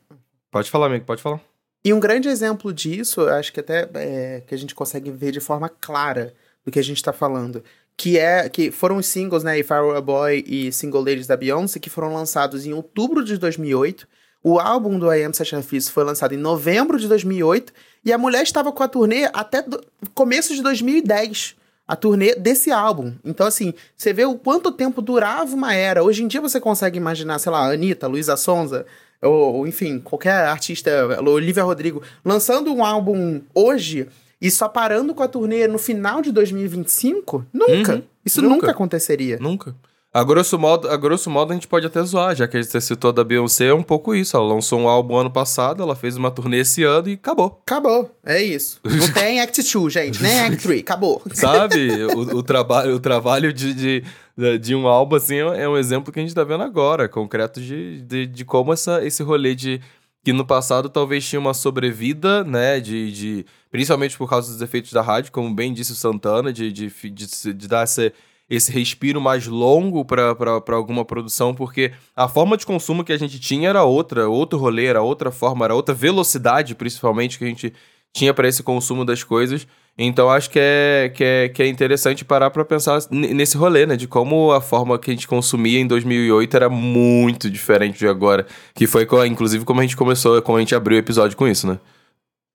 Pode 0.50 0.70
falar, 0.70 0.86
amigo, 0.86 1.04
pode 1.04 1.20
falar. 1.22 1.40
E 1.84 1.92
um 1.92 2.00
grande 2.00 2.28
exemplo 2.28 2.72
disso, 2.72 3.28
acho 3.28 3.52
que 3.52 3.60
até 3.60 3.88
é, 3.94 4.42
que 4.46 4.54
a 4.54 4.58
gente 4.58 4.74
consegue 4.74 5.10
ver 5.10 5.32
de 5.32 5.40
forma 5.40 5.68
clara 5.68 6.34
do 6.64 6.72
que 6.72 6.78
a 6.78 6.82
gente 6.82 7.02
tá 7.02 7.12
falando. 7.12 7.62
Que 7.96 8.18
é 8.18 8.48
que 8.48 8.70
foram 8.70 8.96
os 8.96 9.06
singles, 9.06 9.44
né? 9.44 9.58
If 9.58 9.70
I 9.70 9.74
Were 9.80 9.96
a 9.96 10.00
Boy 10.00 10.42
e 10.46 10.72
Single 10.72 11.00
Ladies 11.02 11.26
da 11.26 11.36
Beyoncé, 11.36 11.78
que 11.78 11.88
foram 11.90 12.12
lançados 12.12 12.66
em 12.66 12.72
outubro 12.72 13.22
de 13.24 13.36
2008. 13.38 14.08
O 14.42 14.58
álbum 14.58 14.98
do 14.98 15.12
I 15.12 15.24
Am 15.24 15.32
Such 15.34 15.54
a 15.54 15.62
Fist 15.62 15.90
foi 15.90 16.04
lançado 16.04 16.32
em 16.34 16.38
novembro 16.38 16.98
de 16.98 17.06
2008. 17.08 17.72
E 18.06 18.12
a 18.12 18.16
mulher 18.18 18.42
estava 18.44 18.70
com 18.72 18.82
a 18.82 18.88
turnê 18.88 19.28
até 19.34 19.60
do- 19.60 19.84
começo 20.14 20.54
de 20.54 20.62
2010. 20.62 21.56
A 21.88 21.94
turnê 21.94 22.34
desse 22.34 22.72
álbum. 22.72 23.12
Então, 23.24 23.46
assim, 23.46 23.72
você 23.96 24.12
vê 24.12 24.24
o 24.24 24.34
quanto 24.36 24.72
tempo 24.72 25.00
durava 25.02 25.54
uma 25.54 25.72
era. 25.74 26.02
Hoje 26.02 26.24
em 26.24 26.26
dia 26.26 26.40
você 26.40 26.60
consegue 26.60 26.96
imaginar, 26.96 27.38
sei 27.38 27.52
lá, 27.52 27.70
Anitta, 27.70 28.08
Luísa 28.08 28.36
Sonza, 28.36 28.84
ou, 29.22 29.54
ou, 29.56 29.66
enfim, 29.68 30.00
qualquer 30.00 30.32
artista, 30.46 30.90
Olivia 31.28 31.62
Rodrigo, 31.62 32.02
lançando 32.24 32.72
um 32.74 32.84
álbum 32.84 33.40
hoje 33.54 34.08
e 34.40 34.50
só 34.50 34.68
parando 34.68 35.14
com 35.14 35.22
a 35.22 35.28
turnê 35.28 35.68
no 35.68 35.78
final 35.78 36.20
de 36.22 36.32
2025? 36.32 37.46
Nunca. 37.52 37.94
Uhum, 37.96 38.02
Isso 38.24 38.42
nunca. 38.42 38.54
nunca, 38.54 38.70
aconteceria. 38.72 39.38
Nunca. 39.40 39.74
A 40.12 40.24
grosso, 40.24 40.58
modo, 40.58 40.88
a 40.88 40.96
grosso 40.96 41.28
modo, 41.28 41.50
a 41.50 41.54
gente 41.54 41.68
pode 41.68 41.86
até 41.86 42.02
zoar, 42.02 42.34
já 42.34 42.48
que 42.48 42.62
você 42.62 42.80
citou 42.80 43.12
da 43.12 43.22
Beyoncé, 43.22 43.66
é 43.66 43.74
um 43.74 43.82
pouco 43.82 44.14
isso. 44.14 44.34
Ela 44.34 44.46
lançou 44.46 44.80
um 44.80 44.88
álbum 44.88 45.16
ano 45.16 45.30
passado, 45.30 45.82
ela 45.82 45.94
fez 45.94 46.16
uma 46.16 46.30
turnê 46.30 46.60
esse 46.60 46.82
ano 46.84 47.10
e 47.10 47.12
acabou. 47.14 47.60
Acabou. 47.66 48.10
É 48.24 48.42
isso. 48.42 48.80
Não 48.82 49.08
tem 49.12 49.42
Act 49.42 49.62
2, 49.62 49.92
gente. 49.92 50.22
Nem 50.22 50.40
Act 50.40 50.62
3. 50.62 50.80
Acabou. 50.80 51.20
Sabe? 51.34 52.04
o, 52.16 52.38
o 52.38 52.42
trabalho, 52.42 52.94
o 52.94 53.00
trabalho 53.00 53.52
de, 53.52 53.74
de, 53.74 54.58
de- 54.58 54.74
um 54.74 54.86
álbum, 54.86 55.16
assim, 55.16 55.36
é 55.36 55.68
um 55.68 55.76
exemplo 55.76 56.10
que 56.10 56.18
a 56.18 56.22
gente 56.22 56.34
tá 56.34 56.44
vendo 56.44 56.62
agora, 56.62 57.10
concreto 57.10 57.60
de, 57.60 58.00
de, 58.00 58.26
de 58.26 58.44
como 58.44 58.72
essa, 58.72 59.04
esse 59.04 59.22
rolê 59.22 59.54
de. 59.54 59.82
Que 60.24 60.32
no 60.32 60.44
passado 60.46 60.88
talvez 60.88 61.24
tinha 61.28 61.38
uma 61.38 61.52
sobrevida, 61.52 62.42
né? 62.42 62.80
De, 62.80 63.12
de. 63.12 63.46
Principalmente 63.70 64.16
por 64.16 64.30
causa 64.30 64.50
dos 64.50 64.62
efeitos 64.62 64.92
da 64.92 65.02
rádio, 65.02 65.30
como 65.30 65.54
bem 65.54 65.74
disse 65.74 65.92
o 65.92 65.94
Santana, 65.94 66.52
de, 66.54 66.72
de, 66.72 66.88
de, 66.88 67.52
de 67.52 67.68
dar 67.68 67.84
esse, 67.84 68.12
esse 68.48 68.70
respiro 68.70 69.20
mais 69.20 69.46
longo 69.46 70.04
para 70.04 70.34
alguma 70.68 71.04
produção, 71.04 71.54
porque 71.54 71.92
a 72.14 72.28
forma 72.28 72.56
de 72.56 72.64
consumo 72.64 73.04
que 73.04 73.12
a 73.12 73.18
gente 73.18 73.40
tinha 73.40 73.68
era 73.68 73.82
outra, 73.82 74.28
outro 74.28 74.58
rolê, 74.58 74.86
era 74.86 75.02
outra 75.02 75.30
forma, 75.30 75.64
era 75.64 75.74
outra 75.74 75.94
velocidade, 75.94 76.74
principalmente, 76.74 77.38
que 77.38 77.44
a 77.44 77.48
gente 77.48 77.72
tinha 78.14 78.32
para 78.32 78.48
esse 78.48 78.62
consumo 78.62 79.04
das 79.04 79.22
coisas. 79.22 79.66
Então 79.98 80.30
acho 80.30 80.50
que 80.50 80.58
é, 80.60 81.10
que 81.14 81.24
é, 81.24 81.48
que 81.48 81.62
é 81.62 81.66
interessante 81.66 82.24
parar 82.24 82.50
para 82.50 82.64
pensar 82.64 83.00
nesse 83.10 83.56
rolê, 83.56 83.86
né? 83.86 83.96
De 83.96 84.06
como 84.06 84.52
a 84.52 84.60
forma 84.60 84.98
que 84.98 85.10
a 85.10 85.14
gente 85.14 85.26
consumia 85.26 85.80
em 85.80 85.86
2008 85.86 86.54
era 86.54 86.68
muito 86.68 87.50
diferente 87.50 87.98
de 87.98 88.06
agora. 88.06 88.46
Que 88.74 88.86
foi, 88.86 89.06
inclusive, 89.26 89.64
como 89.64 89.80
a 89.80 89.82
gente 89.82 89.96
começou, 89.96 90.40
como 90.42 90.58
a 90.58 90.60
gente 90.60 90.74
abriu 90.74 90.96
o 90.96 91.00
episódio 91.00 91.36
com 91.36 91.48
isso, 91.48 91.66
né? 91.66 91.78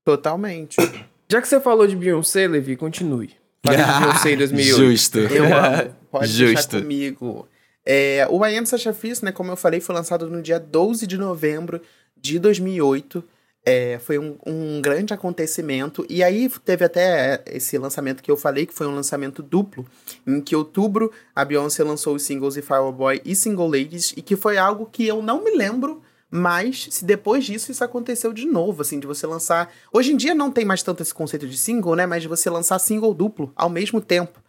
Totalmente. 0.06 0.78
Já 1.30 1.42
que 1.42 1.48
você 1.48 1.60
falou 1.60 1.88
de 1.88 1.96
Beyoncé, 1.96 2.48
Levi, 2.48 2.76
continue. 2.76 3.41
De 3.64 3.78
Beyoncé 3.78 4.32
em 4.34 4.38
2008. 4.38 4.78
Justo. 4.78 5.20
Eu 5.20 5.46
amo. 5.46 5.96
Pode 6.12 6.28
Justo. 6.28 6.54
deixar 6.54 6.82
comigo. 6.82 7.48
É, 7.86 8.28
o 8.30 8.46
I 8.46 8.58
Am 8.58 8.66
Sasha 8.66 8.94
Fierce, 8.94 9.24
né, 9.24 9.32
como 9.32 9.52
eu 9.52 9.56
falei, 9.56 9.80
foi 9.80 9.96
lançado 9.96 10.30
no 10.30 10.42
dia 10.42 10.60
12 10.60 11.08
de 11.08 11.18
novembro 11.18 11.82
de 12.20 12.38
2008. 12.38 13.24
É, 13.64 14.00
foi 14.00 14.18
um, 14.18 14.38
um, 14.46 14.82
grande 14.82 15.14
acontecimento. 15.14 16.06
E 16.10 16.24
aí 16.24 16.50
teve 16.66 16.84
até 16.84 17.44
esse 17.46 17.78
lançamento 17.78 18.24
que 18.24 18.32
eu 18.32 18.36
falei, 18.36 18.66
que 18.66 18.74
foi 18.74 18.88
um 18.88 18.96
lançamento 18.96 19.44
duplo, 19.44 19.86
em 20.26 20.42
que 20.42 20.56
outubro 20.56 21.12
a 21.36 21.46
Beyoncé 21.46 21.84
lançou 21.84 22.16
os 22.16 22.24
singles 22.24 22.58
e 22.58 22.62
Fireboy 22.62 23.22
e 23.24 23.36
Single 23.36 23.68
Ladies, 23.68 24.14
e 24.18 24.22
que 24.22 24.36
foi 24.36 24.58
algo 24.58 24.88
que 24.92 25.08
eu 25.08 25.22
não 25.22 25.44
me 25.44 25.52
lembro 25.52 26.02
mas 26.32 26.88
se 26.90 27.04
depois 27.04 27.46
disso 27.46 27.72
isso 27.72 27.84
aconteceu 27.84 28.32
de 28.32 28.46
novo, 28.46 28.82
assim, 28.82 29.00
de 29.00 29.06
você 29.06 29.28
lançar. 29.28 29.72
Hoje 29.92 30.14
em 30.14 30.18
dia 30.18 30.34
não 30.34 30.50
tem 30.50 30.64
mais 30.64 30.82
tanto 30.82 31.04
esse 31.04 31.14
conceito 31.14 31.46
de 31.46 31.58
single, 31.58 31.96
né? 31.96 32.06
Mas 32.06 32.22
de 32.22 32.30
você 32.30 32.50
lançar 32.50 32.80
single 32.80 33.14
duplo 33.14 33.52
ao 33.56 33.70
mesmo 33.70 34.00
tempo. 34.00 34.40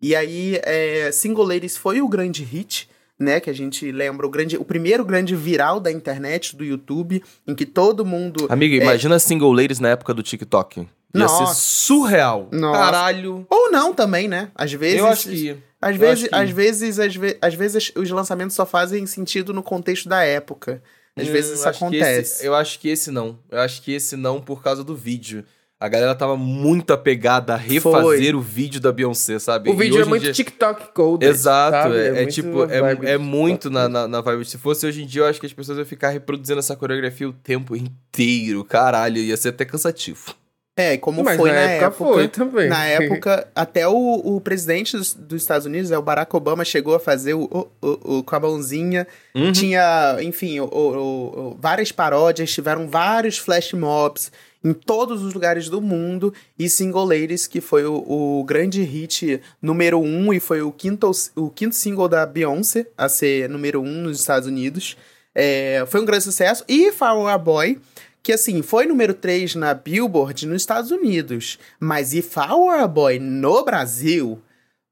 E 0.00 0.16
aí, 0.16 0.60
é, 0.62 1.10
Single 1.12 1.44
Ladies 1.44 1.76
foi 1.76 2.00
o 2.00 2.08
grande 2.08 2.42
hit 2.42 2.88
né, 3.18 3.40
que 3.40 3.48
a 3.48 3.52
gente 3.52 3.90
lembra 3.92 4.26
o 4.26 4.30
grande, 4.30 4.56
o 4.56 4.64
primeiro 4.64 5.04
grande 5.04 5.36
viral 5.36 5.78
da 5.78 5.92
internet, 5.92 6.56
do 6.56 6.64
YouTube, 6.64 7.22
em 7.46 7.54
que 7.54 7.64
todo 7.64 8.04
mundo 8.04 8.46
Amigo, 8.48 8.74
é... 8.74 8.78
imagina 8.78 9.18
single 9.18 9.52
ladies 9.52 9.78
na 9.78 9.90
época 9.90 10.12
do 10.12 10.22
TikTok. 10.22 10.80
Ia 10.80 10.88
Nossa. 11.14 11.46
ser 11.46 11.60
surreal. 11.60 12.48
Nossa. 12.50 12.78
Caralho. 12.78 13.46
Ou 13.48 13.70
não 13.70 13.94
também, 13.94 14.26
né? 14.26 14.50
Às 14.54 14.72
vezes 14.72 14.98
Eu 14.98 15.06
acho 15.06 15.28
que 15.28 15.56
às 15.80 15.96
vezes, 15.96 16.28
às 16.30 16.50
vezes, 16.50 16.98
às 16.98 17.16
vezes, 17.16 17.38
às 17.40 17.54
vezes 17.54 17.92
os 17.96 18.10
lançamentos 18.10 18.54
só 18.54 18.64
fazem 18.64 19.04
sentido 19.04 19.52
no 19.52 19.62
contexto 19.62 20.08
da 20.08 20.22
época. 20.22 20.82
Às 21.16 21.26
eu 21.26 21.32
vezes 21.32 21.58
isso 21.58 21.68
acontece. 21.68 22.20
Esse, 22.20 22.46
eu 22.46 22.54
acho 22.54 22.78
que 22.78 22.88
esse 22.88 23.10
não. 23.10 23.38
Eu 23.50 23.60
acho 23.60 23.82
que 23.82 23.92
esse 23.92 24.16
não 24.16 24.40
por 24.40 24.62
causa 24.62 24.82
do 24.82 24.96
vídeo. 24.96 25.44
A 25.78 25.88
galera 25.88 26.14
tava 26.14 26.36
muito 26.36 26.92
apegada 26.92 27.54
a 27.54 27.56
refazer 27.56 28.30
Foi. 28.30 28.34
o 28.34 28.40
vídeo 28.40 28.80
da 28.80 28.92
Beyoncé, 28.92 29.36
sabe? 29.40 29.68
O 29.68 29.74
vídeo 29.74 30.00
é 30.00 30.04
muito 30.04 30.22
dia... 30.22 30.32
TikTok 30.32 30.92
code. 30.94 31.26
Exato, 31.26 31.92
é, 31.92 32.20
é, 32.20 32.22
é 32.22 32.26
tipo, 32.26 32.64
é, 32.70 33.14
é 33.14 33.18
muito 33.18 33.68
na, 33.68 33.88
na, 33.88 34.06
na, 34.06 34.20
vibe. 34.20 34.44
Se 34.44 34.56
fosse 34.58 34.86
hoje 34.86 35.02
em 35.02 35.06
dia, 35.06 35.22
eu 35.22 35.26
acho 35.26 35.40
que 35.40 35.46
as 35.46 35.52
pessoas 35.52 35.78
iam 35.78 35.84
ficar 35.84 36.10
reproduzindo 36.10 36.60
essa 36.60 36.76
coreografia 36.76 37.28
o 37.28 37.32
tempo 37.32 37.74
inteiro. 37.74 38.64
Caralho, 38.64 39.18
ia 39.18 39.36
ser 39.36 39.48
até 39.48 39.64
cansativo. 39.64 40.32
É, 40.74 40.96
como 40.96 41.22
Mas 41.22 41.36
foi 41.36 41.50
na, 41.50 41.54
na 41.54 41.62
época, 41.62 41.86
época, 41.86 42.14
foi 42.14 42.28
também. 42.28 42.68
Na 42.68 42.84
época, 42.86 43.46
até 43.54 43.86
o, 43.86 44.14
o 44.24 44.40
presidente 44.40 44.96
dos, 44.96 45.12
dos, 45.12 45.42
Estados 45.42 45.66
Unidos, 45.66 45.90
é, 45.90 45.98
o 45.98 46.02
Barack 46.02 46.34
Obama, 46.34 46.64
chegou 46.64 46.94
a 46.94 47.00
fazer 47.00 47.34
o, 47.34 47.44
o, 47.44 47.68
o, 47.86 48.18
o 48.18 48.22
com 48.22 48.36
a 48.36 48.40
mãozinha. 48.40 49.06
Uhum. 49.34 49.52
Tinha, 49.52 50.16
enfim, 50.22 50.60
o, 50.60 51.56
várias 51.60 51.92
paródias, 51.92 52.50
tiveram 52.50 52.88
vários 52.88 53.36
flash 53.36 53.74
mobs 53.74 54.32
em 54.64 54.72
todos 54.72 55.22
os 55.22 55.34
lugares 55.34 55.68
do 55.68 55.80
mundo. 55.80 56.32
E 56.58 56.70
Single 56.70 57.04
Ladies, 57.04 57.46
que 57.46 57.60
foi 57.60 57.84
o, 57.84 58.42
grande 58.46 58.82
hit 58.82 59.42
número 59.60 60.00
um 60.00 60.32
e 60.32 60.40
foi 60.40 60.62
o 60.62 60.72
quinto, 60.72 61.10
o 61.36 61.50
quinto 61.50 61.74
single 61.74 62.08
da 62.08 62.24
Beyoncé 62.24 62.86
a 62.96 63.10
ser 63.10 63.46
número 63.46 63.82
um 63.82 64.02
nos 64.02 64.20
Estados 64.20 64.48
Unidos. 64.48 64.96
É, 65.34 65.84
foi 65.86 66.00
um 66.00 66.04
grande 66.06 66.24
sucesso. 66.24 66.64
E 66.66 66.90
Flower 66.92 67.38
Boy 67.38 67.78
que 68.22 68.32
assim, 68.32 68.62
foi 68.62 68.86
número 68.86 69.14
3 69.14 69.56
na 69.56 69.74
Billboard 69.74 70.46
nos 70.46 70.62
Estados 70.62 70.90
Unidos, 70.90 71.58
mas 71.80 72.14
If 72.14 72.36
I 72.36 72.52
Were 72.52 72.82
a 72.82 72.88
Boy 72.88 73.18
no 73.18 73.64
Brasil, 73.64 74.40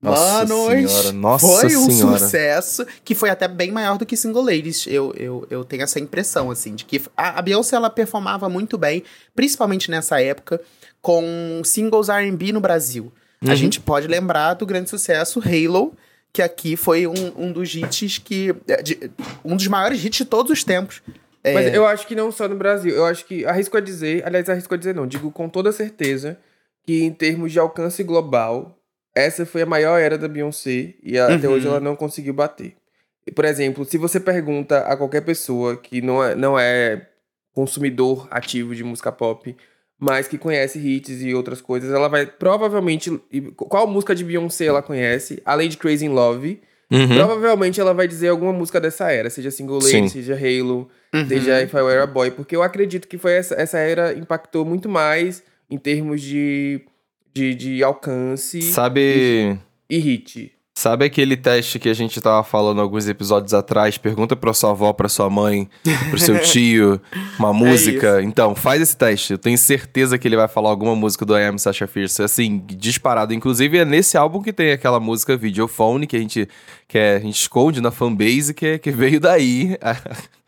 nossa 0.02 0.46
manos, 0.46 0.90
senhora, 0.90 1.12
nossa 1.12 1.46
foi 1.46 1.76
um 1.76 1.90
senhora. 1.90 2.18
sucesso 2.18 2.86
que 3.04 3.14
foi 3.14 3.28
até 3.28 3.46
bem 3.46 3.70
maior 3.70 3.98
do 3.98 4.06
que 4.06 4.16
Single 4.16 4.42
Ladies. 4.42 4.86
Eu, 4.86 5.14
eu, 5.16 5.46
eu 5.50 5.62
tenho 5.62 5.82
essa 5.82 6.00
impressão, 6.00 6.50
assim, 6.50 6.74
de 6.74 6.86
que 6.86 7.02
a, 7.14 7.38
a 7.38 7.42
Beyoncé, 7.42 7.76
ela 7.76 7.90
performava 7.90 8.48
muito 8.48 8.78
bem, 8.78 9.04
principalmente 9.34 9.90
nessa 9.90 10.20
época, 10.20 10.60
com 11.02 11.60
singles 11.64 12.08
R&B 12.08 12.52
no 12.52 12.60
Brasil. 12.60 13.12
Uhum. 13.42 13.50
A 13.50 13.54
gente 13.54 13.78
pode 13.78 14.06
lembrar 14.06 14.54
do 14.54 14.64
grande 14.64 14.88
sucesso 14.88 15.38
Halo, 15.38 15.94
que 16.32 16.40
aqui 16.40 16.76
foi 16.76 17.06
um, 17.06 17.32
um 17.36 17.52
dos 17.52 17.74
hits 17.74 18.18
que... 18.18 18.54
De, 18.82 19.10
um 19.44 19.54
dos 19.54 19.66
maiores 19.66 20.02
hits 20.02 20.18
de 20.18 20.24
todos 20.24 20.50
os 20.50 20.64
tempos 20.64 21.02
é... 21.42 21.54
Mas 21.54 21.74
eu 21.74 21.86
acho 21.86 22.06
que 22.06 22.14
não 22.14 22.30
só 22.30 22.48
no 22.48 22.56
Brasil. 22.56 22.94
Eu 22.94 23.06
acho 23.06 23.24
que 23.24 23.44
arrisco 23.44 23.76
a 23.76 23.80
dizer, 23.80 24.24
aliás, 24.26 24.48
arrisco 24.48 24.74
a 24.74 24.76
dizer 24.76 24.94
não, 24.94 25.06
digo 25.06 25.30
com 25.30 25.48
toda 25.48 25.72
certeza 25.72 26.38
que 26.84 27.02
em 27.02 27.12
termos 27.12 27.52
de 27.52 27.58
alcance 27.58 28.02
global, 28.02 28.78
essa 29.14 29.44
foi 29.44 29.62
a 29.62 29.66
maior 29.66 29.98
era 29.98 30.16
da 30.16 30.28
Beyoncé 30.28 30.94
e 31.02 31.18
uhum. 31.18 31.34
até 31.34 31.48
hoje 31.48 31.66
ela 31.66 31.80
não 31.80 31.96
conseguiu 31.96 32.34
bater. 32.34 32.74
Por 33.34 33.44
exemplo, 33.44 33.84
se 33.84 33.98
você 33.98 34.18
pergunta 34.18 34.78
a 34.80 34.96
qualquer 34.96 35.20
pessoa 35.22 35.76
que 35.76 36.00
não 36.00 36.22
é, 36.22 36.34
não 36.34 36.58
é 36.58 37.06
consumidor 37.52 38.26
ativo 38.30 38.74
de 38.74 38.82
música 38.82 39.12
pop, 39.12 39.54
mas 39.98 40.26
que 40.26 40.38
conhece 40.38 40.78
hits 40.78 41.20
e 41.20 41.34
outras 41.34 41.60
coisas, 41.60 41.92
ela 41.92 42.08
vai 42.08 42.24
provavelmente. 42.26 43.10
Qual 43.54 43.86
música 43.86 44.14
de 44.14 44.24
Beyoncé 44.24 44.64
ela 44.64 44.82
conhece? 44.82 45.42
Além 45.44 45.68
de 45.68 45.76
Crazy 45.76 46.06
in 46.06 46.10
Love. 46.10 46.60
Uhum. 46.90 47.06
Provavelmente 47.06 47.80
ela 47.80 47.94
vai 47.94 48.08
dizer 48.08 48.28
alguma 48.28 48.52
música 48.52 48.80
dessa 48.80 49.12
era, 49.12 49.30
seja 49.30 49.50
Single 49.50 49.78
Lady, 49.80 50.08
seja 50.08 50.34
Halo, 50.34 50.88
uhum. 51.14 51.28
seja 51.28 51.62
If 51.62 51.72
I 51.72 51.80
Were 51.82 52.00
a 52.00 52.06
Boy, 52.06 52.32
porque 52.32 52.56
eu 52.56 52.62
acredito 52.62 53.06
que 53.06 53.16
foi 53.16 53.32
essa, 53.32 53.54
essa 53.54 53.78
era 53.78 54.12
impactou 54.12 54.64
muito 54.64 54.88
mais 54.88 55.42
em 55.70 55.78
termos 55.78 56.20
de, 56.20 56.80
de, 57.32 57.54
de 57.54 57.84
alcance 57.84 58.60
Sabe... 58.60 59.56
e, 59.88 59.96
e 59.96 59.98
hit. 59.98 60.52
Sabe 60.80 61.04
aquele 61.04 61.36
teste 61.36 61.78
que 61.78 61.90
a 61.90 61.92
gente 61.92 62.18
tava 62.22 62.42
falando 62.42 62.80
alguns 62.80 63.06
episódios 63.06 63.52
atrás? 63.52 63.98
Pergunta 63.98 64.34
pra 64.34 64.54
sua 64.54 64.70
avó, 64.70 64.94
pra 64.94 65.10
sua 65.10 65.28
mãe, 65.28 65.68
pro 66.08 66.18
seu 66.18 66.40
tio, 66.40 66.98
uma 67.38 67.50
é 67.50 67.52
música. 67.52 68.18
É 68.18 68.22
então, 68.22 68.54
faz 68.54 68.80
esse 68.80 68.96
teste. 68.96 69.34
Eu 69.34 69.38
tenho 69.38 69.58
certeza 69.58 70.16
que 70.16 70.26
ele 70.26 70.36
vai 70.36 70.48
falar 70.48 70.70
alguma 70.70 70.96
música 70.96 71.26
do 71.26 71.36
I 71.36 71.44
Am 71.44 71.58
Sasha 71.58 71.86
Fierce, 71.86 72.22
assim, 72.22 72.64
disparado. 72.66 73.34
Inclusive, 73.34 73.76
é 73.76 73.84
nesse 73.84 74.16
álbum 74.16 74.40
que 74.40 74.54
tem 74.54 74.72
aquela 74.72 74.98
música 74.98 75.36
Videophone, 75.36 76.06
que 76.06 76.16
a 76.16 76.18
gente, 76.18 76.48
que 76.88 76.96
é, 76.96 77.16
a 77.16 77.20
gente 77.20 77.38
esconde 77.38 77.82
na 77.82 77.90
fanbase, 77.90 78.54
que, 78.54 78.78
que 78.78 78.90
veio 78.90 79.20
daí. 79.20 79.76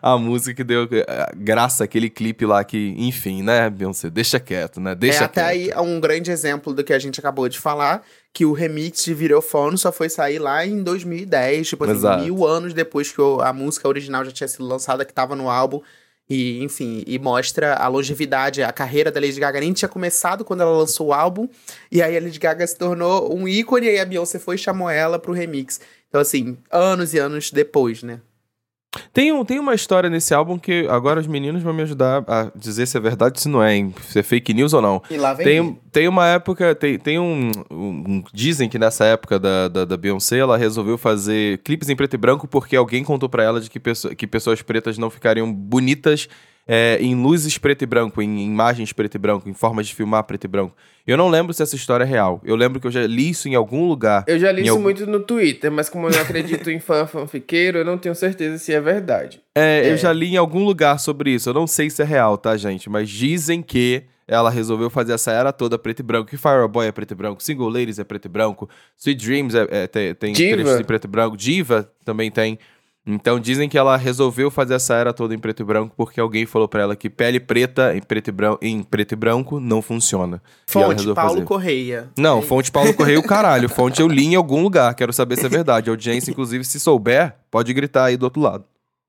a 0.00 0.16
música 0.16 0.54
que 0.54 0.64
deu 0.64 0.88
graça 1.36 1.84
aquele 1.84 2.08
clipe 2.08 2.46
lá 2.46 2.62
que, 2.64 2.94
enfim, 2.96 3.42
né, 3.42 3.68
Beyoncé, 3.68 4.08
deixa 4.08 4.38
quieto, 4.38 4.80
né? 4.80 4.94
Deixa 4.94 5.22
é 5.22 5.24
até 5.24 5.42
aí 5.42 5.70
um 5.76 6.00
grande 6.00 6.30
exemplo 6.30 6.72
do 6.72 6.84
que 6.84 6.92
a 6.92 6.98
gente 6.98 7.18
acabou 7.20 7.48
de 7.48 7.58
falar, 7.58 8.02
que 8.32 8.44
o 8.44 8.52
remix 8.52 9.04
de 9.04 9.14
Videophone 9.14 9.76
só 9.76 9.90
foi 9.90 10.08
sair 10.08 10.38
lá 10.38 10.64
em 10.64 10.82
2010, 10.82 11.68
tipo 11.68 11.84
assim, 11.84 12.24
mil 12.24 12.46
anos 12.46 12.72
depois 12.72 13.10
que 13.10 13.20
a 13.42 13.52
música 13.52 13.88
original 13.88 14.24
já 14.24 14.30
tinha 14.30 14.48
sido 14.48 14.66
lançada, 14.66 15.04
que 15.04 15.12
tava 15.12 15.34
no 15.34 15.50
álbum. 15.50 15.80
E, 16.30 16.62
enfim, 16.62 17.02
e 17.06 17.18
mostra 17.18 17.74
a 17.74 17.88
longevidade, 17.88 18.62
a 18.62 18.70
carreira 18.70 19.10
da 19.10 19.18
Lady 19.18 19.40
Gaga 19.40 19.60
nem 19.60 19.72
tinha 19.72 19.88
começado 19.88 20.44
quando 20.44 20.60
ela 20.60 20.76
lançou 20.76 21.06
o 21.06 21.12
álbum, 21.14 21.48
e 21.90 22.02
aí 22.02 22.14
a 22.18 22.20
Lady 22.20 22.38
Gaga 22.38 22.66
se 22.66 22.76
tornou 22.76 23.34
um 23.34 23.48
ícone, 23.48 23.86
e 23.86 23.88
aí 23.88 23.98
a 23.98 24.04
Beyoncé 24.04 24.38
foi 24.38 24.56
e 24.56 24.58
chamou 24.58 24.90
ela 24.90 25.18
pro 25.18 25.32
remix. 25.32 25.80
Então, 26.06 26.20
assim, 26.20 26.58
anos 26.70 27.14
e 27.14 27.18
anos 27.18 27.50
depois, 27.50 28.02
né? 28.02 28.20
Tem, 29.12 29.30
um, 29.32 29.44
tem 29.44 29.58
uma 29.58 29.74
história 29.74 30.08
nesse 30.08 30.32
álbum 30.32 30.58
que 30.58 30.86
agora 30.88 31.20
os 31.20 31.26
meninos 31.26 31.62
vão 31.62 31.74
me 31.74 31.82
ajudar 31.82 32.24
a 32.26 32.50
dizer 32.56 32.86
se 32.86 32.96
é 32.96 33.00
verdade 33.00 33.38
se 33.38 33.46
não 33.48 33.62
é, 33.62 33.76
hein? 33.76 33.94
se 34.02 34.18
é 34.18 34.22
fake 34.22 34.54
news 34.54 34.72
ou 34.72 34.80
não. 34.80 35.02
E 35.10 35.16
lá 35.18 35.34
vem 35.34 35.44
tem, 35.44 35.80
tem 35.92 36.08
uma 36.08 36.26
época, 36.26 36.74
tem, 36.74 36.98
tem 36.98 37.18
um, 37.18 37.50
um, 37.70 38.24
Dizem 38.32 38.68
que 38.68 38.78
nessa 38.78 39.04
época 39.04 39.38
da, 39.38 39.68
da, 39.68 39.84
da, 39.84 39.96
Beyoncé 39.96 40.38
ela 40.38 40.56
resolveu 40.56 40.96
fazer 40.96 41.58
clipes 41.58 41.90
em 41.90 41.96
preto 41.96 42.14
e 42.14 42.16
branco 42.16 42.48
porque 42.48 42.76
alguém 42.76 43.04
contou 43.04 43.28
para 43.28 43.42
ela 43.42 43.60
de 43.60 43.68
que, 43.68 43.78
pessoa, 43.78 44.14
que 44.14 44.26
pessoas 44.26 44.62
pretas 44.62 44.96
não 44.96 45.10
ficariam 45.10 45.52
bonitas 45.52 46.26
é, 46.70 46.98
em 47.00 47.14
luzes 47.14 47.56
preto 47.56 47.82
e 47.82 47.86
branco, 47.86 48.20
em 48.20 48.44
imagens 48.44 48.92
preto 48.92 49.14
e 49.14 49.18
branco, 49.18 49.48
em 49.48 49.54
formas 49.54 49.86
de 49.86 49.94
filmar 49.94 50.22
preto 50.24 50.44
e 50.44 50.48
branco. 50.48 50.76
Eu 51.06 51.16
não 51.16 51.30
lembro 51.30 51.54
se 51.54 51.62
essa 51.62 51.74
história 51.74 52.04
é 52.04 52.06
real. 52.06 52.42
Eu 52.44 52.54
lembro 52.54 52.78
que 52.78 52.86
eu 52.86 52.90
já 52.90 53.06
li 53.06 53.30
isso 53.30 53.48
em 53.48 53.54
algum 53.54 53.88
lugar. 53.88 54.24
Eu 54.26 54.38
já 54.38 54.52
li 54.52 54.62
isso 54.62 54.72
algum... 54.72 54.82
muito 54.82 55.06
no 55.06 55.20
Twitter, 55.20 55.72
mas 55.72 55.88
como 55.88 56.06
eu 56.06 56.10
não 56.10 56.20
acredito 56.20 56.70
em 56.70 56.78
fã 56.78 57.06
fanfiqueiro, 57.06 57.78
eu 57.78 57.84
não 57.86 57.96
tenho 57.96 58.14
certeza 58.14 58.58
se 58.58 58.74
é 58.74 58.80
verdade. 58.80 59.40
É, 59.54 59.86
é, 59.86 59.92
eu 59.92 59.96
já 59.96 60.12
li 60.12 60.34
em 60.34 60.36
algum 60.36 60.62
lugar 60.62 61.00
sobre 61.00 61.30
isso. 61.30 61.48
Eu 61.48 61.54
não 61.54 61.66
sei 61.66 61.88
se 61.88 62.02
é 62.02 62.04
real, 62.04 62.36
tá, 62.36 62.54
gente? 62.58 62.90
Mas 62.90 63.08
dizem 63.08 63.62
que 63.62 64.04
ela 64.26 64.50
resolveu 64.50 64.90
fazer 64.90 65.14
essa 65.14 65.32
era 65.32 65.50
toda 65.54 65.78
preto 65.78 66.00
e 66.00 66.02
branco. 66.02 66.28
Que 66.28 66.36
Fireboy 66.36 66.86
é 66.86 66.92
preto 66.92 67.12
e 67.12 67.14
branco, 67.14 67.42
Single 67.42 67.70
Ladies 67.70 67.98
é 67.98 68.04
preto 68.04 68.26
e 68.26 68.28
branco, 68.28 68.68
Sweet 68.98 69.26
Dreams 69.26 69.54
é, 69.54 69.66
é 69.70 69.86
tem, 69.86 70.14
tem 70.14 70.34
trechos 70.34 70.78
em 70.80 70.84
preto 70.84 71.06
e 71.06 71.08
branco, 71.08 71.34
Diva 71.34 71.90
também 72.04 72.30
tem. 72.30 72.58
Então 73.10 73.40
dizem 73.40 73.70
que 73.70 73.78
ela 73.78 73.96
resolveu 73.96 74.50
fazer 74.50 74.74
essa 74.74 74.92
era 74.94 75.14
toda 75.14 75.34
em 75.34 75.38
preto 75.38 75.60
e 75.62 75.64
branco 75.64 75.94
porque 75.96 76.20
alguém 76.20 76.44
falou 76.44 76.68
pra 76.68 76.82
ela 76.82 76.94
que 76.94 77.08
pele 77.08 77.40
preta 77.40 77.96
em 77.96 78.02
preto 78.02 78.28
e 78.28 78.32
branco, 78.32 78.58
em 78.60 78.82
preto 78.82 79.12
e 79.12 79.16
branco 79.16 79.58
não 79.58 79.80
funciona. 79.80 80.42
Fonte, 80.66 81.04
Paulo 81.14 81.14
fazer. 81.32 81.44
Correia. 81.44 82.10
Não, 82.18 82.40
É 82.40 82.42
fonte 82.42 82.70
Paulo 82.70 82.92
Correio, 82.92 83.22
caralho. 83.26 83.66
Fonte 83.68 84.00
eu 84.02 84.08
li 84.08 84.26
em 84.26 84.34
algum 84.34 84.62
lugar. 84.62 84.94
Quero 84.94 85.12
saber 85.12 85.36
se 85.36 85.46
é 85.46 85.48
verdade. 85.48 85.88
A 85.88 85.92
audiência, 85.94 86.30
inclusive, 86.30 86.64
se 86.64 86.78
souber, 86.78 87.34
pode 87.50 87.72
gritar 87.72 88.04
aí 88.04 88.16
do 88.18 88.24
outro 88.24 88.42
lado. 88.42 88.64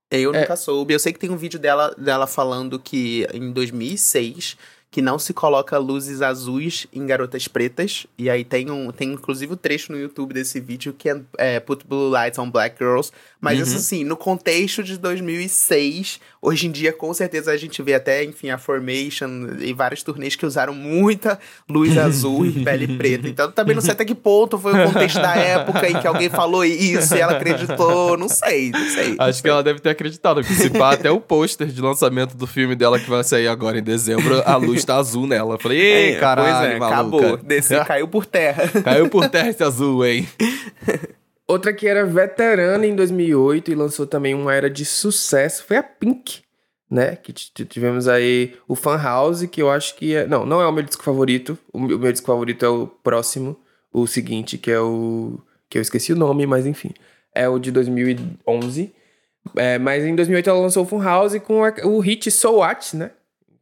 Eu 0.10 0.34
É. 0.34 0.40
nunca 0.42 0.56
soube. 0.56 0.94
Eu 0.94 1.00
sei 1.00 1.12
que 1.12 1.20
tem 1.20 1.30
um 1.30 1.36
vídeo 1.38 1.60
dela, 1.60 1.94
dela 1.98 2.26
falando 2.26 2.80
que 2.80 3.28
em 3.34 3.52
2006 3.52 4.56
que 4.92 5.02
não 5.04 5.20
se 5.20 5.34
coloca 5.34 5.78
luzes 5.78 6.22
azuis 6.22 6.88
em 6.92 7.06
garotas 7.06 7.48
pretas. 7.48 8.08
E 8.18 8.30
aí 8.30 8.44
tem 8.44 8.72
um 8.72 8.92
tem 8.92 9.12
inclusive 9.14 9.54
o 9.54 9.56
trecho 9.58 9.92
no 9.92 10.00
YouTube 10.00 10.34
desse 10.34 10.60
vídeo 10.60 10.94
que 10.98 11.10
é, 11.10 11.22
é 11.38 11.60
Put 11.60 11.86
Blue 11.88 12.10
Lights 12.10 12.40
on 12.40 12.50
Black 12.50 12.76
Girls. 12.80 13.12
Mas 13.40 13.60
isso 13.60 13.72
Uhum. 13.74 13.78
assim, 13.78 14.04
no 14.04 14.18
contexto 14.18 14.84
de 14.84 14.98
2006, 14.98 16.20
hoje 16.42 16.68
em 16.68 16.72
dia 16.72 16.92
com 16.92 17.14
certeza 17.14 17.52
a 17.52 17.58
gente 17.58 17.82
vê 17.82 17.94
até, 17.94 18.24
enfim, 18.24 18.50
a 18.50 18.58
Formation 18.58 19.30
e 19.60 19.74
vários 19.74 20.04
turnês 20.04 20.36
que 20.36 20.46
usaram 20.46 20.74
muita 20.74 21.40
luz 21.70 21.98
azul 21.98 22.46
e 22.46 22.64
pele 22.64 22.88
preta. 22.98 23.28
Então 23.28 23.52
também 23.52 23.76
não 23.76 23.82
sei 23.82 23.92
até 23.92 24.04
que 24.04 24.16
ponto 24.16 24.58
foi 24.58 24.74
o 24.74 24.88
contexto 24.88 25.22
da 25.22 25.36
época 25.36 25.88
em 25.90 26.00
que 26.00 26.08
alguém 26.08 26.30
falou 26.30 26.66
isso 26.66 27.16
e 27.16 27.20
ela 27.20 27.34
acreditou. 27.34 28.18
Não 28.18 28.28
sei, 28.28 28.72
não 28.72 28.90
sei. 28.90 29.16
não 29.16 29.26
Acho 29.26 29.34
sei. 29.34 29.44
que 29.44 29.50
ela 29.50 29.64
deve 29.64 29.80
ter 29.80 29.90
acreditado. 29.90 30.42
Porque 30.42 30.54
se 30.56 30.70
pá, 30.72 30.94
até 30.94 31.12
o 31.12 31.20
pôster 31.22 31.68
de 31.68 31.82
lançamento 31.82 32.36
do 32.36 32.48
filme 32.48 32.76
dela 32.76 33.00
que 33.00 33.10
vai 33.10 33.24
sair 33.24 33.48
agora 33.48 33.78
em 33.80 33.84
dezembro, 33.84 34.42
a 34.46 34.56
luz 34.56 34.79
tá 34.86 34.96
azul 34.98 35.26
nela. 35.28 35.56
Eu 35.56 35.60
falei, 35.60 35.80
ei, 35.80 36.14
É, 36.16 36.20
caralho, 36.20 36.72
é, 36.74 36.80
maluca. 36.80 36.96
acabou. 37.26 37.38
Desceu, 37.38 37.84
caiu 37.86 38.08
por 38.08 38.26
terra. 38.26 38.68
Caiu 38.84 39.10
por 39.10 39.28
terra 39.30 39.50
esse 39.50 39.64
azul, 39.64 40.06
hein? 40.06 40.28
Outra 41.48 41.74
que 41.74 41.88
era 41.88 42.06
veterana 42.06 42.86
em 42.86 42.96
2008 42.96 43.72
e 43.72 43.76
lançou 43.76 44.06
também 44.06 44.36
uma 44.36 44.54
era 44.54 44.70
de 44.70 44.86
sucesso 44.86 45.64
foi 45.66 45.78
a 45.78 45.84
Pink, 45.84 46.42
né? 46.90 47.16
Que 47.16 47.34
tivemos 47.34 48.08
aí 48.08 48.54
o 48.68 48.76
Fan 48.76 49.02
House, 49.02 49.44
que 49.48 49.60
eu 49.62 49.70
acho 49.72 49.96
que 49.96 50.14
é... 50.16 50.28
Não, 50.28 50.46
não 50.46 50.62
é 50.62 50.68
o 50.68 50.72
meu 50.72 50.84
disco 50.84 51.04
favorito. 51.04 51.58
O 51.74 51.80
meu, 51.80 52.12
disco 52.12 52.28
favorito 52.28 52.64
é 52.64 52.70
o 52.70 52.86
próximo, 52.86 53.58
o 53.92 54.06
seguinte, 54.06 54.58
que 54.60 54.70
é 54.70 54.80
o... 54.80 55.40
Que 55.68 55.80
eu 55.80 55.82
esqueci 55.82 56.14
o 56.14 56.16
nome, 56.16 56.46
mas 56.46 56.68
enfim. 56.68 56.92
É 57.34 57.50
o 57.50 57.58
de 57.58 57.72
2011. 57.72 58.94
É, 59.56 59.80
mas 59.80 60.04
em 60.06 60.16
2008 60.16 60.50
ela 60.52 60.60
lançou 60.60 60.84
o 60.84 60.86
Fun 60.88 61.02
House 61.02 61.36
com 61.40 61.64
a- 61.64 61.74
o 61.84 62.00
hit 62.00 62.30
So 62.30 62.58
What, 62.58 62.96
né? 62.96 63.10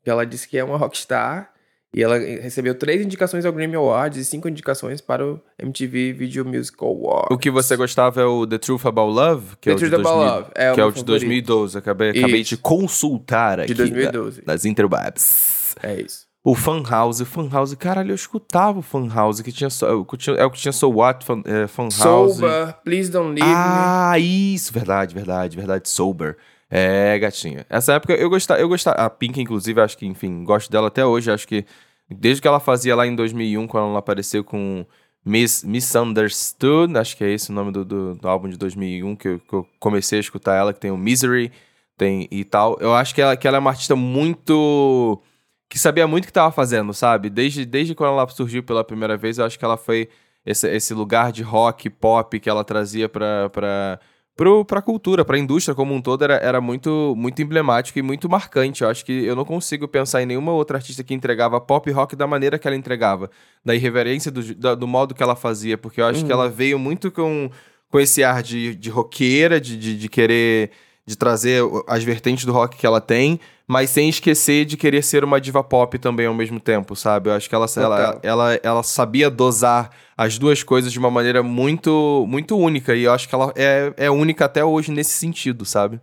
Que 0.08 0.12
ela 0.12 0.26
disse 0.26 0.48
que 0.48 0.58
é 0.58 0.64
uma 0.64 0.78
rockstar. 0.78 1.52
E 1.94 2.02
ela 2.02 2.18
recebeu 2.18 2.74
três 2.74 3.02
indicações 3.02 3.44
ao 3.46 3.52
Grammy 3.52 3.76
Awards 3.76 4.18
e 4.18 4.24
cinco 4.24 4.48
indicações 4.48 5.02
para 5.02 5.26
o 5.26 5.38
MTV 5.60 6.14
Video 6.14 6.46
Music 6.46 6.78
Awards. 6.82 7.28
O 7.30 7.38
que 7.38 7.52
você 7.52 7.76
gostava 7.76 8.22
é 8.22 8.24
o 8.24 8.48
The 8.48 8.58
Truth 8.58 8.86
About 8.86 9.12
Love, 9.14 9.58
que 9.60 9.70
The 9.70 9.72
é 9.72 9.74
o 9.74 9.78
de 9.78 9.90
Truth 9.90 10.00
About 10.00 10.16
2000 10.16 10.34
Love, 10.34 10.52
é 10.56 10.74
que 10.74 10.80
é 10.80 10.86
o 10.86 10.92
de 10.92 11.00
favorito. 11.00 11.06
2012. 11.06 11.78
Acabei, 11.78 12.10
acabei 12.12 12.42
de 12.44 12.56
consultar 12.56 13.60
aqui 13.60 13.68
De 13.68 13.74
2012. 13.74 14.42
da- 14.44 14.54
das 14.54 14.64
interwebs. 14.64 15.76
É 15.84 16.00
isso. 16.00 16.26
O 16.42 16.56
Fan 16.56 16.84
House, 16.90 17.20
o 17.20 17.26
Fan 17.26 17.50
House, 17.52 17.74
caralho, 17.76 18.12
eu 18.12 18.16
escutava 18.16 18.80
o 18.80 18.82
Fan 18.82 19.10
House, 19.14 19.42
que 19.42 19.52
tinha 19.52 19.70
só, 19.70 20.06
que 20.06 20.16
tinha- 20.16 20.38
é 20.38 20.46
o 20.46 20.52
que 20.52 20.58
tinha 20.60 20.72
So 20.72 20.90
What, 20.90 21.26
Fan, 21.26 21.42
é, 21.44 21.68
fan 21.68 21.84
House. 22.00 22.38
Sober, 22.38 22.76
Please 22.86 23.12
Don't 23.12 23.34
Leave 23.34 23.46
Me. 23.46 23.54
Ah, 23.58 24.18
isso, 24.18 24.72
verdade, 24.72 25.14
verdade, 25.14 25.58
verdade, 25.58 25.90
Sober. 25.90 26.38
É, 26.70 27.18
gatinha. 27.20 27.66
Essa 27.70 27.94
época 27.94 28.14
eu 28.14 28.30
gostava, 28.30 28.60
eu 28.60 28.68
gostava, 28.68 28.98
a 28.98 29.10
Pink 29.10 29.40
inclusive, 29.42 29.80
acho 29.80 29.98
que, 29.98 30.06
enfim, 30.06 30.44
gosto 30.44 30.70
dela 30.70 30.88
até 30.88 31.06
hoje, 31.06 31.32
acho 31.32 31.48
que 31.48 31.66
desde 32.10 32.42
que 32.42 32.48
ela 32.48 32.60
fazia 32.60 32.96
lá 32.96 33.08
em 33.08 33.16
2001, 33.16 33.68
quando 33.68 33.90
ela 33.90 34.00
apareceu 34.00 34.44
com 34.44 34.86
Miss, 35.26 35.64
Misunderstood, 35.64 36.98
acho 36.98 37.16
que 37.18 37.24
é 37.24 37.32
esse 37.32 37.52
o 37.52 37.54
nome 37.54 37.72
do, 37.72 37.86
do, 37.86 38.16
do 38.16 38.28
álbum 38.28 38.50
de 38.50 38.58
2001 38.58 39.16
que 39.16 39.28
eu, 39.28 39.40
que 39.40 39.54
eu 39.54 39.68
comecei 39.80 40.20
a 40.20 40.22
escutar 40.22 40.56
ela, 40.56 40.74
que 40.74 40.80
tem 40.80 40.92
o 40.92 40.98
Misery, 40.98 41.52
tem 41.98 42.28
e 42.32 42.44
tal. 42.44 42.78
Eu 42.80 42.94
acho 42.94 43.14
que 43.16 43.22
ela, 43.22 43.36
que 43.36 43.48
ela 43.48 43.58
é 43.58 43.60
uma 43.60 43.72
artista 43.72 43.96
muito 43.96 45.22
que 45.70 45.78
sabia 45.78 46.08
muito 46.08 46.24
o 46.24 46.28
que 46.28 46.34
tava 46.34 46.52
fazendo, 46.52 46.94
sabe? 46.94 47.30
Desde, 47.30 47.66
desde 47.66 47.94
quando 47.94 48.12
ela 48.14 48.28
surgiu 48.30 48.64
pela 48.64 48.84
primeira 48.84 49.18
vez, 49.18 49.38
eu 49.38 49.46
acho 49.46 49.60
que 49.60 49.66
ela 49.66 49.76
foi 49.78 50.10
esse, 50.46 50.68
esse 50.70 50.94
lugar 50.94 51.32
de 51.32 51.44
rock, 51.44 51.90
pop 51.90 52.40
que 52.40 52.50
ela 52.50 52.64
trazia 52.64 53.10
pra, 53.10 53.50
pra, 53.50 54.00
pro, 54.38 54.64
pra 54.64 54.82
cultura, 54.82 55.26
pra 55.26 55.38
indústria 55.38 55.74
como 55.76 55.94
um 55.94 56.02
todo, 56.02 56.24
era, 56.24 56.36
era 56.36 56.62
muito, 56.62 57.14
muito 57.18 57.42
emblemático 57.42 57.98
e 58.00 58.02
muito 58.02 58.30
marcante. 58.30 58.84
Eu 58.84 58.90
acho 58.90 59.04
que 59.04 59.12
eu 59.26 59.36
não 59.36 59.44
consigo 59.44 59.88
pensar 59.88 60.22
em 60.22 60.26
nenhuma 60.28 60.54
outra 60.54 60.78
artista 60.78 61.04
que 61.04 61.14
entregava 61.14 61.60
pop 61.60 61.90
rock 61.92 62.16
da 62.16 62.28
maneira 62.28 62.58
que 62.60 62.68
ela 62.68 62.78
entregava, 62.78 63.30
da 63.66 63.76
irreverência 63.76 64.32
do, 64.32 64.56
da- 64.56 64.76
do 64.76 64.88
modo 64.88 65.14
que 65.16 65.24
ela 65.24 65.36
fazia, 65.36 65.78
porque 65.78 66.00
eu 66.00 66.06
acho 66.06 66.24
que 66.24 66.32
ela 66.32 66.48
veio 66.48 66.78
muito 66.80 67.12
com, 67.12 67.50
com 67.90 68.00
esse 68.00 68.24
ar 68.24 68.42
de, 68.44 68.76
de 68.76 68.90
roqueira, 68.90 69.60
de, 69.60 69.76
de, 69.76 69.98
de 69.98 70.08
querer 70.08 70.72
de 71.08 71.18
trazer 71.18 71.64
as 71.88 72.04
vertentes 72.04 72.44
do 72.44 72.52
rock 72.52 72.76
que 72.78 72.86
ela 72.86 73.00
tem, 73.00 73.40
mas 73.66 73.90
sem 73.90 74.10
esquecer 74.10 74.66
de 74.66 74.76
querer 74.76 75.02
ser 75.02 75.24
uma 75.24 75.40
diva 75.40 75.64
pop 75.64 75.98
também 75.98 76.26
ao 76.26 76.34
mesmo 76.34 76.60
tempo, 76.60 76.96
sabe? 76.98 77.30
Eu 77.30 77.34
acho 77.34 77.48
que 77.48 77.56
ela, 77.56 77.66
ela, 77.78 78.20
ela, 78.22 78.60
ela 78.62 78.84
sabia 78.84 79.30
dosar 79.30 79.90
as 80.18 80.38
duas 80.38 80.64
coisas 80.64 80.92
de 80.92 81.00
uma 81.00 81.10
maneira 81.10 81.42
muito, 81.42 82.26
muito 82.28 82.58
única, 82.58 82.94
e 82.94 83.04
eu 83.04 83.14
acho 83.14 83.28
que 83.30 83.34
ela 83.34 83.54
é, 83.56 83.94
é 83.96 84.12
única 84.12 84.46
até 84.46 84.66
hoje 84.66 84.92
nesse 84.92 85.12
sentido, 85.12 85.64
sabe? 85.64 86.02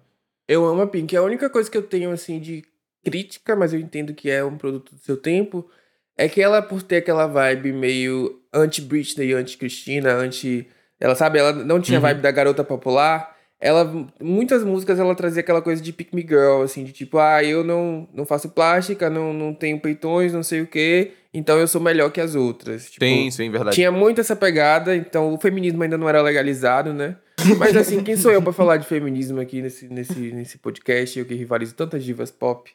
Eu 0.48 0.64
amo 0.64 0.80
a 0.82 0.86
Pink. 0.86 1.14
A 1.16 1.22
única 1.22 1.50
coisa 1.50 1.70
que 1.70 1.76
eu 1.76 1.82
tenho, 1.82 2.10
assim, 2.10 2.40
de 2.40 2.64
crítica, 3.04 3.54
mas 3.54 3.74
eu 3.74 3.80
entendo 3.80 4.14
que 4.14 4.30
é 4.30 4.42
um 4.42 4.56
produto 4.56 4.94
do 4.94 5.00
seu 5.02 5.16
tempo, 5.18 5.66
é 6.16 6.28
que 6.28 6.40
ela, 6.40 6.62
por 6.62 6.82
ter 6.82 6.96
aquela 6.96 7.26
vibe 7.26 7.72
meio 7.72 8.40
anti-Britney, 8.54 9.32
anti-Cristina, 9.34 10.14
anti... 10.14 10.66
Ela, 11.00 11.14
sabe, 11.14 11.38
ela 11.38 11.52
não 11.52 11.80
tinha 11.80 11.98
Uhum. 11.98 12.02
vibe 12.02 12.20
da 12.22 12.30
garota 12.30 12.64
popular. 12.64 13.33
Ela, 13.64 13.90
muitas 14.20 14.62
músicas, 14.62 15.00
ela 15.00 15.14
trazia 15.14 15.40
aquela 15.40 15.62
coisa 15.62 15.80
de 15.80 15.90
pick 15.90 16.12
me 16.12 16.20
girl, 16.20 16.60
assim, 16.62 16.84
de 16.84 16.92
tipo, 16.92 17.16
ah, 17.16 17.42
eu 17.42 17.64
não, 17.64 18.06
não 18.12 18.26
faço 18.26 18.50
plástica, 18.50 19.08
não, 19.08 19.32
não 19.32 19.54
tenho 19.54 19.80
peitões, 19.80 20.34
não 20.34 20.42
sei 20.42 20.60
o 20.60 20.66
quê, 20.66 21.12
então 21.32 21.58
eu 21.58 21.66
sou 21.66 21.80
melhor 21.80 22.12
que 22.12 22.20
as 22.20 22.34
outras. 22.34 22.90
Tipo, 22.90 23.00
Tem 23.00 23.26
isso, 23.26 23.40
é 23.40 23.48
verdade. 23.48 23.74
Tinha 23.74 23.90
muito 23.90 24.20
essa 24.20 24.36
pegada, 24.36 24.94
então 24.94 25.32
o 25.32 25.40
feminismo 25.40 25.82
ainda 25.82 25.96
não 25.96 26.06
era 26.06 26.20
legalizado, 26.20 26.92
né? 26.92 27.16
Mas 27.56 27.74
assim, 27.74 28.04
quem 28.04 28.18
sou 28.18 28.30
eu 28.30 28.42
pra 28.42 28.52
falar 28.52 28.76
de 28.76 28.86
feminismo 28.86 29.40
aqui 29.40 29.62
nesse, 29.62 29.88
nesse, 29.88 30.20
nesse 30.32 30.58
podcast? 30.58 31.18
Eu 31.18 31.24
que 31.24 31.34
rivalizo 31.34 31.74
tantas 31.74 32.04
divas 32.04 32.30
pop. 32.30 32.70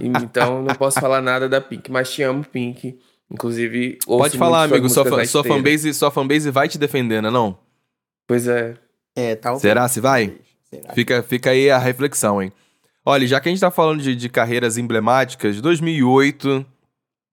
Então 0.00 0.62
não 0.62 0.76
posso 0.76 1.00
falar 1.00 1.20
nada 1.20 1.48
da 1.48 1.60
Pink, 1.60 1.90
mas 1.90 2.08
te 2.12 2.22
amo, 2.22 2.44
Pink. 2.44 2.96
Inclusive, 3.28 3.98
Pode 4.06 4.38
falar, 4.38 4.64
amigo, 4.64 4.88
sua, 4.88 5.24
sua, 5.24 5.44
fanbase, 5.44 5.92
sua 5.92 6.10
fanbase 6.10 6.50
vai 6.50 6.68
te 6.68 6.78
defender, 6.78 7.20
né 7.20 7.30
não? 7.30 7.58
Pois 8.26 8.48
é. 8.48 8.74
É, 9.14 9.34
talvez. 9.34 9.62
Será 9.62 9.88
se 9.88 10.00
vai? 10.00 10.38
Será? 10.68 10.92
Fica, 10.94 11.22
fica 11.22 11.50
aí 11.50 11.70
a 11.70 11.78
reflexão, 11.78 12.42
hein? 12.42 12.52
Olha, 13.04 13.26
já 13.26 13.40
que 13.40 13.48
a 13.48 13.52
gente 13.52 13.60
tá 13.60 13.70
falando 13.70 14.02
de, 14.02 14.14
de 14.14 14.28
carreiras 14.28 14.76
emblemáticas, 14.76 15.60
2008 15.60 16.64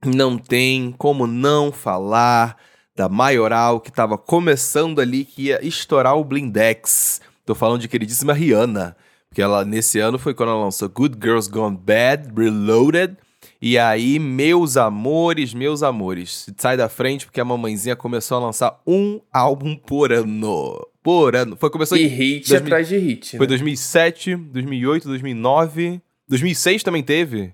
não 0.05 0.38
tem 0.38 0.93
como 0.97 1.28
não 1.28 1.71
falar 1.71 2.57
da 2.95 3.07
Maioral 3.07 3.80
que 3.80 3.91
tava 3.91 4.17
começando 4.17 4.99
ali, 4.99 5.23
que 5.23 5.43
ia 5.43 5.63
estourar 5.65 6.17
o 6.17 6.23
Blindex. 6.23 7.21
Tô 7.45 7.53
falando 7.53 7.82
de 7.82 7.88
queridíssima 7.88 8.34
Rihanna, 8.34 8.95
porque 9.30 9.41
ela 9.41 9.63
nesse 9.63 9.99
ano 9.99 10.17
foi 10.17 10.34
quando 10.34 10.49
ela 10.49 10.63
lançou 10.63 10.89
Good 10.89 11.17
Girls 11.21 11.49
Gone 11.49 11.78
Bad, 11.78 12.34
Reloaded. 12.36 13.17
E 13.62 13.78
aí, 13.78 14.20
meus 14.20 14.78
amores, 14.78 15.53
meus 15.53 15.82
amores, 15.82 16.47
sai 16.58 16.78
da 16.78 16.88
frente 16.88 17.26
porque 17.26 17.41
a 17.41 17.45
mamãezinha 17.45 17.95
começou 17.95 18.38
a 18.38 18.41
lançar 18.41 18.80
um 18.86 19.20
álbum 19.34 19.76
por 19.76 20.12
ano. 20.14 20.80
Por 21.01 21.36
ano. 21.36 21.55
Foi, 21.58 21.70
começou 21.70 21.97
E 21.97 22.03
em 22.03 22.08
hit 22.08 22.49
2000 22.49 22.58
atrás 22.68 22.88
de 22.88 22.97
hit. 22.97 23.32
foi 23.38 23.45
né? 23.45 23.47
2007, 23.47 24.36
2008, 24.36 25.08
2009. 25.08 26.01
2006 26.28 26.84
também 26.84 27.01
teve. 27.01 27.53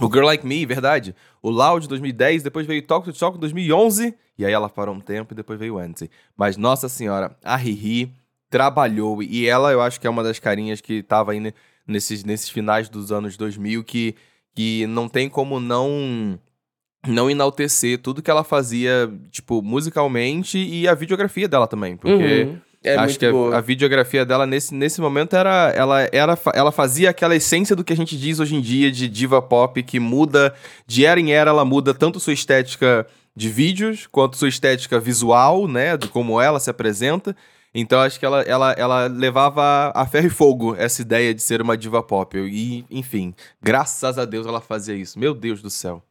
O 0.00 0.06
Girl 0.06 0.24
Like 0.26 0.46
Me, 0.46 0.64
verdade. 0.64 1.14
O 1.42 1.50
Loud 1.50 1.88
2010, 1.88 2.42
depois 2.42 2.66
veio 2.66 2.80
Talk 2.82 3.10
to 3.10 3.18
Talk 3.18 3.36
2011. 3.38 4.14
E 4.38 4.44
aí 4.46 4.52
ela 4.52 4.68
parou 4.68 4.94
um 4.94 5.00
tempo 5.00 5.34
e 5.34 5.36
depois 5.36 5.58
veio 5.58 5.74
o 5.74 5.78
Anti. 5.78 6.10
Mas, 6.36 6.56
nossa 6.56 6.88
senhora, 6.88 7.36
a 7.44 7.56
Riri 7.56 8.10
trabalhou. 8.48 9.22
E 9.22 9.46
ela, 9.46 9.72
eu 9.72 9.80
acho 9.82 10.00
que 10.00 10.06
é 10.06 10.10
uma 10.10 10.22
das 10.22 10.38
carinhas 10.38 10.80
que 10.80 11.02
tava 11.02 11.32
aí 11.32 11.40
ne- 11.40 11.54
nesses, 11.86 12.24
nesses 12.24 12.48
finais 12.48 12.88
dos 12.88 13.10
anos 13.12 13.36
2000 13.36 13.82
que, 13.84 14.14
que 14.54 14.86
não 14.86 15.08
tem 15.08 15.28
como 15.28 15.58
não 15.58 16.38
não 17.06 17.30
enaltecer 17.30 17.98
tudo 17.98 18.22
que 18.22 18.30
ela 18.30 18.42
fazia, 18.42 19.12
tipo, 19.30 19.60
musicalmente 19.60 20.56
e 20.58 20.88
a 20.88 20.94
videografia 20.94 21.46
dela 21.46 21.66
também. 21.66 21.96
Porque... 21.96 22.44
Uhum. 22.44 22.58
É 22.86 22.96
Acho 22.96 23.18
que 23.18 23.24
a, 23.24 23.56
a 23.56 23.60
videografia 23.62 24.26
dela 24.26 24.46
nesse, 24.46 24.74
nesse 24.74 25.00
momento 25.00 25.34
era 25.34 25.72
ela, 25.74 26.02
era. 26.12 26.38
ela 26.52 26.70
fazia 26.70 27.08
aquela 27.08 27.34
essência 27.34 27.74
do 27.74 27.82
que 27.82 27.94
a 27.94 27.96
gente 27.96 28.14
diz 28.14 28.40
hoje 28.40 28.54
em 28.56 28.60
dia 28.60 28.92
de 28.92 29.08
diva 29.08 29.40
pop, 29.40 29.82
que 29.82 29.98
muda, 29.98 30.54
de 30.86 31.06
era 31.06 31.18
em 31.18 31.32
era, 31.32 31.48
ela 31.48 31.64
muda 31.64 31.94
tanto 31.94 32.20
sua 32.20 32.34
estética 32.34 33.06
de 33.34 33.48
vídeos, 33.48 34.06
quanto 34.06 34.36
sua 34.36 34.50
estética 34.50 35.00
visual, 35.00 35.66
né? 35.66 35.96
De 35.96 36.08
como 36.08 36.38
ela 36.38 36.60
se 36.60 36.68
apresenta. 36.68 37.34
Então 37.74 38.00
acho 38.00 38.18
que 38.20 38.24
ela, 38.24 38.42
ela, 38.42 38.72
ela 38.72 39.06
levava 39.06 39.90
a 39.94 40.06
ferro 40.06 40.28
e 40.28 40.30
fogo 40.30 40.76
essa 40.76 41.02
ideia 41.02 41.34
de 41.34 41.42
ser 41.42 41.60
uma 41.60 41.76
diva 41.76 42.02
pop. 42.02 42.38
E, 42.38 42.84
enfim, 42.90 43.34
graças 43.60 44.16
a 44.18 44.24
Deus 44.24 44.46
ela 44.46 44.60
fazia 44.60 44.94
isso. 44.94 45.18
Meu 45.18 45.34
Deus 45.34 45.60
do 45.60 45.68
céu. 45.70 46.02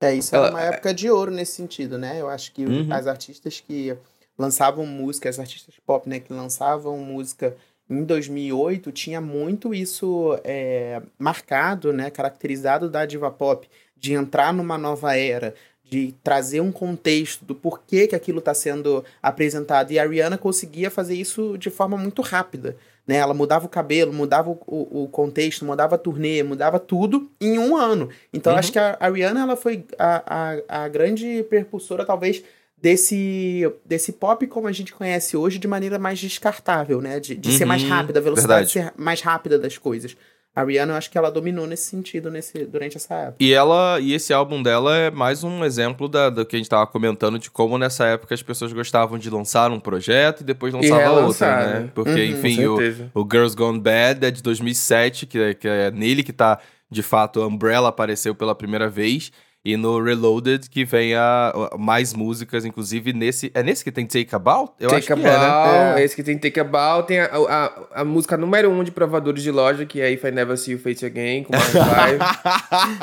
É, 0.00 0.14
isso 0.14 0.34
Ela- 0.36 0.46
era 0.46 0.54
uma 0.56 0.62
época 0.62 0.94
de 0.94 1.10
ouro 1.10 1.30
nesse 1.30 1.52
sentido, 1.52 1.98
né? 1.98 2.20
Eu 2.20 2.28
acho 2.28 2.52
que 2.52 2.64
Uhum. 2.64 2.86
as 2.92 3.06
artistas 3.06 3.58
que 3.60 3.96
lançavam 4.38 4.86
música, 4.86 5.28
as 5.28 5.38
artistas 5.38 5.74
pop, 5.86 6.08
né, 6.08 6.20
que 6.20 6.32
lançavam 6.32 6.96
música 6.98 7.56
em 7.88 8.02
2008 8.04 8.90
tinha 8.92 9.20
muito 9.20 9.72
isso 9.74 10.38
é, 10.44 11.00
marcado, 11.18 11.92
né, 11.92 12.10
caracterizado 12.10 12.88
da 12.90 13.04
diva 13.06 13.30
pop, 13.30 13.68
de 13.96 14.12
entrar 14.12 14.52
numa 14.52 14.76
nova 14.76 15.16
era, 15.16 15.54
de 15.88 16.14
trazer 16.24 16.60
um 16.60 16.72
contexto 16.72 17.44
do 17.44 17.54
porquê 17.54 18.06
que 18.08 18.16
aquilo 18.16 18.38
está 18.38 18.54
sendo 18.54 19.04
apresentado. 19.22 19.90
E 19.92 19.98
a 19.98 20.06
Rihanna 20.06 20.38
conseguia 20.38 20.90
fazer 20.90 21.14
isso 21.14 21.56
de 21.58 21.70
forma 21.70 21.96
muito 21.96 22.22
rápida. 22.22 22.76
Né? 23.06 23.16
Ela 23.16 23.34
mudava 23.34 23.66
o 23.66 23.68
cabelo, 23.68 24.12
mudava 24.12 24.50
o, 24.50 24.58
o, 24.66 25.04
o 25.04 25.08
contexto, 25.08 25.64
mudava 25.64 25.94
a 25.96 25.98
turnê, 25.98 26.42
mudava 26.42 26.78
tudo 26.78 27.30
em 27.40 27.58
um 27.58 27.76
ano. 27.76 28.08
Então 28.32 28.54
Uhum. 28.54 28.58
acho 28.58 28.72
que 28.72 28.78
a, 28.78 28.96
a 28.98 29.08
Rihanna 29.10 29.42
ela 29.42 29.56
foi 29.56 29.84
a, 29.98 30.56
a, 30.68 30.84
a 30.84 30.88
grande 30.88 31.42
percussora, 31.50 32.04
talvez, 32.06 32.42
desse, 32.80 33.70
desse 33.84 34.12
pop 34.12 34.46
como 34.46 34.66
a 34.68 34.72
gente 34.72 34.92
conhece 34.92 35.36
hoje 35.36 35.58
de 35.58 35.66
maneira 35.68 35.98
mais 35.98 36.18
descartável, 36.18 37.00
né? 37.00 37.20
De, 37.20 37.34
de 37.34 37.52
ser 37.52 37.64
mais 37.66 37.82
Uhum, 37.82 37.88
rápida, 37.90 38.18
a 38.18 38.22
velocidade 38.22 38.70
ser 38.70 38.92
mais 38.96 39.20
rápida 39.20 39.58
das 39.58 39.78
coisas. 39.78 40.16
A 40.56 40.62
Rihanna, 40.62 40.92
eu 40.92 40.96
acho 40.96 41.10
que 41.10 41.18
ela 41.18 41.30
dominou 41.30 41.66
nesse 41.66 41.86
sentido 41.86 42.30
nesse, 42.30 42.64
durante 42.64 42.96
essa 42.96 43.14
época. 43.14 43.36
E 43.40 43.52
ela 43.52 43.98
e 43.98 44.12
esse 44.14 44.32
álbum 44.32 44.62
dela 44.62 44.96
é 44.96 45.10
mais 45.10 45.42
um 45.42 45.64
exemplo 45.64 46.08
da, 46.08 46.30
do 46.30 46.46
que 46.46 46.54
a 46.54 46.58
gente 46.58 46.68
tava 46.68 46.86
comentando 46.86 47.38
de 47.40 47.50
como 47.50 47.76
nessa 47.76 48.06
época 48.06 48.34
as 48.34 48.42
pessoas 48.42 48.72
gostavam 48.72 49.18
de 49.18 49.28
lançar 49.28 49.72
um 49.72 49.80
projeto 49.80 50.42
e 50.42 50.44
depois 50.44 50.72
lançava 50.72 51.00
relançar, 51.02 51.58
outra, 51.64 51.80
né? 51.80 51.90
Porque, 51.92 52.10
Uhum, 52.10 52.18
enfim, 52.18 52.64
o, 52.66 52.76
o 53.14 53.28
Girls 53.28 53.56
Gone 53.56 53.80
Bad 53.80 54.24
é 54.24 54.30
de 54.30 54.42
2007, 54.42 55.26
que 55.26 55.38
é, 55.38 55.54
que 55.54 55.66
é 55.66 55.90
nele 55.90 56.22
que 56.22 56.32
tá, 56.32 56.60
de 56.88 57.02
fato, 57.02 57.42
a 57.42 57.48
Umbrella 57.48 57.88
apareceu 57.88 58.34
pela 58.34 58.54
primeira 58.54 58.88
vez. 58.88 59.32
E 59.66 59.78
no 59.78 59.98
Reloaded 60.02 60.68
que 60.68 60.84
vem 60.84 61.14
a, 61.14 61.48
a- 61.72 61.78
mais 61.78 62.12
músicas, 62.12 62.66
inclusive 62.66 63.14
nesse... 63.14 63.50
É 63.54 63.62
nesse 63.62 63.82
que 63.82 63.90
tem 63.90 64.04
Take 64.06 64.34
About? 64.34 64.72
Eu 64.78 64.90
Take 64.90 64.98
acho 64.98 65.06
que 65.06 65.12
é, 65.14 65.16
né? 65.16 65.34
About, 65.36 66.00
É. 66.00 66.04
esse 66.04 66.14
que 66.14 66.22
tem 66.22 66.36
Take 66.36 66.60
About, 66.60 67.08
tem 67.08 67.20
a, 67.20 67.30
a, 67.32 68.00
a 68.02 68.04
música 68.04 68.36
número 68.36 68.68
um 68.70 68.84
de 68.84 68.90
provadores 68.90 69.42
de 69.42 69.50
loja, 69.50 69.86
que 69.86 70.00
é 70.02 70.10
If 70.12 70.22
I 70.22 70.30
Never 70.32 70.58
See 70.58 70.72
You 70.72 70.78
Face 70.78 71.04
Again, 71.06 71.44
com 71.44 71.52
Maroon 71.56 72.18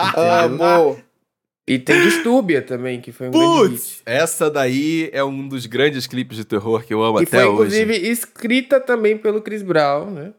5. 0.05 0.19
Amor! 0.19 0.99
e 1.67 1.79
tem 1.79 2.01
Distúrbia 2.01 2.61
também, 2.61 2.99
que 2.99 3.11
foi 3.11 3.29
um 3.29 3.31
grande 3.31 3.45
hit. 3.63 3.69
Putz, 3.71 4.01
essa 4.05 4.49
daí 4.49 5.09
é 5.13 5.23
um 5.23 5.47
dos 5.47 5.65
grandes 5.65 6.05
clipes 6.05 6.35
de 6.37 6.43
terror 6.45 6.83
que 6.83 6.93
eu 6.93 7.01
amo 7.03 7.19
Que 7.19 7.23
até 7.23 7.37
foi, 7.43 7.45
hoje. 7.47 7.81
inclusive, 7.81 8.09
escrita 8.09 8.79
também 8.79 9.17
pelo 9.17 9.41
Chris 9.41 9.61
Brown, 9.63 10.11
né? 10.11 10.33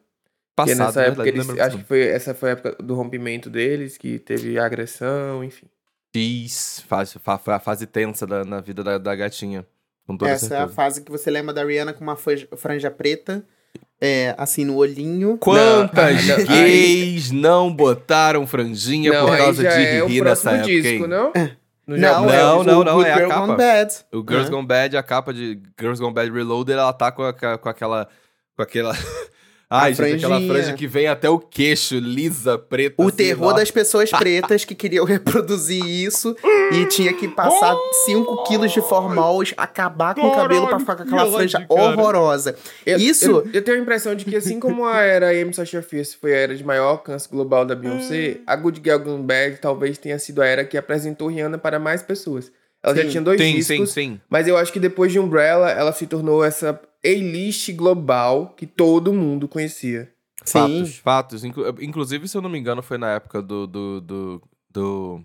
Passado, 0.54 0.78
nessa 0.78 1.00
época, 1.02 1.22
verdade, 1.24 1.28
eles, 1.38 1.46
lembro 1.48 1.64
acho 1.64 1.78
que 1.78 1.84
foi, 1.84 2.00
essa 2.02 2.34
foi 2.34 2.50
a 2.50 2.52
época 2.52 2.76
do 2.82 2.94
rompimento 2.94 3.48
deles, 3.48 3.96
que 3.96 4.18
teve 4.18 4.58
agressão, 4.58 5.42
enfim. 5.42 5.66
X, 6.14 6.84
fase, 6.86 7.18
fa- 7.18 7.38
fa- 7.38 7.58
fase 7.58 7.86
tensa 7.86 8.26
da- 8.26 8.44
na 8.44 8.60
vida 8.60 8.82
da, 8.84 8.98
da 8.98 9.14
gatinha. 9.14 9.66
Com 10.06 10.16
toda 10.16 10.30
Essa 10.30 10.46
é 10.46 10.48
a 10.48 10.50
certeza. 10.60 10.74
fase 10.74 11.02
que 11.02 11.10
você 11.10 11.30
lembra 11.30 11.54
da 11.54 11.64
Rihanna 11.64 11.92
com 11.92 12.02
uma 12.02 12.16
franja, 12.16 12.90
preta, 12.90 13.44
é, 14.00 14.34
assim, 14.36 14.64
no 14.64 14.76
olhinho. 14.76 15.38
Quantas 15.38 16.26
Não, 16.26 16.38
não, 16.38 16.44
gays 16.46 17.30
não 17.30 17.72
botaram 17.74 18.46
franjinha 18.46 19.12
não, 19.12 19.26
por 19.26 19.36
causa 19.38 19.62
de 19.62 19.68
é 19.68 20.02
o 20.02 20.06
rir 20.08 20.24
nessa 20.24 20.50
época, 20.52 20.66
disco, 20.66 21.06
não? 21.06 21.32
Não, 21.86 22.24
No 22.24 22.30
é 22.30 22.42
Não, 22.42 22.60
o, 22.60 22.64
não, 22.64 22.80
o 22.80 22.84
não, 22.84 22.94
Good 22.96 23.08
é 23.08 23.12
a 23.12 23.16
Girl 23.16 23.28
capa. 23.28 23.46
Gone 23.46 23.56
Bad. 23.58 23.94
O 24.12 24.18
Girls 24.20 24.48
Hã? 24.48 24.50
Gone 24.50 24.66
Bad, 24.66 24.96
a 24.96 25.02
capa 25.02 25.32
de 25.32 25.60
Girls 25.78 26.00
Gone 26.02 26.14
Bad 26.14 26.30
Reloaded, 26.30 26.72
ela 26.78 26.92
tá 26.92 27.10
com, 27.12 27.22
a- 27.22 27.32
com 27.32 27.68
aquela... 27.68 28.08
Com 28.56 28.62
aquela... 28.62 28.92
Ai, 29.74 29.94
gente, 29.94 30.24
aquela 30.24 30.40
franja 30.40 30.72
que 30.74 30.86
vem 30.86 31.06
até 31.06 31.28
o 31.30 31.38
queixo, 31.38 31.96
lisa, 31.98 32.58
preta. 32.58 33.00
O 33.02 33.08
assim, 33.08 33.16
terror 33.16 33.48
ó. 33.48 33.52
das 33.54 33.70
pessoas 33.70 34.10
pretas 34.16 34.64
que 34.64 34.74
queriam 34.74 35.04
reproduzir 35.06 35.84
isso 35.84 36.36
e 36.72 36.84
tinha 36.86 37.12
que 37.12 37.26
passar 37.28 37.74
5 38.04 38.44
quilos 38.44 38.70
de 38.72 38.80
formol, 38.82 39.42
acabar 39.56 40.14
com 40.14 40.26
o 40.26 40.34
cabelo 40.34 40.68
pra 40.68 40.78
ficar 40.78 40.96
com 40.96 41.02
aquela 41.04 41.24
que 41.26 41.32
franja 41.32 41.66
horrorosa. 41.68 42.56
Eu- 42.84 42.98
Isso. 42.98 43.30
Eu, 43.30 43.48
eu 43.54 43.62
tenho 43.64 43.78
a 43.78 43.80
impressão 43.80 44.14
de 44.14 44.24
que, 44.24 44.36
assim 44.36 44.60
como 44.60 44.84
a 44.84 45.00
era 45.02 45.30
Amy 45.30 45.52
Sasha 45.54 45.82
Fierce 45.82 46.16
foi 46.16 46.32
a 46.34 46.36
era 46.36 46.54
de 46.54 46.64
maior 46.64 46.88
alcance 46.88 47.28
global 47.28 47.64
da 47.64 47.74
Beyoncé, 47.74 48.36
Hum. 48.38 48.42
a 48.46 48.56
Good 48.56 48.80
Girl 48.84 48.98
Gone 48.98 49.22
Bad 49.22 49.56
talvez 49.60 49.96
tenha 49.98 50.18
sido 50.18 50.42
a 50.42 50.46
era 50.46 50.64
que 50.64 50.76
apresentou 50.76 51.28
Rihanna 51.28 51.58
para 51.58 51.78
mais 51.78 52.02
pessoas. 52.02 52.50
Ela 52.82 52.96
já 52.96 53.02
Sim. 53.02 53.08
tinha 53.10 53.22
dois 53.22 53.40
Sim, 53.40 53.54
discos, 53.54 53.90
sim, 53.92 54.10
sim. 54.14 54.20
mas 54.28 54.48
eu 54.48 54.56
acho 54.56 54.72
que 54.72 54.80
depois 54.80 55.12
de 55.12 55.18
Umbrella, 55.20 55.70
ela 55.70 55.92
se 55.92 56.04
tornou 56.06 56.44
essa 56.44 56.78
A-list 57.04 57.72
global 57.72 58.54
que 58.56 58.66
todo 58.66 59.12
mundo 59.12 59.48
conhecia. 59.48 60.10
Sim. 60.44 60.58
Fatos, 60.58 60.96
fatos. 60.98 61.44
Inclu- 61.44 61.74
Inclusive, 61.80 62.28
se 62.28 62.36
eu 62.36 62.42
não 62.42 62.50
me 62.50 62.58
engano, 62.58 62.82
foi 62.82 62.98
na 62.98 63.10
época 63.12 63.40
do. 63.42 63.66
do, 63.66 64.00
do, 64.00 64.42
do... 64.70 65.24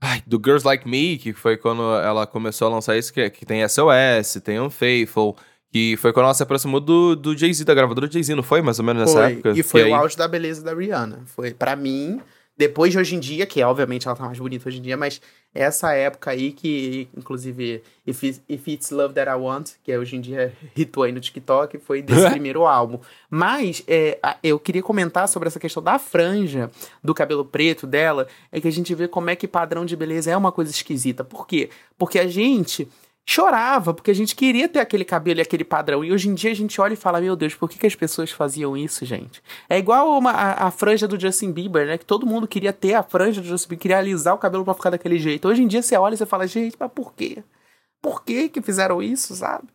Ai, 0.00 0.22
do 0.26 0.40
Girls 0.42 0.64
Like 0.66 0.88
Me, 0.88 1.18
que 1.18 1.32
foi 1.32 1.56
quando 1.56 1.82
ela 1.96 2.26
começou 2.26 2.68
a 2.68 2.70
lançar 2.70 2.96
isso, 2.96 3.12
que, 3.12 3.28
que 3.30 3.44
tem 3.44 3.62
SOS, 3.68 4.40
tem 4.42 4.58
Unfaithful, 4.58 5.36
que 5.70 5.94
foi 5.98 6.12
quando 6.12 6.24
ela 6.24 6.34
se 6.34 6.42
aproximou 6.42 6.80
do, 6.80 7.14
do 7.14 7.36
Jay-Z, 7.36 7.64
da 7.64 7.74
gravadora 7.74 8.10
Jay-Z, 8.10 8.34
não 8.34 8.42
foi? 8.42 8.62
Mais 8.62 8.78
ou 8.78 8.84
menos 8.84 9.02
nessa 9.02 9.20
Foi. 9.22 9.32
época? 9.32 9.50
E 9.50 9.62
foi 9.62 9.82
Que 9.84 9.90
o 9.90 9.94
aí- 9.94 10.00
auge 10.00 10.16
da 10.16 10.26
beleza 10.26 10.62
da 10.64 10.72
Rihanna. 10.74 11.22
Foi, 11.26 11.52
pra 11.52 11.76
mim, 11.76 12.18
depois 12.56 12.92
de 12.92 12.98
hoje 12.98 13.16
em 13.16 13.20
dia, 13.20 13.46
que 13.46 13.62
obviamente 13.62 14.06
ela 14.06 14.16
tá 14.16 14.24
mais 14.24 14.38
bonita 14.38 14.68
hoje 14.68 14.78
em 14.78 14.82
dia, 14.82 14.96
mas 14.96 15.20
essa 15.54 15.92
época 15.94 16.30
aí 16.30 16.52
que, 16.52 17.08
inclusive, 17.16 17.82
If 18.06 18.22
It's, 18.22 18.42
If 18.48 18.68
It's 18.68 18.90
Love 18.90 19.14
That 19.14 19.30
I 19.30 19.34
Want, 19.34 19.70
que 19.82 19.90
é 19.90 19.98
hoje 19.98 20.16
em 20.16 20.20
dia 20.20 20.52
hitou 20.76 21.04
aí 21.04 21.12
no 21.12 21.20
TikTok, 21.20 21.78
foi 21.78 22.02
desse 22.02 22.28
primeiro 22.30 22.66
álbum. 22.66 23.00
Mas 23.28 23.82
é, 23.88 24.18
eu 24.42 24.58
queria 24.58 24.82
comentar 24.82 25.26
sobre 25.28 25.48
essa 25.48 25.58
questão 25.58 25.82
da 25.82 25.98
franja, 25.98 26.70
do 27.02 27.14
cabelo 27.14 27.44
preto 27.44 27.86
dela, 27.86 28.28
é 28.52 28.60
que 28.60 28.68
a 28.68 28.72
gente 28.72 28.94
vê 28.94 29.08
como 29.08 29.30
é 29.30 29.36
que 29.36 29.48
padrão 29.48 29.84
de 29.84 29.96
beleza 29.96 30.30
é 30.30 30.36
uma 30.36 30.52
coisa 30.52 30.70
esquisita. 30.70 31.24
Por 31.24 31.46
quê? 31.46 31.70
Porque 31.98 32.18
a 32.18 32.28
gente 32.28 32.86
chorava, 33.30 33.94
porque 33.94 34.10
a 34.10 34.14
gente 34.14 34.34
queria 34.34 34.68
ter 34.68 34.80
aquele 34.80 35.04
cabelo 35.04 35.38
e 35.40 35.42
aquele 35.42 35.62
padrão. 35.64 36.04
E 36.04 36.10
hoje 36.12 36.28
em 36.28 36.34
dia 36.34 36.50
a 36.50 36.54
gente 36.54 36.80
olha 36.80 36.94
e 36.94 36.96
fala: 36.96 37.20
Meu 37.20 37.36
Deus, 37.36 37.54
por 37.54 37.68
que, 37.70 37.78
que 37.78 37.86
as 37.86 37.94
pessoas 37.94 38.30
faziam 38.30 38.76
isso, 38.76 39.04
gente? 39.04 39.42
É 39.68 39.78
igual 39.78 40.18
uma, 40.18 40.30
a, 40.32 40.66
a 40.66 40.70
franja 40.70 41.06
do 41.06 41.18
Justin 41.18 41.52
Bieber, 41.52 41.86
né? 41.86 41.96
Que 41.98 42.04
todo 42.04 42.26
mundo 42.26 42.48
queria 42.48 42.72
ter 42.72 42.94
a 42.94 43.02
franja 43.02 43.40
do 43.40 43.46
Justin 43.46 43.68
Bieber, 43.68 43.82
queria 43.82 43.98
alisar 43.98 44.34
o 44.34 44.38
cabelo 44.38 44.64
pra 44.64 44.74
ficar 44.74 44.90
daquele 44.90 45.18
jeito. 45.18 45.46
Hoje 45.46 45.62
em 45.62 45.66
dia 45.68 45.82
você 45.82 45.96
olha 45.96 46.14
e 46.14 46.16
você 46.18 46.26
fala: 46.26 46.46
Gente, 46.46 46.76
mas 46.78 46.90
por 46.92 47.14
quê? 47.14 47.42
Por 48.02 48.24
que 48.24 48.48
que 48.48 48.60
fizeram 48.62 49.02
isso, 49.02 49.34
sabe? 49.34 49.68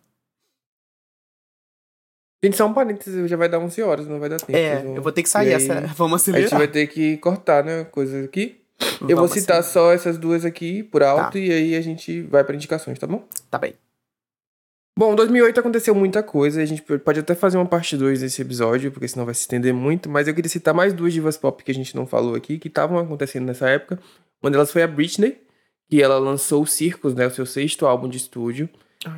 Gente, 2.44 2.58
só 2.58 2.68
um 2.68 2.74
parênteses, 2.74 3.30
já 3.30 3.38
vai 3.38 3.50
dar 3.50 3.60
11 3.60 3.82
horas, 3.82 4.08
não 4.08 4.20
vai 4.20 4.30
dar 4.30 4.38
tempo. 4.38 4.56
É, 4.58 4.82
vão- 4.84 4.96
eu 4.96 5.02
vou 5.02 5.12
ter 5.12 5.24
que 5.24 5.30
sair. 5.30 5.48
Aí, 5.48 5.54
Essa... 5.54 5.82
Vamos 5.96 6.22
A 6.22 6.26
gente 6.26 6.46
acelerar. 6.46 6.58
vai 6.60 6.68
ter 6.68 6.88
que 6.88 7.18
cortar, 7.18 7.64
né, 7.64 7.86
coisas 7.86 8.24
aqui. 8.26 8.62
Eu 9.02 9.08
vou 9.08 9.16
Vamos 9.18 9.32
citar 9.32 9.60
acelerar. 9.60 9.64
só 9.90 9.92
essas 9.94 10.18
duas 10.18 10.44
aqui 10.46 10.84
por 10.84 11.02
alto 11.04 11.34
Tá. 11.34 11.40
e 11.40 11.52
aí 11.52 11.76
a 11.76 11.82
gente 11.82 12.22
vai 12.24 12.44
para 12.44 12.56
indicações, 12.56 12.98
tá 13.00 13.08
bom? 13.08 13.28
Tá 13.50 13.58
bem. 13.58 13.74
Bom, 14.98 15.12
em 15.12 15.16
2008 15.16 15.60
aconteceu 15.60 15.94
muita 15.94 16.24
coisa, 16.24 16.62
a 16.62 16.66
gente 16.66 16.82
pode 16.82 17.20
até 17.20 17.36
fazer 17.36 17.58
uma 17.58 17.66
parte 17.66 17.98
2 17.98 18.22
desse 18.22 18.42
episódio, 18.42 18.92
porque 18.92 19.08
senão 19.10 19.26
vai 19.26 19.34
se 19.34 19.42
estender 19.42 19.74
muito, 19.74 20.10
mas 20.10 20.28
eu 20.28 20.34
queria 20.34 20.48
citar 20.50 20.74
mais 20.74 20.94
duas 20.94 21.12
divas 21.12 21.36
pop 21.36 21.62
que 21.64 21.72
a 21.72 21.74
gente 21.74 21.94
não 21.96 22.06
falou 22.08 22.34
aqui, 22.34 22.58
que 22.58 22.70
estavam 22.70 22.98
acontecendo 22.98 23.46
nessa 23.46 23.68
época. 23.70 24.00
Uma 24.42 24.50
delas 24.50 24.72
foi 24.72 24.84
a 24.84 24.88
Britney, 24.88 25.38
que 25.90 26.02
ela 26.02 26.18
lançou 26.18 26.64
o 26.64 26.68
Circus, 26.68 27.14
né, 27.14 27.28
o 27.28 27.32
seu 27.32 27.46
sexto 27.46 27.86
álbum 27.86 28.08
de 28.08 28.18
estúdio. 28.18 28.70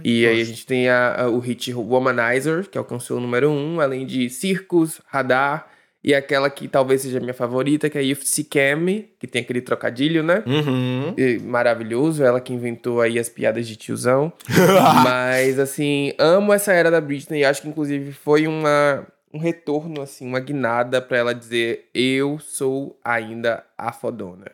e 0.04 0.26
aí 0.28 0.42
a 0.42 0.44
gente 0.44 0.66
tem 0.66 0.90
a- 0.90 1.22
a- 1.24 1.30
o 1.30 1.40
hit 1.40 1.74
Womanizer, 1.74 2.68
que 2.70 2.78
alcançou 2.78 3.18
o 3.18 3.22
número 3.22 3.50
1, 3.50 3.76
um, 3.76 3.80
além 3.80 4.06
de 4.06 4.30
Circus, 4.30 5.00
Radar, 5.06 5.70
e 6.08 6.16
aquela 6.16 6.50
que 6.50 6.70
talvez 6.70 7.02
seja 7.02 7.20
minha 7.20 7.34
favorita, 7.34 7.90
que 7.90 7.98
é 7.98 8.16
She 8.16 8.42
Cam, 8.46 9.04
que 9.20 9.28
tem 9.28 9.42
aquele 9.42 9.60
trocadilho, 9.60 10.24
né? 10.24 10.42
Uhum. 10.48 11.14
E 11.18 11.38
maravilhoso, 11.40 12.24
ela 12.24 12.40
que 12.40 12.54
inventou 12.54 13.02
aí 13.02 13.20
as 13.20 13.28
piadas 13.28 13.68
de 13.68 13.76
tiozão. 13.76 14.32
Mas, 15.04 15.60
assim, 15.60 16.14
amo 16.18 16.54
essa 16.54 16.72
era 16.72 16.90
da 16.90 17.02
Britney. 17.02 17.44
Acho 17.44 17.62
que, 17.62 17.68
inclusive, 17.68 18.14
foi 18.14 18.48
uma, 18.48 19.06
um 19.34 19.38
retorno, 19.38 20.02
assim, 20.02 20.26
uma 20.26 20.40
guinada 20.40 21.02
pra 21.02 21.18
ela 21.18 21.36
dizer: 21.36 21.90
Eu 21.94 22.40
sou 22.40 22.98
ainda 23.04 23.66
a 23.78 23.92
fodona. 23.92 24.50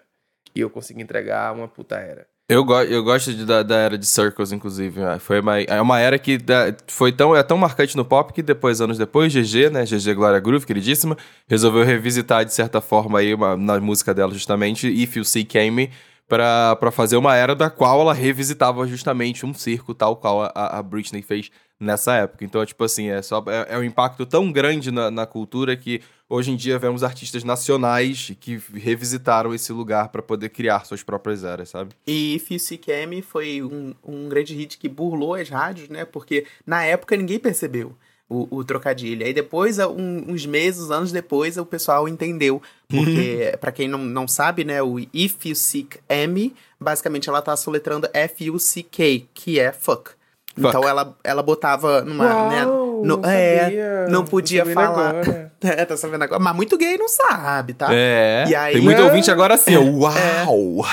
E 0.55 0.59
eu 0.59 0.71
consegui 0.71 1.03
entregar 1.03 1.53
uma 1.53 1.67
puta 1.67 1.97
era. 1.97 2.25
Eu, 2.53 2.63
go 2.63 2.79
eu 2.81 3.03
gosto 3.03 3.33
de- 3.33 3.45
da, 3.45 3.63
da 3.63 3.75
era 3.77 3.97
de 3.97 4.05
Circles, 4.05 4.51
inclusive. 4.51 4.99
né? 4.99 5.17
Foi 5.19 5.39
uma, 5.39 5.59
é 5.59 5.81
uma 5.81 5.99
era 5.99 6.19
que 6.19 6.37
da- 6.37 6.73
foi 6.87 7.11
tão, 7.11 7.35
é 7.35 7.41
tão 7.41 7.57
marcante 7.57 7.97
no 7.97 8.05
pop 8.05 8.31
que 8.31 8.41
depois, 8.43 8.79
anos 8.81 8.97
depois, 8.97 9.31
GG, 9.33 9.69
né? 9.71 9.85
GG 9.85 10.13
Gloria 10.13 10.39
Groove, 10.39 10.65
queridíssima, 10.65 11.17
resolveu 11.47 11.83
revisitar, 11.83 12.45
de 12.45 12.53
certa 12.53 12.79
forma, 12.81 13.19
aí, 13.19 13.33
uma- 13.33 13.57
na 13.57 13.79
música 13.79 14.13
dela, 14.13 14.31
justamente, 14.33 14.87
If 14.87 15.15
You 15.17 15.25
See 15.25 15.43
Came, 15.45 15.89
pra 16.27 16.89
fazer 16.91 17.15
uma 17.17 17.35
era 17.35 17.53
da 17.55 17.69
qual 17.69 18.01
ela 18.01 18.13
revisitava 18.13 18.87
justamente 18.87 19.45
um 19.45 19.53
circo, 19.53 19.93
tal 19.93 20.15
qual 20.15 20.43
a, 20.43 20.79
a 20.79 20.81
Britney 20.83 21.21
fez 21.21 21.49
nessa 21.83 22.15
época. 22.15 22.43
Então, 22.45 22.61
é 22.61 22.65
tipo 22.65 22.83
assim, 22.83 23.09
é, 23.09 23.21
só, 23.21 23.43
é, 23.47 23.75
é 23.75 23.77
um 23.77 23.83
impacto 23.83 24.25
tão 24.25 24.51
grande 24.51 24.89
na, 24.91 25.11
na 25.11 25.25
cultura 25.25 25.75
que 25.75 26.01
hoje 26.29 26.51
em 26.51 26.55
dia 26.55 26.79
vemos 26.79 27.03
artistas 27.03 27.43
nacionais 27.43 28.31
que 28.39 28.59
revisitaram 28.73 29.53
esse 29.53 29.71
lugar 29.71 30.09
pra 30.09 30.21
poder 30.21 30.49
criar 30.49 30.85
suas 30.85 31.03
próprias 31.03 31.43
eras, 31.43 31.69
sabe? 31.69 31.91
E 32.07 32.35
If 32.35 32.49
You 32.51 32.59
See 32.59 32.77
Cam 32.77 33.21
foi 33.21 33.61
um, 33.61 33.93
um 34.03 34.29
grande 34.29 34.55
hit 34.55 34.77
que 34.77 34.89
burlou 34.89 35.35
as 35.35 35.49
rádios, 35.49 35.89
né? 35.89 36.05
Porque 36.05 36.45
na 36.65 36.83
época 36.83 37.15
ninguém 37.15 37.37
percebeu 37.39 37.95
o, 38.29 38.47
o 38.57 38.63
trocadilho. 38.63 39.25
Aí 39.25 39.33
depois, 39.33 39.77
um- 39.79 40.31
uns 40.31 40.45
meses, 40.45 40.89
anos 40.89 41.11
depois, 41.11 41.57
o 41.57 41.65
pessoal 41.65 42.07
entendeu. 42.07 42.61
Porque, 42.87 43.55
pra 43.59 43.71
quem 43.71 43.87
não, 43.87 43.99
não 43.99 44.27
sabe, 44.27 44.63
né? 44.63 44.81
O 44.81 44.97
If 45.13 45.45
You 45.45 45.55
Seek 45.55 45.99
M, 46.09 46.53
basicamente 46.79 47.29
ela 47.29 47.41
tá 47.41 47.55
soletrando 47.55 48.07
F-U-C-K, 48.13 49.27
que 49.33 49.59
é 49.59 49.71
fuck. 49.71 50.11
Fuck. 50.55 50.67
Então 50.67 50.87
ela, 50.87 51.15
ela 51.23 51.41
botava 51.43 52.01
numa, 52.01 52.49
né, 52.49 52.65
Uau! 52.65 53.01
Não- 53.03 53.17
não 53.17 53.29
é, 53.29 53.59
sabia. 53.63 54.07
não 54.07 54.23
podia 54.25 54.65
falar. 54.65 55.09
agora. 55.09 55.51
É, 55.63 55.85
tá 55.85 55.95
sabendo 55.95 56.23
agora. 56.25 56.41
Mas 56.41 56.55
muito 56.57 56.77
gay 56.77 56.97
não 56.97 57.07
sabe, 57.07 57.73
tá? 57.73 57.87
É. 57.89 58.43
E 58.49 58.53
aí- 58.55 58.73
Tem 58.73 58.81
muito 58.81 58.97
Não. 58.97 59.05
ouvinte 59.07 59.31
agora 59.31 59.53
assim, 59.53 59.77
ó. 59.77 59.81
Uau! 59.81 60.85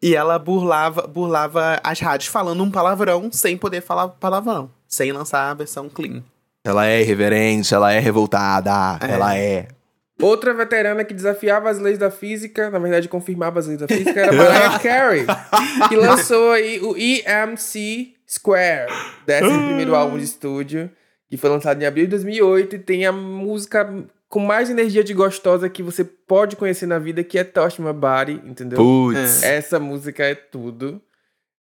E 0.00 0.14
ela 0.16 0.38
burlava, 0.38 1.02
burlava 1.06 1.78
as 1.84 2.00
rádios 2.00 2.28
falando 2.30 2.62
um 2.62 2.70
palavrão 2.70 3.28
sem 3.30 3.54
poder 3.56 3.82
falar 3.82 4.08
palavrão. 4.08 4.70
Sem 4.88 5.12
lançar 5.12 5.50
a 5.50 5.54
versão 5.54 5.88
clean. 5.90 6.22
Ela 6.64 6.86
é 6.86 7.02
irreverente, 7.02 7.74
ela 7.74 7.92
é 7.92 7.98
revoltada, 7.98 8.98
ela 9.06 9.36
é. 9.36 9.68
Outra 10.22 10.54
veterana 10.54 11.04
que 11.04 11.12
desafiava 11.12 11.68
as 11.68 11.78
leis 11.78 11.98
da 11.98 12.10
física, 12.10 12.70
na 12.70 12.78
verdade 12.78 13.08
confirmava 13.08 13.58
as 13.58 13.66
leis 13.66 13.80
da 13.80 13.86
física, 13.88 14.18
era 14.20 14.32
Mariah 14.32 14.78
Carey, 14.80 15.26
que 15.88 15.96
lançou 15.96 16.52
aí 16.52 16.80
o 16.80 16.96
EMC 16.96 18.13
Square, 18.28 18.90
décimo 19.26 19.66
primeiro 19.66 19.94
álbum 19.94 20.18
de 20.18 20.24
estúdio, 20.24 20.90
que 21.28 21.36
foi 21.36 21.50
lançado 21.50 21.82
em 21.82 21.86
abril 21.86 22.04
de 22.04 22.10
2008 22.10 22.76
e 22.76 22.78
tem 22.78 23.06
a 23.06 23.12
música 23.12 24.04
com 24.28 24.40
mais 24.40 24.68
energia 24.68 25.04
de 25.04 25.14
gostosa 25.14 25.68
que 25.68 25.82
você 25.82 26.02
pode 26.02 26.56
conhecer 26.56 26.86
na 26.86 26.98
vida, 26.98 27.22
que 27.22 27.38
é 27.38 27.44
Touch 27.44 27.80
My 27.80 27.92
Body, 27.92 28.42
entendeu? 28.44 28.78
Putz. 28.78 29.42
Essa 29.42 29.78
música 29.78 30.24
é 30.24 30.34
tudo. 30.34 31.00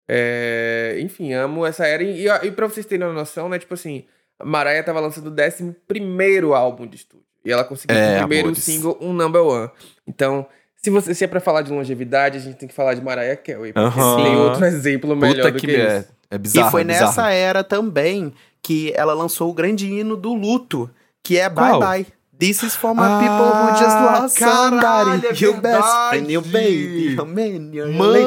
É, 0.08 0.98
enfim, 1.02 1.34
amo 1.34 1.66
essa 1.66 1.86
era. 1.86 2.04
E, 2.04 2.28
e 2.28 2.52
pra 2.52 2.68
vocês 2.68 2.86
terem 2.86 3.06
uma 3.06 3.14
noção, 3.14 3.50
né? 3.50 3.60
Tipo 3.60 3.74
assim, 3.74 4.06
a 4.40 4.46
Mariah 4.46 4.84
tava 4.84 5.00
lançando 5.00 5.28
o 5.28 5.32
11 5.32 6.54
álbum 6.54 6.88
de 6.88 6.96
estúdio. 6.96 7.26
E 7.44 7.52
ela 7.52 7.64
conseguiu 7.64 7.98
É, 7.98 8.16
o 8.16 8.20
primeiro 8.20 8.48
amores. 8.50 8.64
single, 8.64 8.98
um 9.02 9.14
number 9.14 9.42
one. 9.42 9.70
Então, 10.08 10.46
se, 10.76 10.90
você, 10.90 11.14
se 11.14 11.24
é 11.24 11.28
pra 11.28 11.40
falar 11.40 11.64
de 11.64 11.72
longevidade, 11.72 12.38
a 12.38 12.42
gente 12.42 12.58
tem 12.58 12.70
que 12.70 12.76
falar 12.76 12.94
de 12.94 13.02
Mariah 13.02 13.36
Carey. 13.36 13.74
Porque 13.74 14.24
tem 14.24 14.36
outro 14.38 14.64
exemplo 14.66 15.16
melhor 15.16 15.36
Puta 15.36 15.52
do 15.52 15.60
que, 15.60 15.68
que, 15.68 15.76
é. 15.76 15.98
isso. 16.00 16.08
É 16.08 16.21
bizarro. 16.38 16.68
e 16.68 16.72
foi 16.72 16.82
é 16.82 16.84
bizarro. 16.86 17.06
nessa 17.08 17.30
era 17.32 17.64
também 17.64 18.34
que 18.62 18.92
ela 18.96 19.14
lançou 19.14 19.50
o 19.50 19.54
grande 19.54 19.88
hino 19.92 20.16
do 20.16 20.34
luto, 20.34 20.90
que 21.24 21.38
é 21.38 21.50
Bye 21.50 21.70
Qual? 21.72 21.80
Bye. 21.80 22.06
This 22.40 22.64
is 22.64 22.74
for 22.76 22.96
my 22.96 23.04
Ah, 23.04 23.20
people 23.20 23.46
who 23.46 23.78
just 23.78 23.96
lost 23.96 24.40
caralho, 24.40 25.22
somebody. 25.22 25.28
é 25.28 25.46
your 25.46 25.62
best 25.62 25.88
friend, 26.10 26.34
your 26.34 26.44
baby, 26.44 27.14
your 27.14 27.26
man, 27.28 27.70
your. 27.72 27.88
Mano! 27.92 28.18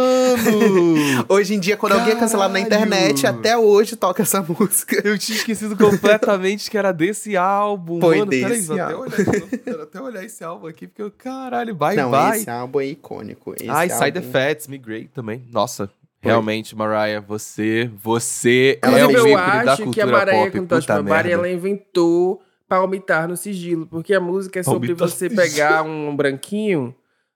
Hoje 1.29 1.55
em 1.55 1.59
dia, 1.59 1.77
quando 1.77 1.95
alguém 1.95 2.13
é 2.13 2.17
cancelado 2.17 2.53
na 2.53 2.61
Caralho. 2.65 2.85
internet, 2.87 3.27
até 3.27 3.57
hoje 3.59 3.97
toca 3.97 4.23
essa 4.23 4.41
música. 4.49 5.01
Eu 5.05 5.19
tinha 5.19 5.37
esquecido 5.37 5.77
completamente 5.77 6.71
que 6.71 6.79
era 6.79 6.93
desse 6.93 7.37
álbum. 7.37 8.01
Foi 8.01 8.19
Mano, 8.19 8.31
peraí, 8.31 8.51
desse 8.53 8.67
vou 8.69 8.77
até 8.81 8.95
olhar, 8.97 9.41
quero 9.65 9.83
até 9.83 10.01
olhar 10.01 10.25
esse 10.25 10.45
álbum 10.45 10.67
aqui, 10.69 10.87
porque 10.87 11.03
eu, 11.03 11.11
caralho, 11.11 11.75
bye 11.75 11.97
Não, 11.97 12.11
bye. 12.13 12.39
esse 12.39 12.49
álbum 12.49 12.81
é 12.81 12.87
icônico. 12.87 13.53
Esse 13.57 13.69
Ai, 13.69 13.89
Side 13.91 14.19
álbum- 14.19 14.19
Effects, 14.31 14.69
Migrate 14.69 15.09
também. 15.13 15.43
Nossa, 15.53 15.91
realmente, 16.25 16.77
Mariah, 16.77 17.21
você, 17.21 17.91
você 17.97 18.79
é 18.83 18.89
o 18.89 19.11
Inclusive, 19.11 19.19
eu 19.19 19.39
ícone 19.39 19.65
da 19.65 19.73
acho 19.73 19.91
que 19.91 20.01
a 20.01 20.05
cultura 20.05 20.07
Mariah 20.07 20.51
pop. 20.51 20.61
My 21.03 21.03
Body, 21.03 21.13
merda. 21.13 21.31
ela 21.31 21.51
inventou 21.51 22.43
palmitar 22.69 23.29
no 23.29 23.37
sigilo. 23.37 23.87
Porque 23.87 24.15
a 24.15 24.21
música 24.21 24.61
é 24.61 24.63
sobre 24.63 24.95
Palmitar 24.95 25.09
você 25.09 25.29
pegar 25.29 25.83
um 25.83 26.15
branquinho 26.15 26.95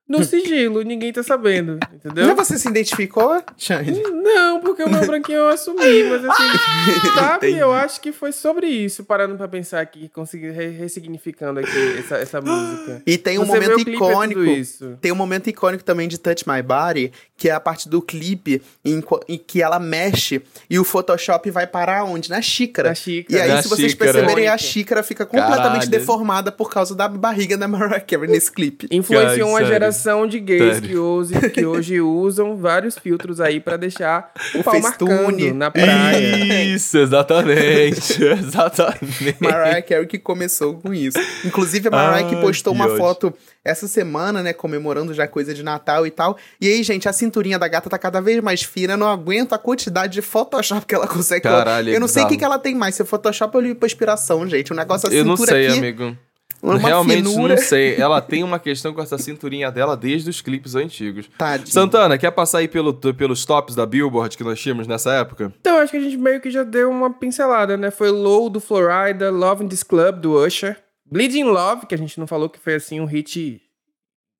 no 0.08 0.24
sigilo. 0.24 0.82
Ninguém 0.82 1.12
tá 1.12 1.22
sabendo, 1.22 1.78
entendeu? 1.92 2.24
Já 2.26 2.34
você 2.34 2.58
se 2.58 2.68
identificou, 2.68 3.42
Xande? 3.56 3.92
Não, 3.92 4.60
porque 4.60 4.82
o 4.82 4.88
meu 4.90 5.04
branquinho 5.06 5.38
eu 5.38 5.48
assumi, 5.48 6.04
mas 6.04 6.24
assim, 6.24 6.42
sabe? 7.14 7.46
Entendi. 7.48 7.58
Eu 7.60 7.72
acho 7.72 8.00
que 8.00 8.12
foi 8.12 8.32
sobre 8.32 8.66
isso, 8.66 9.04
parando 9.04 9.36
pra 9.36 9.46
pensar 9.48 9.80
aqui, 9.80 10.08
conseguir 10.08 10.50
re- 10.50 10.68
ressignificando 10.70 11.60
aqui 11.60 11.98
essa, 11.98 12.16
essa 12.16 12.40
música. 12.40 13.02
E 13.06 13.18
tem 13.18 13.38
um 13.38 13.44
Você 13.44 13.52
momento 13.60 13.88
é 13.88 13.92
icônico. 13.92 14.44
isso. 14.44 14.98
Tem 15.00 15.12
um 15.12 15.16
momento 15.16 15.48
icônico 15.48 15.84
também 15.84 16.08
de 16.08 16.18
Touch 16.18 16.44
My 16.48 16.62
Body, 16.62 17.12
que 17.36 17.48
é 17.48 17.52
a 17.52 17.60
parte 17.60 17.88
do 17.88 18.00
clipe 18.02 18.62
em, 18.84 19.02
em 19.28 19.38
que 19.38 19.62
ela 19.62 19.78
mexe 19.78 20.42
e 20.68 20.78
o 20.78 20.84
Photoshop 20.84 21.50
vai 21.50 21.66
parar 21.66 22.04
onde? 22.04 22.30
Na 22.30 22.40
xícara. 22.42 22.88
Na 22.90 22.94
xícara. 22.94 23.38
E 23.38 23.42
aí, 23.42 23.48
Na 23.50 23.62
se 23.62 23.68
vocês 23.68 23.92
xícara. 23.92 24.12
perceberem, 24.12 24.48
a 24.48 24.58
xícara 24.58 25.02
fica 25.02 25.24
completamente 25.26 25.84
Caralho. 25.86 25.90
deformada 25.90 26.50
por 26.52 26.70
causa 26.70 26.94
da 26.94 27.08
barriga 27.08 27.56
da 27.56 27.68
Mariah 27.68 28.00
Carey 28.00 28.28
nesse 28.28 28.50
clipe. 28.50 28.88
Influenciou 28.90 29.48
uma 29.50 29.58
sério. 29.58 29.72
Geração 29.98 30.26
de 30.26 30.40
gays 30.40 30.74
Sério. 30.74 30.88
que 30.88 30.96
hoje, 30.96 31.50
que 31.50 31.66
hoje 31.66 32.00
usam 32.00 32.56
vários 32.56 32.96
filtros 32.96 33.40
aí 33.40 33.60
pra 33.60 33.76
deixar 33.76 34.32
o 34.54 34.62
pau 34.62 34.80
Facetune. 34.80 35.12
marcando 35.12 35.54
na 35.54 35.70
praia. 35.70 36.64
Isso, 36.64 36.98
exatamente. 36.98 38.22
exatamente. 38.22 39.36
Mariah 39.40 39.82
Carey 39.82 40.06
que 40.06 40.18
começou 40.18 40.74
com 40.74 40.94
isso. 40.94 41.18
Inclusive, 41.44 41.88
a 41.88 41.90
Mariah 41.90 42.28
que 42.28 42.36
Ai, 42.36 42.40
postou 42.40 42.72
que 42.72 42.78
uma 42.78 42.86
ódio. 42.86 42.96
foto 42.96 43.34
essa 43.64 43.86
semana, 43.86 44.42
né, 44.42 44.52
comemorando 44.52 45.12
já 45.12 45.26
coisa 45.26 45.52
de 45.52 45.62
Natal 45.62 46.06
e 46.06 46.10
tal. 46.10 46.38
E 46.60 46.68
aí, 46.68 46.82
gente, 46.82 47.08
a 47.08 47.12
cinturinha 47.12 47.58
da 47.58 47.68
gata 47.68 47.90
tá 47.90 47.98
cada 47.98 48.20
vez 48.20 48.40
mais 48.42 48.62
fina. 48.62 48.96
Não 48.96 49.08
aguento 49.08 49.52
a 49.52 49.58
quantidade 49.58 50.14
de 50.14 50.22
Photoshop 50.22 50.86
que 50.86 50.94
ela 50.94 51.06
consegue 51.06 51.42
colocar. 51.42 51.64
Caralho, 51.64 51.90
é 51.90 51.96
Eu 51.96 52.00
não 52.00 52.08
sei 52.08 52.22
o 52.22 52.28
que, 52.28 52.36
que 52.36 52.44
ela 52.44 52.58
tem 52.58 52.74
mais, 52.74 52.94
se 52.94 53.02
é 53.02 53.04
Photoshop 53.04 53.56
ou 53.56 53.62
lipoaspiração, 53.62 54.48
gente. 54.48 54.72
O 54.72 54.76
negócio, 54.76 55.08
a 55.08 55.12
Eu 55.12 55.24
não 55.24 55.36
cintura 55.36 55.52
sei, 55.52 55.66
aqui, 55.66 55.78
amigo. 55.78 56.16
Uma 56.62 56.76
Realmente 56.78 57.28
finura. 57.28 57.54
não 57.54 57.62
sei. 57.62 57.96
Ela 57.96 58.20
tem 58.20 58.42
uma 58.42 58.58
questão 58.58 58.92
com 58.92 59.00
essa 59.00 59.16
cinturinha 59.16 59.70
dela 59.70 59.96
desde 59.96 60.28
os 60.28 60.40
clipes 60.40 60.74
antigos. 60.74 61.28
Tadinho. 61.38 61.68
Santana, 61.68 62.18
quer 62.18 62.30
passar 62.30 62.58
aí 62.58 62.68
pelo, 62.68 62.92
pelos 62.94 63.44
tops 63.44 63.74
da 63.74 63.86
Billboard 63.86 64.36
que 64.36 64.44
nós 64.44 64.60
tínhamos 64.60 64.86
nessa 64.86 65.12
época? 65.12 65.52
Então, 65.60 65.78
acho 65.78 65.92
que 65.92 65.98
a 65.98 66.00
gente 66.00 66.16
meio 66.16 66.40
que 66.40 66.50
já 66.50 66.64
deu 66.64 66.90
uma 66.90 67.12
pincelada, 67.12 67.76
né? 67.76 67.90
Foi 67.90 68.10
Low 68.10 68.50
do 68.50 68.60
Florida, 68.60 69.30
Love 69.30 69.64
in 69.64 69.68
This 69.68 69.82
Club 69.82 70.20
do 70.20 70.44
Usher, 70.44 70.76
Bleeding 71.10 71.44
Love, 71.44 71.86
que 71.86 71.94
a 71.94 71.98
gente 71.98 72.18
não 72.18 72.26
falou 72.26 72.48
que 72.48 72.58
foi 72.58 72.74
assim 72.74 73.00
um 73.00 73.06
hit 73.06 73.62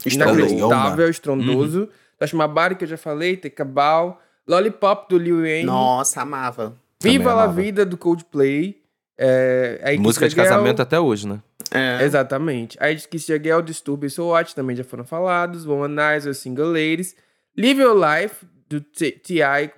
inacreditável, 0.04 1.08
estrondoso. 1.08 1.88
Touch 2.18 2.34
My 2.34 2.48
Body, 2.48 2.74
que 2.74 2.84
eu 2.84 2.88
já 2.88 2.96
falei, 2.96 3.36
Take 3.36 3.62
a 3.62 3.64
Bow, 3.64 4.18
Lollipop 4.46 5.08
do 5.08 5.18
Lil 5.18 5.40
Wayne, 5.42 5.64
Nossa, 5.64 6.22
amava. 6.22 6.74
Viva 7.00 7.32
amava. 7.32 7.52
Vida 7.52 7.86
do 7.86 7.96
Coldplay, 7.96 8.76
é, 9.16 9.80
a 9.96 10.00
Música 10.00 10.28
de 10.28 10.34
casamento 10.34 10.82
até 10.82 10.98
hoje, 10.98 11.28
né? 11.28 11.40
É. 11.72 12.02
Exatamente. 12.04 12.76
Aí 12.80 12.96
Kiss 12.96 13.26
the 13.26 13.38
Girl, 13.42 13.60
Disturb 13.62 14.06
e 14.06 14.10
So 14.10 14.26
What 14.28 14.54
também 14.54 14.74
já 14.76 14.84
foram 14.84 15.04
falados, 15.04 15.66
Womanizer, 15.66 16.34
Single 16.34 16.68
Ladies, 16.68 17.14
Live 17.56 17.80
Your 17.80 17.96
Life 17.96 18.46
do 18.68 18.80
T.I. 18.80 19.70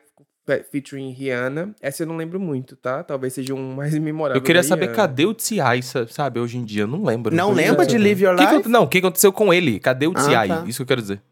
fe- 0.46 0.64
featuring 0.70 1.12
Rihanna. 1.12 1.74
Essa 1.80 2.02
eu 2.02 2.06
não 2.08 2.16
lembro 2.16 2.40
muito, 2.40 2.74
tá? 2.76 3.02
Talvez 3.04 3.32
seja 3.32 3.54
um 3.54 3.74
mais 3.74 3.96
memorável 3.98 4.40
Eu 4.40 4.44
queria 4.44 4.62
saber 4.62 4.92
cadê 4.92 5.24
o 5.26 5.32
T.I., 5.34 5.82
sa- 5.82 6.06
sabe, 6.08 6.40
hoje 6.40 6.58
em 6.58 6.64
dia. 6.64 6.82
Eu 6.82 6.86
não 6.88 7.04
lembro. 7.04 7.34
Não 7.34 7.52
lembra 7.52 7.84
é. 7.84 7.86
de 7.86 7.96
Live 7.98 8.24
Your 8.24 8.36
que 8.36 8.44
que 8.46 8.52
Life? 8.54 8.66
eu- 8.66 8.70
não, 8.72 8.82
o 8.84 8.88
que 8.88 8.98
aconteceu 8.98 9.32
com 9.32 9.52
ele? 9.54 9.78
Cadê 9.78 10.06
o 10.06 10.12
Ah, 10.16 10.24
T.I.? 10.26 10.48
tá. 10.48 10.64
Isso 10.66 10.78
que 10.78 10.82
eu 10.82 10.86
quero 10.86 11.00
dizer. 11.02 11.22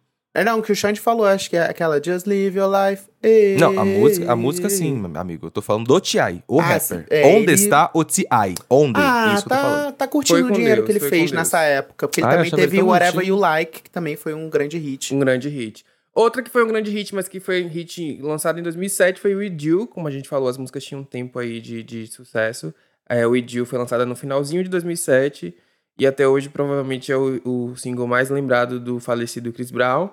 É 0.40 0.44
não, 0.44 0.58
o 0.58 0.62
que 0.62 0.70
o 0.72 0.76
Xande 0.76 1.00
falou, 1.00 1.26
acho 1.26 1.50
que 1.50 1.56
é 1.56 1.62
aquela 1.62 2.02
Just 2.02 2.26
Live 2.26 2.56
Your 2.58 2.70
Life. 2.70 3.04
Ei. 3.22 3.56
Não, 3.56 3.78
a 3.78 3.84
música, 3.84 4.32
a 4.32 4.36
música 4.36 4.68
sim, 4.70 5.02
amigo. 5.14 5.46
Eu 5.46 5.50
tô 5.50 5.60
falando 5.60 5.86
do 5.86 6.00
T.I., 6.00 6.42
o 6.46 6.60
Ah, 6.60 6.64
rapper. 6.64 6.80
sim. 6.80 7.04
É, 7.10 7.26
Onde 7.26 7.42
ele- 7.44 7.52
está 7.54 7.90
o 7.92 8.04
T.I.? 8.04 8.54
Onde? 8.70 8.92
Ah, 9.00 9.34
Isso 9.34 9.46
que 9.46 9.52
eu 9.52 9.56
tô 9.56 9.62
falando. 9.62 9.84
tá, 9.86 9.92
tá 9.92 10.06
curtindo 10.08 10.38
Foi 10.40 10.48
o 10.50 10.52
dinheiro 10.54 10.76
Deus, 10.82 10.86
que 10.86 10.92
ele 10.92 11.00
fez 11.10 11.32
nessa 11.32 11.60
época. 11.62 12.06
Porque 12.08 12.20
ele 12.20 12.26
Ah, 12.28 12.30
também 12.36 12.50
teve 12.50 12.78
tão 12.78 12.86
Whatever. 12.88 13.26
You 13.26 13.36
Like, 13.36 13.82
que 13.82 13.90
também 13.90 14.16
foi 14.16 14.32
um 14.34 14.48
grande 14.48 14.78
hit. 14.78 15.14
Um 15.14 15.18
grande 15.18 15.48
hit. 15.48 15.84
Outra 16.14 16.42
que 16.42 16.50
foi 16.50 16.64
um 16.64 16.68
grande 16.68 16.90
hit, 16.90 17.14
mas 17.14 17.28
que 17.28 17.38
foi 17.40 17.64
um 17.64 17.68
hit 17.68 18.18
lançado 18.22 18.58
em 18.58 18.62
2007 18.62 19.20
foi 19.20 19.34
With 19.34 19.56
You. 19.60 19.86
Como 19.86 20.08
a 20.08 20.10
gente 20.10 20.28
falou, 20.28 20.48
as 20.48 20.56
músicas 20.56 20.84
tinham 20.84 21.02
um 21.02 21.04
tempo 21.04 21.38
aí 21.38 21.60
de, 21.60 21.82
de 21.82 22.06
sucesso. 22.06 22.74
É, 23.08 23.26
With 23.26 23.46
You 23.50 23.64
foi 23.66 23.78
lançada 23.78 24.04
no 24.04 24.14
finalzinho 24.16 24.62
de 24.62 24.68
2007 24.68 25.54
e 25.98 26.06
até 26.06 26.26
hoje 26.28 26.48
provavelmente 26.48 27.10
é 27.10 27.16
o, 27.16 27.40
o 27.44 27.76
single 27.76 28.06
mais 28.06 28.30
lembrado 28.30 28.78
do 28.78 29.00
falecido 29.00 29.52
Chris 29.52 29.70
Brown. 29.70 30.10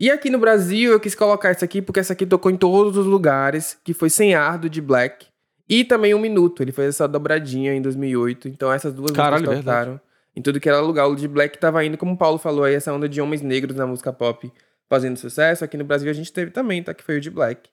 E 0.00 0.10
aqui 0.10 0.30
no 0.30 0.38
Brasil 0.38 0.92
eu 0.92 1.00
quis 1.00 1.14
colocar 1.14 1.50
essa 1.50 1.64
aqui 1.64 1.82
porque 1.82 1.98
essa 2.00 2.12
aqui 2.12 2.24
tocou 2.24 2.50
em 2.50 2.56
todos 2.56 2.96
os 2.96 3.06
lugares, 3.06 3.76
que 3.82 3.92
foi 3.92 4.08
Sem 4.08 4.34
Ar 4.34 4.58
do 4.58 4.70
de 4.70 4.80
Black. 4.80 5.26
E 5.68 5.84
também 5.84 6.14
Um 6.14 6.18
Minuto, 6.20 6.62
ele 6.62 6.72
fez 6.72 6.90
essa 6.90 7.08
dobradinha 7.08 7.74
em 7.74 7.82
2008. 7.82 8.48
Então 8.48 8.72
essas 8.72 8.92
duas 8.94 9.10
Caralho, 9.10 9.34
músicas 9.42 9.54
verdade. 9.56 9.86
tocaram 9.90 10.00
em 10.36 10.40
tudo 10.42 10.60
que 10.60 10.68
era 10.68 10.80
lugar. 10.80 11.08
O 11.08 11.16
de 11.16 11.26
Black 11.26 11.58
tava 11.58 11.84
indo, 11.84 11.98
como 11.98 12.12
o 12.14 12.16
Paulo 12.16 12.38
falou 12.38 12.64
aí, 12.64 12.74
essa 12.74 12.92
onda 12.92 13.08
de 13.08 13.20
homens 13.20 13.42
negros 13.42 13.76
na 13.76 13.86
música 13.86 14.12
pop 14.12 14.50
fazendo 14.88 15.16
sucesso. 15.18 15.64
Aqui 15.64 15.76
no 15.76 15.84
Brasil 15.84 16.08
a 16.10 16.14
gente 16.14 16.32
teve 16.32 16.50
também, 16.52 16.82
tá? 16.82 16.94
Que 16.94 17.02
foi 17.02 17.18
o 17.18 17.20
de 17.20 17.28
Black. 17.30 17.68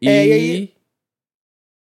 E, 0.00 0.08
É, 0.08 0.26
e 0.26 0.32
aí- 0.32 0.74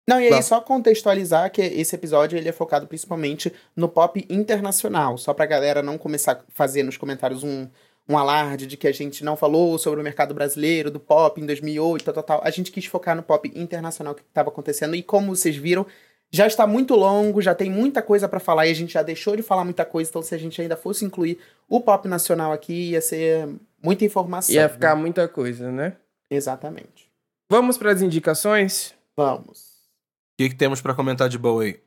Não, 0.08 0.20
e 0.20 0.26
aí 0.32 0.42
só 0.42 0.60
contextualizar 0.60 1.50
que 1.52 1.60
esse 1.62 1.94
episódio 1.94 2.36
ele 2.36 2.48
é 2.48 2.52
focado 2.52 2.86
principalmente 2.86 3.52
no 3.76 3.88
pop 3.88 4.26
internacional, 4.28 5.16
só 5.18 5.32
pra 5.32 5.46
galera 5.46 5.82
não 5.82 5.96
começar 5.98 6.32
a 6.32 6.40
fazer 6.48 6.82
nos 6.82 6.96
comentários 6.96 7.42
um, 7.44 7.68
um 8.08 8.16
alarde 8.16 8.66
de 8.66 8.76
que 8.76 8.88
a 8.88 8.92
gente 8.92 9.22
não 9.22 9.36
falou 9.36 9.76
sobre 9.78 10.00
o 10.00 10.04
mercado 10.04 10.32
brasileiro, 10.34 10.90
do 10.90 10.98
pop 10.98 11.40
em 11.40 11.46
2008, 11.46 12.04
tal, 12.04 12.14
tal, 12.14 12.22
tal. 12.22 12.40
A 12.42 12.50
gente 12.50 12.72
quis 12.72 12.86
focar 12.86 13.14
no 13.14 13.22
pop 13.22 13.50
internacional 13.54 14.14
que 14.14 14.22
estava 14.22 14.48
acontecendo 14.48 14.94
e 14.96 15.02
como 15.02 15.36
vocês 15.36 15.56
viram, 15.56 15.86
já 16.30 16.46
está 16.46 16.66
muito 16.66 16.94
longo, 16.94 17.42
já 17.42 17.54
tem 17.54 17.70
muita 17.70 18.00
coisa 18.00 18.28
pra 18.28 18.40
falar 18.40 18.66
e 18.66 18.70
a 18.70 18.74
gente 18.74 18.94
já 18.94 19.02
deixou 19.02 19.36
de 19.36 19.42
falar 19.42 19.64
muita 19.64 19.84
coisa, 19.84 20.08
então 20.08 20.22
se 20.22 20.34
a 20.34 20.38
gente 20.38 20.60
ainda 20.60 20.76
fosse 20.76 21.04
incluir 21.04 21.38
o 21.68 21.80
pop 21.80 22.08
nacional 22.08 22.52
aqui, 22.52 22.90
ia 22.90 23.00
ser 23.00 23.48
muita 23.82 24.04
informação. 24.04 24.54
ia 24.54 24.68
ficar 24.68 24.96
muita 24.96 25.28
coisa, 25.28 25.70
né? 25.70 25.96
Exatamente. 26.30 27.08
Vamos 27.50 27.78
para 27.78 27.92
as 27.92 28.02
indicações? 28.02 28.94
Vamos. 29.16 29.58
O 29.58 30.42
que, 30.42 30.50
que 30.50 30.54
temos 30.54 30.80
pra 30.80 30.94
comentar 30.94 31.28
de 31.28 31.38
boa 31.38 31.64
aí? 31.64 31.80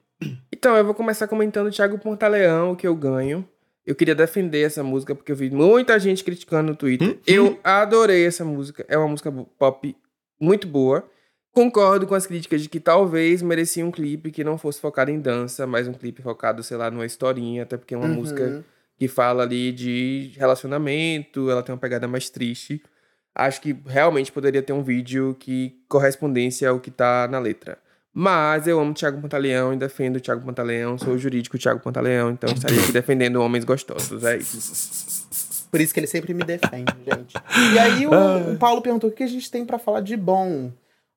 Então, 0.52 0.76
eu 0.76 0.86
vou 0.86 0.94
começar 0.94 1.28
comentando 1.28 1.68
o 1.68 1.72
Thiago 1.72 1.98
Pontaleão, 1.98 2.76
que 2.76 2.86
eu 2.86 2.96
ganho. 2.96 3.48
Eu 3.86 3.96
queria 3.96 4.14
defender 4.16 4.62
essa 4.62 4.84
música, 4.84 5.16
porque 5.16 5.32
eu 5.32 5.36
vi 5.36 5.50
muita 5.50 6.00
gente 6.00 6.24
criticando 6.24 6.72
no 6.72 6.76
Twitter. 6.76 7.10
Hum, 7.10 7.18
Eu 7.26 7.60
adorei 7.64 8.26
essa 8.26 8.46
música. 8.46 8.86
É 8.88 8.98
uma 8.98 9.08
música 9.08 9.32
pop 9.58 9.96
muito 10.40 10.68
boa. 10.68 11.08
Concordo 11.52 12.06
com 12.08 12.16
as 12.16 12.26
críticas 12.26 12.62
de 12.62 12.70
que 12.70 12.80
talvez 12.80 13.42
merecia 13.42 13.86
um 13.86 13.92
clipe 13.92 14.32
que 14.32 14.44
não 14.44 14.58
fosse 14.58 14.80
focado 14.80 15.12
em 15.12 15.20
dança, 15.20 15.66
mas 15.68 15.88
um 15.88 15.94
clipe 15.94 16.22
focado, 16.22 16.64
sei 16.64 16.78
lá, 16.78 16.90
numa 16.90 17.06
historinha, 17.06 17.64
até 17.64 17.76
porque 17.76 17.94
é 17.94 17.98
uma 17.98 18.08
Uhum. 18.08 18.14
música 18.14 18.64
que 18.98 19.08
fala 19.08 19.44
ali 19.44 19.72
de 19.72 20.32
relacionamento, 20.38 21.50
ela 21.50 21.64
tem 21.64 21.74
uma 21.74 21.82
pegada 21.82 22.08
mais 22.08 22.30
triste. 22.30 22.82
Acho 23.34 23.62
que 23.62 23.76
realmente 23.86 24.32
poderia 24.32 24.62
ter 24.62 24.74
um 24.74 24.84
vídeo 24.84 25.36
que 25.40 25.76
correspondesse 25.90 26.66
ao 26.66 26.80
que 26.80 26.92
tá 26.92 27.28
na 27.30 27.40
letra. 27.40 27.78
Mas 28.14 28.68
eu 28.68 28.80
amo 28.80 28.94
Thiago 28.94 29.22
Pantaleão 29.22 29.74
e 29.74 29.78
defendo 29.78 30.18
o 30.18 30.20
Thiago 30.20 30.46
Pantaleão, 30.46 30.98
sou 30.98 31.14
o 31.14 31.18
jurídico 31.18 31.58
Thiago 31.58 31.80
Pantaleão, 31.80 32.32
então 32.32 32.52
estaria 32.52 32.80
aqui 32.82 32.92
defendendo 32.92 33.38
homens 33.42 33.64
gostosos, 33.64 34.24
é 34.26 34.38
isso. 34.38 35.68
Por 35.72 35.80
isso 35.80 35.94
que 35.94 36.00
ele 36.02 36.08
sempre 36.08 36.34
me 36.34 36.44
defende, 36.44 36.92
gente. 37.06 37.36
E 37.74 37.80
aí 37.80 38.06
o, 38.06 38.52
o 38.54 38.58
Paulo 38.58 38.82
perguntou 38.82 39.10
o 39.10 39.14
que 39.14 39.24
a 39.24 39.28
gente 39.28 39.50
tem 39.50 39.66
pra 39.66 39.80
falar 39.80 40.02
de 40.02 40.18
bom. 40.18 40.70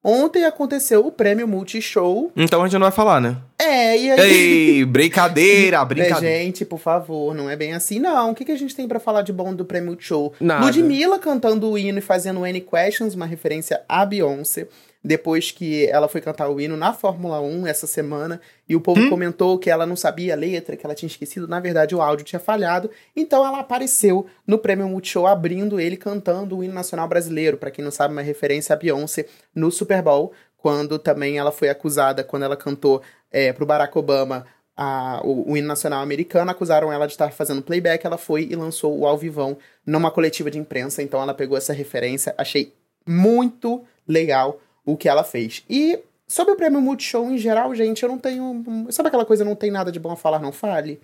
Ontem 0.07 0.45
aconteceu 0.45 1.05
o 1.05 1.11
prêmio 1.11 1.49
Multishow. 1.49 2.31
Então 2.37 2.61
a 2.61 2.67
gente 2.67 2.75
não 2.75 2.83
vai 2.83 2.93
falar, 2.93 3.21
né? 3.23 3.39
É, 3.59 3.99
e 3.99 4.11
aí. 4.13 4.21
Ei, 4.21 4.85
brincadeira, 4.85 5.79
É, 5.79 5.85
brincadeira. 5.87 6.21
gente, 6.45 6.65
por 6.65 6.79
favor, 6.79 7.35
não 7.35 7.49
é 7.51 7.57
bem 7.57 7.73
assim, 7.73 7.99
não. 7.99 8.31
O 8.31 8.35
que, 8.35 8.45
que 8.45 8.53
a 8.53 8.57
gente 8.59 8.77
tem 8.77 8.87
pra 8.87 9.01
falar 9.01 9.23
de 9.23 9.33
bom 9.33 9.53
do 9.55 9.65
prêmio 9.65 9.89
Multishow? 9.89 10.33
Nada. 10.39 10.67
Ludmilla 10.67 11.19
cantando 11.19 11.69
o 11.71 11.79
hino 11.79 11.99
e 11.99 12.03
fazendo 12.03 12.45
Any 12.45 12.61
Questions, 12.61 13.15
uma 13.15 13.27
referência 13.27 13.81
à 13.89 14.05
Beyoncé. 14.05 14.69
Depois 15.07 15.51
que 15.51 15.87
ela 15.87 16.09
foi 16.09 16.23
cantar 16.23 16.49
o 16.49 16.59
hino 16.59 16.77
na 16.79 16.95
Fórmula 16.95 17.39
1 17.41 17.67
essa 17.67 17.87
semana, 17.87 18.41
e 18.67 18.75
o 18.75 18.81
povo 18.81 19.03
Hum? 19.03 19.11
comentou 19.11 19.59
que 19.59 19.69
ela 19.69 19.85
não 19.85 19.97
sabia 19.97 20.33
a 20.33 20.37
letra, 20.37 20.77
que 20.77 20.87
ela 20.87 20.95
tinha 20.95 21.07
esquecido. 21.09 21.47
Na 21.47 21.61
verdade, 21.61 21.95
o 21.95 22.01
áudio 22.01 22.25
tinha 22.25 22.41
falhado. 22.41 22.91
Então 23.15 23.47
ela 23.47 23.61
apareceu 23.61 24.25
no 24.47 24.57
Prêmio 24.59 24.89
Multishow, 24.89 25.27
abrindo 25.27 25.79
ele 25.79 25.97
cantando 25.99 26.57
o 26.57 26.65
hino 26.65 26.73
nacional 26.73 27.07
brasileiro. 27.07 27.59
Pra 27.59 27.71
quem 27.71 27.85
não 27.85 27.91
sabe, 27.93 28.15
uma 28.15 28.23
referência 28.23 28.73
à 28.73 28.77
Beyoncé 28.77 29.27
no 29.55 29.71
Super 29.71 30.01
Bowl, 30.01 30.33
quando 30.57 30.99
também 30.99 31.37
ela 31.39 31.53
foi 31.53 31.69
acusada, 31.69 32.25
quando 32.25 32.45
ela 32.45 32.57
cantou 32.57 33.03
é, 33.31 33.53
pro 33.53 33.67
Barack 33.67 33.99
Obama 33.99 34.47
a- 34.75 35.21
o, 35.23 35.53
o 35.53 35.57
hino 35.57 35.69
nacional 35.69 36.01
americano, 36.03 36.51
acusaram 36.51 36.91
ela 36.91 37.07
de 37.07 37.13
estar 37.13 37.31
fazendo 37.31 37.61
playback, 37.61 38.07
ela 38.07 38.17
foi 38.17 38.49
e 38.51 38.57
lançou 38.57 38.99
o 38.99 39.07
ao 39.07 39.19
vivão 39.19 39.59
numa 39.87 40.11
coletiva 40.11 40.51
de 40.51 40.59
imprensa, 40.59 41.03
então 41.03 41.21
ela 41.23 41.35
pegou 41.35 41.57
essa 41.59 41.73
referência, 41.75 42.35
achei 42.39 42.73
muito 43.07 43.85
legal 44.09 44.59
o 44.85 44.97
que 44.97 45.09
ela 45.09 45.25
fez. 45.25 45.63
E 45.69 45.99
sobre 46.27 46.53
o 46.53 46.57
prêmio 46.57 46.81
Multishow 46.81 47.31
em 47.31 47.39
geral, 47.39 47.75
gente, 47.75 48.03
eu 48.03 48.09
não 48.09 48.19
tenho... 48.19 48.65
Sabe 48.91 49.09
aquela 49.09 49.25
coisa, 49.25 49.45
não 49.45 49.55
tem 49.55 49.71
nada 49.71 49.91
de 49.93 49.99
bom 50.01 50.11
a 50.13 50.17
falar, 50.17 50.39
não 50.41 50.53
fale? 50.53 51.01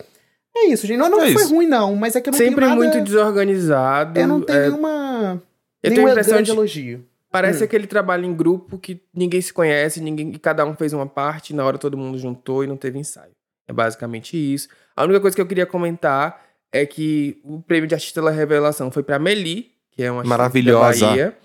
É 0.56 0.66
isso, 0.66 0.86
gente. 0.86 0.98
Não, 0.98 1.08
não 1.08 1.20
É 1.22 1.32
foi 1.32 1.42
isso. 1.42 1.54
ruim, 1.54 1.66
não, 1.66 1.94
mas 1.94 2.16
é 2.16 2.20
que 2.20 2.28
eu 2.28 2.32
não 2.32 2.38
Sempre 2.38 2.56
tenho 2.64 2.68
nada... 2.76 2.80
muito 2.80 3.00
desorganizado. 3.04 4.18
Eu 4.18 4.26
não 4.26 4.40
tenho 4.40 4.58
é, 4.58 4.62
nenhuma... 4.68 5.42
eu 5.82 5.90
tenho 5.90 5.92
a 5.92 5.94
nenhuma 5.94 6.10
impressão 6.10 6.32
grande 6.34 6.50
de 6.50 6.56
elogio. 6.56 7.06
Parece 7.30 7.62
Hum. 7.62 7.64
aquele 7.64 7.86
trabalho 7.86 8.24
em 8.24 8.34
grupo 8.34 8.76
que 8.76 9.00
ninguém 9.14 9.40
se 9.40 9.52
conhece, 9.52 10.00
ninguém, 10.00 10.32
e 10.34 10.38
cada 10.38 10.64
um 10.66 10.74
fez 10.74 10.92
uma 10.92 11.06
parte, 11.06 11.50
e 11.52 11.56
na 11.56 11.64
hora 11.64 11.78
todo 11.78 11.96
mundo 11.96 12.18
juntou 12.18 12.64
e 12.64 12.66
não 12.66 12.76
teve 12.76 12.98
ensaio. 12.98 13.30
É 13.68 13.72
basicamente 13.72 14.36
isso. 14.36 14.68
A 14.96 15.04
única 15.04 15.20
coisa 15.20 15.36
que 15.36 15.40
eu 15.40 15.46
queria 15.46 15.64
comentar 15.64 16.42
é 16.72 16.84
que 16.84 17.40
o 17.44 17.60
prêmio 17.62 17.86
de 17.86 17.94
artista 17.94 18.20
da 18.20 18.30
revelação 18.30 18.90
foi 18.90 19.04
pra 19.04 19.16
Meli, 19.20 19.70
que 19.92 20.02
é 20.02 20.10
uma 20.10 20.20
artista 20.22 20.36
Maravilhosa. 20.38 21.00
da 21.00 21.06
Bahia. 21.06 21.36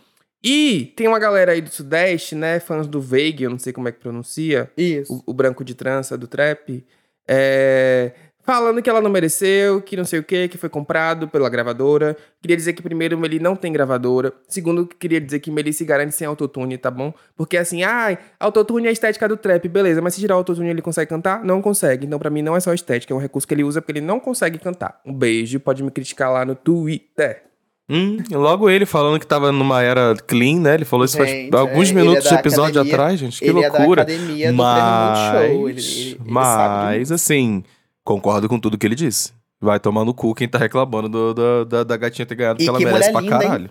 E 0.47 0.93
tem 0.95 1.07
uma 1.07 1.17
galera 1.17 1.53
aí 1.53 1.61
do 1.61 1.71
Sudeste, 1.71 2.35
né, 2.35 2.59
fãs 2.59 2.85
do 2.85 3.01
Veig, 3.01 3.41
eu 3.41 3.49
não 3.49 3.57
sei 3.57 3.73
como 3.73 3.87
é 3.87 3.91
que 3.91 3.99
pronuncia, 3.99 4.69
Isso. 4.77 5.23
o, 5.25 5.31
o 5.31 5.33
branco 5.33 5.65
de 5.65 5.73
trança 5.73 6.15
do 6.15 6.27
trap, 6.27 6.85
é, 7.27 8.11
falando 8.43 8.79
que 8.79 8.87
ela 8.87 9.01
não 9.01 9.09
mereceu, 9.09 9.81
que 9.81 9.97
não 9.97 10.05
sei 10.05 10.19
o 10.19 10.23
que, 10.23 10.47
que 10.47 10.55
foi 10.55 10.69
comprado 10.69 11.27
pela 11.27 11.49
gravadora. 11.49 12.15
Queria 12.39 12.55
dizer 12.55 12.73
que 12.73 12.83
primeiro 12.83 13.17
Meli 13.17 13.39
não 13.39 13.55
tem 13.55 13.73
gravadora. 13.73 14.31
Segundo, 14.47 14.85
queria 14.85 15.19
dizer 15.19 15.39
que 15.39 15.49
Meli 15.49 15.73
se 15.73 15.83
garante 15.83 16.13
sem 16.13 16.27
autotune, 16.27 16.77
tá 16.77 16.91
bom? 16.91 17.11
Porque 17.35 17.57
assim, 17.57 17.81
ai, 17.81 18.19
autotune 18.39 18.85
é 18.85 18.89
a 18.89 18.93
estética 18.93 19.27
do 19.27 19.35
trap, 19.35 19.67
beleza, 19.67 19.99
mas 19.99 20.13
se 20.13 20.19
tirar 20.19 20.35
o 20.35 20.37
autotune 20.37 20.69
ele 20.69 20.81
consegue 20.83 21.09
cantar? 21.09 21.43
Não 21.43 21.59
consegue. 21.59 22.05
Então 22.05 22.19
pra 22.19 22.29
mim 22.29 22.43
não 22.43 22.55
é 22.55 22.59
só 22.59 22.71
estética, 22.71 23.11
é 23.11 23.17
um 23.17 23.19
recurso 23.19 23.47
que 23.47 23.53
ele 23.55 23.63
usa 23.63 23.81
porque 23.81 23.93
ele 23.93 24.05
não 24.05 24.19
consegue 24.19 24.59
cantar. 24.59 25.01
Um 25.03 25.11
beijo, 25.11 25.59
pode 25.59 25.81
me 25.81 25.89
criticar 25.89 26.31
lá 26.31 26.45
no 26.45 26.53
Twitter. 26.53 27.45
Hum, 27.87 28.17
logo 28.31 28.67
ele 28.67 28.85
falando 28.85 29.19
que 29.19 29.27
tava 29.27 29.51
numa 29.51 29.81
era 29.83 30.15
clean, 30.27 30.59
né? 30.59 30.73
Ele 30.73 30.85
falou 30.85 31.05
isso 31.05 31.17
Gente, 31.23 31.51
faz 31.51 31.61
alguns 31.61 31.87
é, 31.89 31.91
ele 31.91 32.01
minutos 32.01 32.25
é 32.25 32.29
da 32.31 32.39
episódio 32.39 32.81
academia- 32.81 32.93
atrás, 32.95 33.19
gente. 33.19 33.39
Que 33.39 33.49
é 33.49 33.53
loucura. 33.53 34.05
do 34.05 34.53
mas. 34.55 35.43
Ele, 35.45 35.69
ele, 35.69 36.19
mas 36.25 37.11
assim, 37.11 37.63
concordo 38.03 38.49
com 38.49 38.59
tudo 38.59 38.75
que 38.77 38.87
ele 38.87 38.95
disse. 38.95 39.31
Vai 39.61 39.79
tomar 39.79 40.03
no 40.03 40.13
cu 40.13 40.33
quem 40.33 40.47
tá 40.47 40.57
reclamando 40.57 41.07
do- 41.07 41.33
do- 41.33 41.65
da, 41.65 41.83
da 41.83 41.97
gatinha 41.97 42.25
ter 42.25 42.35
ganhado, 42.35 42.57
porque 42.57 42.69
ela 42.69 42.79
merece 42.79 43.11
pra 43.11 43.21
linda, 43.21 43.35
hein? 43.35 43.41
caralho. 43.41 43.69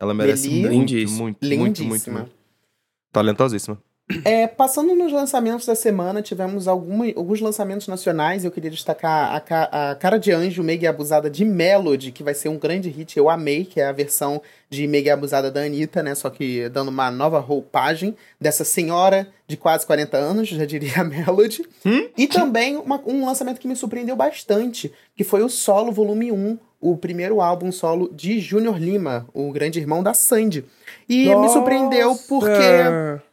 Ela 0.00 0.14
merece 0.14 0.48
muito, 0.48 0.68
muito, 0.68 1.10
muito, 1.46 1.84
muito, 1.84 2.10
muito. 2.10 2.30
Talentosíssima. 3.12 3.78
É, 4.24 4.46
passando 4.46 4.94
nos 4.94 5.12
lançamentos 5.12 5.66
da 5.66 5.74
semana, 5.74 6.22
tivemos 6.22 6.66
alguma, 6.66 7.04
alguns 7.14 7.40
lançamentos 7.42 7.86
nacionais. 7.88 8.42
Eu 8.42 8.50
queria 8.50 8.70
destacar 8.70 9.34
a, 9.34 9.40
Ca- 9.40 9.68
a 9.70 9.94
Cara 9.96 10.18
de 10.18 10.32
Anjo, 10.32 10.62
Mega 10.62 10.88
Abusada 10.88 11.28
de 11.28 11.44
Melody, 11.44 12.10
que 12.10 12.22
vai 12.22 12.32
ser 12.32 12.48
um 12.48 12.56
grande 12.58 12.88
hit. 12.88 13.18
Eu 13.18 13.28
amei, 13.28 13.66
que 13.66 13.80
é 13.80 13.86
a 13.86 13.92
versão 13.92 14.40
de 14.70 14.86
Mega 14.86 15.12
Abusada 15.12 15.50
da 15.50 15.60
Anitta, 15.60 16.02
né? 16.02 16.14
Só 16.14 16.30
que 16.30 16.70
dando 16.70 16.88
uma 16.88 17.10
nova 17.10 17.38
roupagem 17.38 18.16
dessa 18.40 18.64
senhora 18.64 19.28
de 19.46 19.58
quase 19.58 19.84
40 19.86 20.16
anos, 20.16 20.48
já 20.48 20.64
diria 20.64 21.02
a 21.02 21.04
Melody. 21.04 21.62
E 22.16 22.26
também 22.26 22.76
uma- 22.78 23.02
um 23.06 23.26
lançamento 23.26 23.60
que 23.60 23.68
me 23.68 23.76
surpreendeu 23.76 24.16
bastante, 24.16 24.90
que 25.14 25.22
foi 25.24 25.42
o 25.42 25.50
Solo 25.50 25.92
Volume 25.92 26.32
1, 26.32 26.58
o 26.80 26.96
primeiro 26.96 27.40
álbum 27.42 27.70
solo 27.70 28.08
de 28.14 28.38
Júnior 28.40 28.78
Lima, 28.78 29.26
o 29.34 29.50
grande 29.52 29.78
irmão 29.80 30.02
da 30.02 30.14
Sandy. 30.14 30.64
E 31.08 31.26
me 31.40 31.48
surpreendeu 31.50 32.16
porque. 32.28 32.56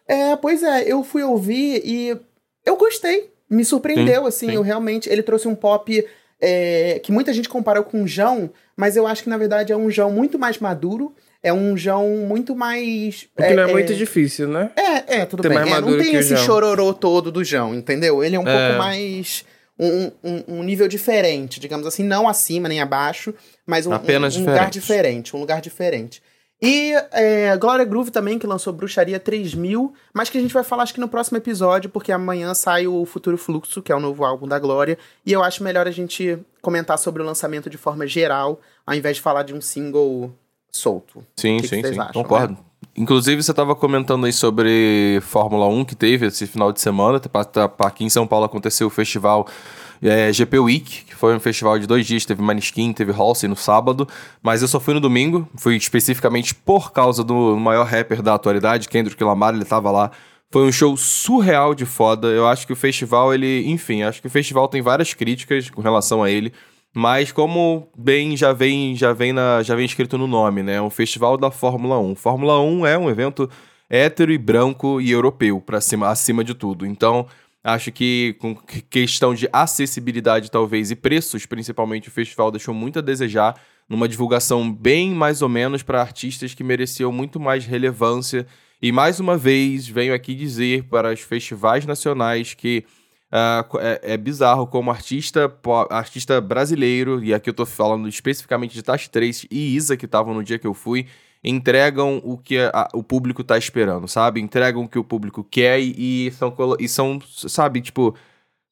É, 0.08 0.36
pois 0.36 0.62
é, 0.64 0.84
eu 0.84 1.04
fui 1.04 1.24
ouvir 1.24 1.82
e 1.84 2.18
eu 2.66 2.78
gostei. 2.78 3.32
Me 3.50 3.64
surpreendeu, 3.64 4.26
assim, 4.26 4.48
sim. 4.48 4.56
eu 4.56 4.62
realmente. 4.62 5.10
Ele 5.10 5.22
trouxe 5.22 5.48
um 5.48 5.56
pop 5.56 6.06
é, 6.42 7.00
que 7.04 7.12
muita 7.12 7.32
gente 7.32 7.48
comparou 7.48 7.84
com 7.84 8.04
o 8.04 8.08
João, 8.08 8.50
mas 8.76 8.96
eu 8.96 9.08
acho 9.08 9.24
que 9.24 9.30
na 9.30 9.38
verdade 9.38 9.72
é 9.72 9.78
um 9.78 9.90
João 9.90 10.12
muito 10.12 10.38
mais 10.38 10.58
maduro. 10.58 11.14
É 11.44 11.54
um 11.54 11.78
João 11.78 12.10
muito 12.28 12.56
mais. 12.56 13.28
O 13.38 13.44
que 13.44 13.54
não 13.54 13.64
é, 13.64 13.72
muito 13.72 13.94
difícil, 13.94 14.48
né? 14.48 14.72
É, 14.76 15.18
é, 15.20 15.26
tudo 15.26 15.44
Tem 15.44 15.52
bem. 15.52 15.60
mais 15.60 15.72
É, 15.78 15.82
não 15.82 15.98
tem 15.98 16.16
esse 16.16 16.36
chororô 16.38 16.92
todo 16.92 17.32
do 17.32 17.44
João, 17.44 17.76
entendeu? 17.76 18.24
Ele 18.24 18.36
é 18.36 18.40
um 18.40 18.48
É. 18.48 18.68
pouco 18.68 18.80
mais. 18.80 19.46
Um, 19.78 20.12
um, 20.24 20.44
um 20.48 20.64
nível 20.64 20.88
diferente, 20.88 21.60
digamos 21.60 21.86
assim, 21.86 22.02
não 22.02 22.30
acima 22.30 22.70
nem 22.70 22.80
abaixo, 22.80 23.34
mas 23.66 23.86
um, 23.86 23.92
Apenas 23.92 24.38
um, 24.38 24.40
lugar 24.40 24.70
diferente, 24.72 25.36
um 25.36 25.40
lugar 25.40 25.60
diferente. 25.60 26.24
E 26.62 26.94
é, 27.12 27.56
Glória 27.58 27.84
Groove 27.84 28.12
também, 28.12 28.40
que 28.40 28.48
lançou 28.48 28.72
Bruxaria 28.72 29.20
3000, 29.20 29.94
mas 30.14 30.30
que 30.30 30.38
a 30.38 30.42
gente 30.42 30.54
vai 30.54 30.64
falar 30.64 30.84
acho 30.84 30.94
que 30.94 31.00
no 31.02 31.08
próximo 31.08 31.38
episódio, 31.38 31.90
porque 31.90 32.12
amanhã 32.12 32.54
sai 32.54 32.88
o 32.88 33.06
Futuro 33.06 33.38
Fluxo, 33.38 33.82
que 33.82 33.92
é 33.92 33.96
o 33.96 34.00
novo 34.00 34.24
álbum 34.24 34.48
da 34.48 34.58
Glória, 34.58 34.98
e 35.26 35.34
eu 35.34 35.44
acho 35.44 35.64
melhor 35.64 35.88
a 35.88 35.92
gente 35.92 36.40
comentar 36.62 36.98
sobre 36.98 37.22
o 37.22 37.26
lançamento 37.26 37.70
de 37.70 37.78
forma 37.78 38.08
geral, 38.08 38.60
ao 38.88 38.96
invés 38.96 39.18
de 39.18 39.22
falar 39.22 39.44
de 39.44 39.54
um 39.54 39.60
single 39.62 40.34
solto. 40.72 41.24
Sim, 41.36 41.58
que 41.58 41.64
que 41.64 41.68
sim, 41.68 41.82
vocês 41.82 41.96
sim. 41.96 42.02
acham, 42.02 42.24
Concordo. 42.24 42.58
Inclusive, 42.98 43.44
você 43.44 43.54
tava 43.54 43.76
comentando 43.76 44.26
aí 44.26 44.32
sobre 44.32 45.20
Fórmula 45.22 45.68
1 45.68 45.84
que 45.84 45.96
teve 45.96 46.28
esse 46.28 46.48
final 46.48 46.72
de 46.72 46.80
semana. 46.80 47.20
Tá- 47.20 47.44
tá- 47.44 47.72
Aqui 47.80 48.06
em 48.06 48.10
São 48.10 48.26
Paulo 48.26 48.46
aconteceu 48.46 48.88
o 48.88 48.90
festival 48.90 49.48
é, 50.02 50.32
GP 50.32 50.60
Week, 50.60 51.06
que 51.06 51.16
foi 51.16 51.36
um 51.36 51.40
festival 51.40 51.80
de 51.80 51.88
dois 51.88 52.06
dias. 52.06 52.26
Teve 52.26 52.42
Maneskin, 52.42 52.94
teve 52.94 53.12
Halsey 53.12 53.50
no 53.50 53.56
sábado. 53.56 54.08
Mas 54.42 54.62
eu 54.62 54.68
só 54.68 54.80
fui 54.80 54.94
no 54.94 55.00
domingo. 55.00 55.48
Fui 55.56 55.76
especificamente 55.76 56.54
por 56.54 56.92
causa 56.92 57.24
do 57.24 57.56
maior 57.58 57.86
rapper 57.86 58.22
da 58.22 58.34
atualidade, 58.34 58.90
Kendrick 58.90 59.24
Lamar. 59.24 59.54
Ele 59.54 59.66
tava 59.66 59.92
lá. 59.92 60.12
Foi 60.52 60.64
um 60.64 60.72
show 60.72 60.96
surreal 60.96 61.76
de 61.76 61.86
foda. 61.86 62.28
Eu 62.28 62.48
acho 62.48 62.66
que 62.66 62.74
o 62.74 62.76
festival, 62.76 63.34
ele. 63.34 63.64
Enfim, 63.68 64.04
acho 64.04 64.22
que 64.22 64.28
o 64.28 64.32
festival 64.32 64.68
tem 64.68 64.82
várias 64.82 65.14
críticas 65.14 65.70
com 65.70 65.82
relação 65.82 66.24
a 66.24 66.30
ele. 66.30 66.54
Mas 66.94 67.30
como 67.30 67.90
bem 67.98 68.38
já 68.38 68.54
vem, 68.54 68.96
já 68.96 69.12
vem 69.12 69.34
na, 69.34 69.62
já 69.62 69.76
vem 69.76 69.86
escrito 69.86 70.18
no 70.18 70.28
nome, 70.28 70.64
né? 70.64 70.82
Um 70.82 70.90
festival 70.90 71.36
da 71.36 71.52
Fórmula 71.52 72.00
1. 72.00 72.16
Fórmula 72.16 72.62
1 72.62 72.86
é 72.86 72.98
um 72.98 73.10
evento 73.10 73.50
hétero 73.90 74.32
e 74.32 74.38
branco 74.38 75.02
e 75.02 75.12
europeu 75.12 75.60
para 75.60 75.82
cima, 75.82 76.08
acima 76.08 76.42
de 76.42 76.54
tudo. 76.54 76.86
Então, 76.86 77.28
acho 77.66 77.92
que 77.92 78.36
com 78.40 78.56
que- 78.56 78.82
questão 78.82 79.34
de 79.34 79.50
acessibilidade 79.52 80.52
talvez 80.52 80.92
e 80.92 80.96
preços, 80.96 81.46
principalmente 81.46 82.08
o 82.08 82.12
festival 82.12 82.52
deixou 82.52 82.74
muito 82.74 83.00
a 83.00 83.02
desejar 83.02 83.60
numa 83.90 84.08
divulgação 84.08 84.72
bem 84.72 85.12
mais 85.14 85.42
ou 85.42 85.50
menos 85.50 85.82
para 85.84 86.00
artistas 86.00 86.54
que 86.54 86.64
mereciam 86.64 87.12
muito 87.12 87.40
mais 87.40 87.66
relevância. 87.66 88.46
E 88.82 88.92
mais 88.92 89.20
uma 89.20 89.36
vez, 89.38 89.88
venho 89.88 90.14
aqui 90.14 90.36
dizer 90.36 90.84
para 90.84 91.12
os 91.12 91.22
festivais 91.22 91.86
nacionais 91.86 92.54
que 92.54 92.86
co- 93.68 93.80
é, 93.80 94.00
é 94.04 94.18
bizarro 94.18 94.68
como 94.68 94.92
artista, 94.92 95.52
artista 95.90 96.40
brasileiro, 96.40 97.24
e 97.24 97.34
aqui 97.34 97.50
eu 97.50 97.54
tô 97.54 97.66
falando 97.66 98.08
especificamente 98.08 98.74
de 98.74 98.84
Tash 98.84 99.08
3 99.08 99.46
e 99.52 99.76
Isa, 99.76 99.98
que 99.98 100.06
estavam 100.06 100.34
no 100.34 100.44
dia 100.44 100.60
que 100.60 100.68
eu 100.68 100.74
fui, 100.74 101.08
entregam 101.46 102.22
o 102.24 102.38
que 102.38 102.58
a- 102.60 102.90
o 102.94 103.04
público 103.04 103.44
tá 103.44 103.58
esperando, 103.58 104.08
sabe? 104.08 104.42
Entregam 104.42 104.84
o 104.84 104.90
que 104.90 105.00
o 105.00 105.04
público 105.04 105.44
quer 105.44 105.80
e, 105.80 106.28
e 106.28 106.32
são, 106.32 106.54
e 106.80 106.88
são, 106.90 107.20
sabe, 107.48 107.82
tipo, 107.82 108.16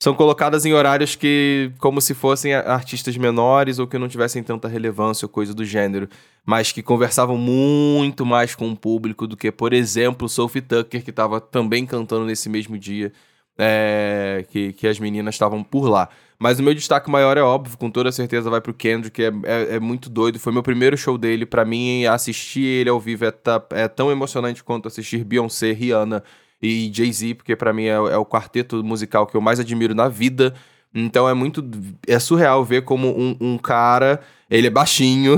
são 0.01 0.13
colocadas 0.13 0.65
em 0.65 0.73
horários 0.73 1.15
que, 1.15 1.71
como 1.79 2.01
se 2.01 2.13
fossem 2.13 2.53
artistas 2.53 3.15
menores 3.15 3.79
ou 3.79 3.87
que 3.87 3.97
não 3.97 4.09
tivessem 4.09 4.43
tanta 4.43 4.67
relevância 4.67 5.25
ou 5.25 5.29
coisa 5.29 5.53
do 5.53 5.63
gênero, 5.63 6.09
mas 6.45 6.71
que 6.73 6.83
conversavam 6.83 7.37
muito 7.37 8.25
mais 8.25 8.53
com 8.55 8.69
o 8.69 8.75
público 8.75 9.25
do 9.27 9.37
que, 9.37 9.49
por 9.51 9.71
exemplo, 9.71 10.27
Sophie 10.27 10.61
Tucker, 10.61 11.03
que 11.03 11.09
estava 11.09 11.39
também 11.39 11.85
cantando 11.85 12.25
nesse 12.25 12.49
mesmo 12.49 12.77
dia, 12.77 13.13
é, 13.57 14.45
que, 14.49 14.73
que 14.73 14.87
as 14.87 14.99
meninas 14.99 15.35
estavam 15.35 15.63
por 15.63 15.87
lá. 15.87 16.09
Mas 16.39 16.59
o 16.59 16.63
meu 16.63 16.73
destaque 16.73 17.09
maior 17.09 17.37
é 17.37 17.41
óbvio, 17.41 17.77
com 17.77 17.89
toda 17.89 18.11
certeza 18.11 18.49
vai 18.49 18.59
pro 18.59 18.73
Kendrick, 18.73 19.23
é, 19.23 19.31
é, 19.45 19.75
é 19.75 19.79
muito 19.79 20.09
doido. 20.09 20.39
Foi 20.39 20.51
meu 20.51 20.63
primeiro 20.63 20.97
show 20.97 21.17
dele. 21.17 21.45
para 21.45 21.63
mim, 21.63 22.05
assistir 22.05 22.65
ele 22.65 22.89
ao 22.89 22.99
vivo 22.99 23.25
é, 23.25 23.33
é 23.71 23.87
tão 23.87 24.11
emocionante 24.11 24.63
quanto 24.63 24.87
assistir 24.87 25.23
Beyoncé, 25.23 25.71
Rihanna 25.71 26.23
e 26.61 26.91
Jay-Z, 26.93 27.35
porque 27.35 27.55
para 27.55 27.73
mim 27.73 27.85
é, 27.85 27.91
é, 27.91 28.17
o 28.17 28.25
quarteto 28.25 28.83
musical 28.83 29.27
que 29.27 29.35
eu 29.35 29.41
mais 29.41 29.59
admiro 29.59 29.93
na 29.93 30.07
vida. 30.07 30.53
Então 30.93 31.27
é 31.27 31.33
muito. 31.33 31.65
É 32.07 32.19
surreal 32.19 32.63
ver 32.63 32.83
como 32.83 33.07
um, 33.09 33.35
um 33.39 33.57
cara. 33.57 34.21
Ele 34.49 34.67
é 34.67 34.69
baixinho. 34.69 35.35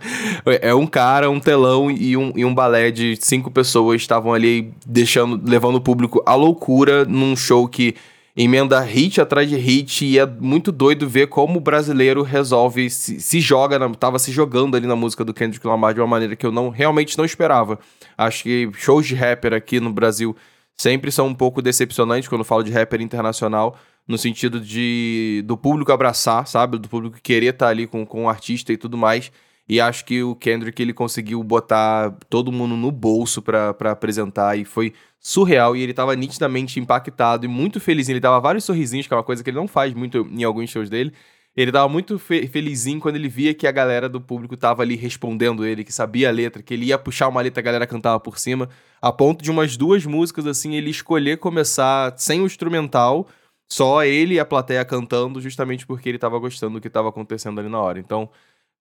é 0.60 0.74
um 0.74 0.86
cara, 0.86 1.30
um 1.30 1.40
telão 1.40 1.90
e 1.90 2.16
um, 2.16 2.32
e 2.36 2.44
um 2.44 2.54
balé 2.54 2.90
de 2.90 3.16
cinco 3.16 3.50
pessoas 3.50 4.02
estavam 4.02 4.34
ali 4.34 4.74
deixando, 4.86 5.40
levando 5.48 5.76
o 5.76 5.80
público 5.80 6.22
à 6.26 6.34
loucura 6.34 7.04
num 7.04 7.34
show 7.34 7.66
que 7.66 7.94
emenda 8.36 8.80
hit 8.80 9.20
atrás 9.20 9.48
de 9.48 9.56
hit 9.56 10.04
e 10.04 10.18
é 10.18 10.26
muito 10.26 10.70
doido 10.70 11.08
ver 11.08 11.26
como 11.26 11.58
o 11.58 11.60
brasileiro 11.60 12.22
resolve 12.22 12.88
se, 12.88 13.20
se 13.20 13.40
joga, 13.40 13.78
na, 13.78 13.88
tava 13.90 14.18
se 14.18 14.30
jogando 14.30 14.76
ali 14.76 14.86
na 14.86 14.96
música 14.96 15.24
do 15.24 15.34
Kendrick 15.34 15.66
Lamar 15.66 15.94
de 15.94 16.00
uma 16.00 16.06
maneira 16.06 16.36
que 16.36 16.46
eu 16.46 16.52
não 16.52 16.68
realmente 16.68 17.18
não 17.18 17.24
esperava. 17.24 17.78
Acho 18.16 18.44
que 18.44 18.70
shows 18.74 19.06
de 19.06 19.14
rapper 19.14 19.52
aqui 19.52 19.80
no 19.80 19.92
Brasil 19.92 20.36
sempre 20.76 21.12
são 21.12 21.26
um 21.26 21.34
pouco 21.34 21.60
decepcionantes 21.60 22.28
quando 22.28 22.44
falo 22.44 22.62
de 22.62 22.70
rapper 22.70 23.00
internacional, 23.02 23.76
no 24.06 24.18
sentido 24.18 24.60
de 24.60 25.42
do 25.46 25.56
público 25.56 25.92
abraçar, 25.92 26.46
sabe? 26.46 26.78
Do 26.78 26.88
público 26.88 27.18
querer 27.22 27.54
estar 27.54 27.66
tá 27.66 27.70
ali 27.70 27.86
com, 27.86 28.04
com 28.04 28.24
o 28.24 28.28
artista 28.28 28.72
e 28.72 28.76
tudo 28.76 28.96
mais. 28.96 29.30
E 29.68 29.80
acho 29.80 30.04
que 30.04 30.22
o 30.22 30.34
Kendrick 30.34 30.82
ele 30.82 30.92
conseguiu 30.92 31.42
botar 31.44 32.10
todo 32.28 32.50
mundo 32.50 32.76
no 32.76 32.90
bolso 32.90 33.40
para 33.40 33.70
apresentar 33.90 34.58
e 34.58 34.64
foi 34.64 34.92
surreal. 35.20 35.76
E 35.76 35.82
ele 35.82 35.94
tava 35.94 36.16
nitidamente 36.16 36.80
impactado 36.80 37.44
e 37.44 37.48
muito 37.48 37.78
feliz. 37.78 38.08
Ele 38.08 38.18
dava 38.18 38.40
vários 38.40 38.64
sorrisinhos, 38.64 39.06
que 39.06 39.14
é 39.14 39.16
uma 39.16 39.22
coisa 39.22 39.44
que 39.44 39.50
ele 39.50 39.56
não 39.56 39.68
faz 39.68 39.94
muito 39.94 40.26
em 40.32 40.42
alguns 40.42 40.70
shows 40.70 40.90
dele. 40.90 41.12
Ele 41.56 41.72
tava 41.72 41.88
muito 41.88 42.18
fe 42.18 42.46
felizinho 42.46 43.00
quando 43.00 43.16
ele 43.16 43.28
via 43.28 43.52
que 43.52 43.66
a 43.66 43.72
galera 43.72 44.08
do 44.08 44.20
público 44.20 44.56
tava 44.56 44.82
ali 44.82 44.94
respondendo 44.96 45.66
ele, 45.66 45.84
que 45.84 45.92
sabia 45.92 46.28
a 46.28 46.32
letra, 46.32 46.62
que 46.62 46.72
ele 46.74 46.86
ia 46.86 46.98
puxar 46.98 47.28
uma 47.28 47.40
letra, 47.40 47.60
a 47.60 47.62
galera 47.62 47.86
cantava 47.86 48.20
por 48.20 48.38
cima, 48.38 48.68
a 49.02 49.12
ponto 49.12 49.42
de 49.42 49.50
umas 49.50 49.76
duas 49.76 50.06
músicas 50.06 50.46
assim 50.46 50.76
ele 50.76 50.90
escolher 50.90 51.38
começar 51.38 52.14
sem 52.16 52.40
o 52.40 52.46
instrumental, 52.46 53.28
só 53.70 54.04
ele 54.04 54.34
e 54.34 54.40
a 54.40 54.44
plateia 54.44 54.84
cantando, 54.84 55.40
justamente 55.40 55.86
porque 55.86 56.08
ele 56.08 56.18
tava 56.18 56.38
gostando 56.38 56.74
do 56.74 56.80
que 56.80 56.90
tava 56.90 57.08
acontecendo 57.08 57.60
ali 57.60 57.68
na 57.68 57.80
hora. 57.80 57.98
Então, 57.98 58.28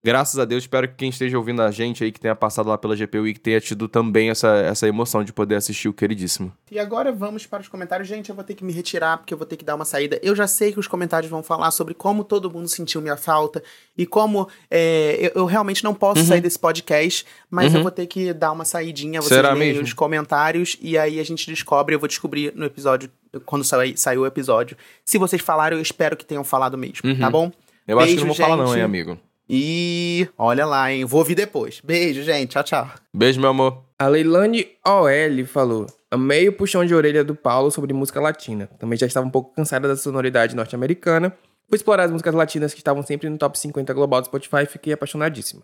Graças 0.02 0.40
a 0.40 0.46
Deus, 0.46 0.64
espero 0.64 0.88
que 0.88 0.96
quem 0.96 1.10
esteja 1.10 1.38
ouvindo 1.38 1.62
a 1.62 1.72
gente 1.72 2.06
aí, 2.06 2.12
que 2.12 2.22
tenha 2.22 2.34
passado 2.34 2.70
lá 2.70 2.78
pela 2.78 2.96
GPU 2.96 3.28
e 3.28 3.34
que 3.34 3.40
tenha 3.40 3.60
tido 3.60 3.90
também 3.90 4.30
essa, 4.30 4.48
essa 4.48 4.88
emoção 4.88 5.26
de 5.26 5.34
poder 5.34 5.56
assistir 5.56 5.90
o 5.90 5.94
queridíssimo. 5.94 6.54
E 6.72 6.80
agora 6.80 7.12
vamos 7.12 7.46
para 7.46 7.60
os 7.60 7.68
comentários. 7.68 8.08
Gente, 8.08 8.30
eu 8.30 8.36
vou 8.36 8.44
ter 8.46 8.54
que 8.54 8.64
me 8.64 8.72
retirar 8.72 9.18
porque 9.18 9.34
eu 9.34 9.38
vou 9.38 9.46
ter 9.46 9.58
que 9.58 9.66
dar 9.66 9.76
uma 9.76 9.84
saída. 9.84 10.18
Eu 10.24 10.34
já 10.34 10.48
sei 10.48 10.72
que 10.72 10.80
os 10.80 10.88
comentários 10.88 11.30
vão 11.30 11.44
falar 11.44 11.70
sobre 11.72 11.94
como 11.94 12.24
todo 12.24 12.50
mundo 12.50 12.70
sentiu 12.70 13.02
minha 13.02 13.18
falta 13.18 13.62
e 13.98 14.06
como 14.06 14.48
é, 14.72 15.18
eu, 15.20 15.42
eu, 15.42 15.46
realmente 15.46 15.84
não 15.84 15.94
posso 15.94 16.22
uhum. 16.22 16.28
sair 16.28 16.40
desse 16.40 16.58
podcast, 16.58 17.26
mas 17.52 17.74
uhum. 17.74 17.80
eu 17.80 17.84
vou 17.84 17.92
ter 17.92 18.08
que 18.08 18.32
dar 18.32 18.54
uma 18.54 18.64
saidinha. 18.64 19.22
Vocês 19.22 19.36
Será 19.36 19.54
mesmo? 19.54 19.84
os 19.84 19.92
comentários 19.92 20.78
e 20.82 20.98
aí 20.98 21.20
a 21.20 21.26
gente 21.26 21.46
descobre. 21.46 21.94
Eu 21.94 22.00
vou 22.00 22.08
descobrir 22.08 22.54
no 22.56 22.64
episódio, 22.64 23.12
quando 23.46 23.64
sair, 23.64 23.98
sair 23.98 24.18
o 24.18 24.26
episódio. 24.26 24.78
Se 25.06 25.18
vocês 25.18 25.42
falaram, 25.42 25.78
eu 25.78 25.82
espero 25.82 26.16
que 26.18 26.26
tenham 26.26 26.44
falado 26.44 26.78
mesmo, 26.78 27.02
tá 27.02 27.08
uhum. 27.08 27.20
tá 27.20 27.30
bom? 27.30 27.52
Eu 27.88 27.98
Beijo, 27.98 28.00
acho 28.00 28.14
que 28.14 28.20
não 28.20 28.28
vou 28.28 28.36
gente. 28.36 28.46
falar 28.46 28.64
não, 28.64 28.76
hein, 28.76 28.84
amigo. 28.84 29.18
E 29.50 30.28
olha 30.38 30.66
lá, 30.66 30.92
hein? 30.92 31.06
Vou 31.06 31.20
ouvir 31.20 31.34
depois. 31.34 31.82
Beijo, 31.84 32.22
gente. 32.22 32.50
Tchau, 32.50 32.64
tchau. 32.64 32.92
Beijo, 33.12 33.42
meu 33.42 33.50
amor. 33.50 33.84
A 33.98 34.08
Leilane 34.08 34.68
OL 34.86 35.46
falou: 35.48 35.88
Amei 36.12 36.48
o 36.48 36.54
puxão 36.54 36.86
de 36.86 36.94
orelha 36.94 37.24
do 37.24 37.34
Paulo 37.34 37.72
sobre 37.72 37.92
música 37.92 38.22
latina. 38.22 38.70
Também 38.80 38.98
já 38.98 39.08
estava 39.08 39.26
um 39.26 39.30
pouco 39.32 39.54
cansada 39.56 39.88
da 39.88 39.96
sonoridade 39.96 40.56
norte-americana. 40.56 41.36
Fui 41.68 41.76
explorar 41.76 42.04
as 42.04 42.12
músicas 42.12 42.34
latinas 42.34 42.74
que 42.74 42.80
estavam 42.80 43.04
sempre 43.04 43.28
no 43.30 43.38
top 43.38 43.58
50 43.58 43.94
global 43.94 44.22
do 44.22 44.26
Spotify 44.26 44.64
e 44.64 44.66
fiquei 44.66 44.94
apaixonadíssima. 44.94 45.64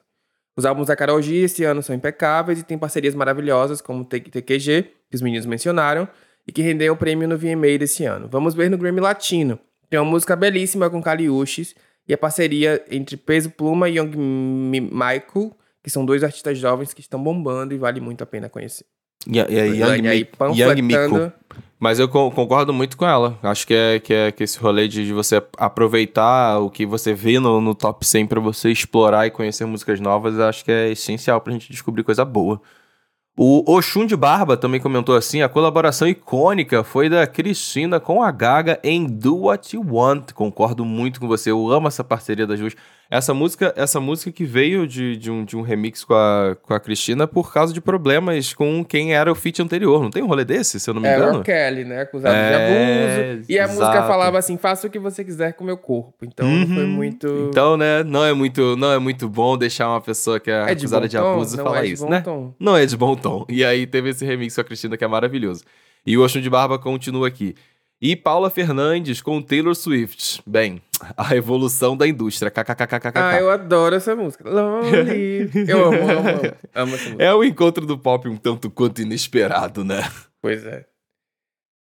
Os 0.58 0.66
álbuns 0.66 0.88
da 0.88 0.96
Karol 0.96 1.22
G 1.22 1.36
esse 1.36 1.64
ano 1.64 1.84
são 1.84 1.96
impecáveis 1.96 2.60
e 2.60 2.64
tem 2.64 2.78
parcerias 2.78 3.14
maravilhosas 3.14 3.82
como 3.82 4.06
TQG, 4.06 4.84
que 5.10 5.16
os 5.16 5.22
meninos 5.22 5.46
mencionaram, 5.46 6.08
e 6.48 6.52
que 6.52 6.62
rendeu 6.62 6.94
o 6.94 6.98
prêmio 6.98 7.28
no 7.28 7.38
VMA 7.38 7.78
desse 7.80 8.06
ano. 8.06 8.28
Vamos 8.30 8.54
ver 8.54 8.70
no 8.70 8.78
Grammy 8.78 9.00
Latino. 9.00 9.60
Tem 9.90 10.00
uma 10.00 10.10
música 10.10 10.36
belíssima 10.36 10.90
com 10.90 11.02
Caliuches 11.02 11.76
e 12.08 12.14
a 12.14 12.18
parceria 12.18 12.84
entre 12.90 13.18
Peso 13.18 13.50
Pluma 13.50 13.90
e 13.90 13.98
Young 13.98 14.16
Michael, 14.92 15.56
que 15.84 15.90
são 15.90 16.06
dois 16.06 16.24
artistas 16.24 16.58
jovens 16.58 16.94
que 16.94 17.02
estão 17.02 17.22
bombando 17.22 17.74
e 17.74 17.78
vale 17.78 18.00
muito 18.00 18.24
a 18.24 18.28
pena 18.28 18.50
conhecer. 18.50 18.86
E, 19.28 19.38
Young, 19.40 20.08
aí, 20.08 20.28
Young 20.56 20.82
Mico. 20.82 21.32
Mas 21.80 22.00
eu 22.00 22.08
concordo 22.08 22.74
muito 22.74 22.96
com 22.96 23.06
ela. 23.06 23.38
Acho 23.44 23.68
que 23.68 23.74
é, 23.74 24.00
que 24.00 24.14
é 24.14 24.32
que 24.32 24.44
esse 24.44 24.58
rolê 24.58 24.88
de, 24.88 25.06
de 25.06 25.14
você 25.14 25.42
aproveitar 25.58 26.60
o 26.60 26.70
que 26.70 26.86
você 26.86 27.14
vê 27.14 27.40
no, 27.40 27.60
no 27.60 27.76
top 27.76 28.06
100 28.06 28.28
para 28.28 28.40
você 28.40 28.72
explorar 28.72 29.28
e 29.28 29.32
conhecer 29.32 29.66
músicas 29.66 30.00
novas, 30.00 30.40
acho 30.40 30.64
que 30.64 30.72
é 30.72 30.92
essencial 30.92 31.42
pra 31.42 31.54
gente 31.54 31.72
descobrir 31.72 32.04
coisa 32.04 32.24
boa. 32.24 32.62
O 33.38 33.70
Oxum 33.70 34.06
de 34.06 34.16
Barba 34.16 34.56
também 34.56 34.80
comentou 34.80 35.14
assim: 35.14 35.42
a 35.42 35.50
colaboração 35.50 36.08
icônica 36.08 36.86
foi 36.86 37.10
da 37.10 37.28
Cristina 37.28 38.00
com 38.00 38.24
a 38.24 38.32
Gaga 38.32 38.80
em 38.82 39.06
Do 39.06 39.36
What 39.40 39.76
You 39.76 39.86
Want. 39.86 40.32
Concordo 40.32 40.86
muito 40.86 41.20
com 41.20 41.28
você, 41.28 41.52
eu 41.52 41.70
amo 41.70 41.90
essa 41.90 42.02
parceria 42.02 42.48
das 42.48 42.58
duas. 42.62 42.76
Essa 43.10 43.34
música, 43.34 43.74
essa 43.78 44.00
música 44.00 44.32
que 44.32 44.44
veio 44.46 44.88
de, 44.88 45.16
de, 45.16 45.30
um, 45.30 45.46
de 45.46 45.56
um 45.56 45.62
remix 45.62 46.04
com 46.04 46.14
a, 46.14 46.58
com 46.62 46.74
a 46.74 46.80
Cristina 46.80 47.28
por 47.28 47.54
causa 47.54 47.74
de 47.74 47.80
problemas 47.80 48.54
com 48.54 48.84
quem 48.84 49.14
era 49.14 49.32
o 49.32 49.36
feat 49.36 49.62
anterior. 49.62 50.02
Não 50.02 50.10
tem 50.10 50.24
um 50.24 50.28
rolê 50.28 50.44
desse, 50.44 50.80
se 50.80 50.90
eu 50.90 50.94
não 50.94 51.02
me 51.02 51.08
engano? 51.08 51.24
Era 51.24 51.38
o 51.38 51.44
Kelly, 51.44 51.86
né? 51.86 52.02
Acusado 52.02 52.36
é, 52.36 52.50
de 52.50 52.56
abuso. 52.56 53.46
E 53.52 53.60
a 53.60 53.64
exato. 53.66 53.80
música 53.80 54.08
falava 54.08 54.38
assim: 54.40 54.58
faça 54.58 54.88
o 54.88 54.90
que 54.90 54.98
você 54.98 55.24
quiser 55.24 55.54
com 55.54 55.64
o 55.64 55.68
meu 55.68 55.78
corpo. 55.78 56.14
Então 56.24 56.48
uhum. 56.48 56.68
foi 56.68 56.86
muito. 56.86 57.48
Então, 57.50 57.78
né? 57.78 58.04
Não 58.04 58.26
é 58.26 58.34
muito, 58.34 58.76
não 58.76 58.92
é 58.92 58.98
muito 58.98 59.30
bom 59.30 59.58
deixar 59.58 59.88
uma 59.90 60.02
pessoa 60.02 60.40
que 60.40 60.50
é, 60.50 60.54
é 60.54 60.72
acusada 60.72 61.08
de, 61.08 61.12
de 61.12 61.18
abuso 61.18 61.58
falar 61.58 61.86
é 61.86 61.88
isso, 61.88 62.08
né? 62.08 62.22
Tom. 62.22 62.54
Não 62.60 62.76
é 62.76 62.86
de 62.86 62.98
bom 62.98 63.16
tom. 63.16 63.46
E 63.48 63.64
aí 63.64 63.86
teve 63.86 64.10
esse 64.10 64.26
remix 64.26 64.56
com 64.56 64.62
a 64.62 64.64
Cristina 64.64 64.98
que 64.98 65.04
é 65.04 65.08
maravilhoso. 65.08 65.64
E 66.06 66.18
o 66.18 66.24
Oxum 66.24 66.40
de 66.40 66.50
Barba 66.50 66.78
continua 66.78 67.28
aqui. 67.28 67.56
E 68.02 68.16
Paula 68.16 68.50
Fernandes 68.50 69.22
com 69.22 69.42
Taylor 69.42 69.74
Swift. 69.74 70.42
Bem, 70.46 70.82
a 71.16 71.36
evolução 71.36 71.96
da 71.96 72.08
indústria. 72.08 72.52
KKKKK. 72.52 73.14
Ah, 73.16 73.40
eu 73.40 73.50
adoro 73.50 73.96
essa 73.96 74.16
música. 74.16 74.50
Lonely. 74.50 75.50
eu 75.68 75.86
amo, 75.86 75.98
amo, 75.98 76.30
amo. 76.30 76.54
amo 76.76 76.96
essa 76.96 77.06
música. 77.06 77.24
É 77.24 77.34
o 77.34 77.44
encontro 77.44 77.86
do 77.86 77.98
pop 77.98 78.28
um 78.28 78.38
tanto 78.38 78.70
quanto 78.70 79.02
inesperado, 79.02 79.84
né? 79.84 80.02
Pois 80.42 80.66
é. 80.66 80.86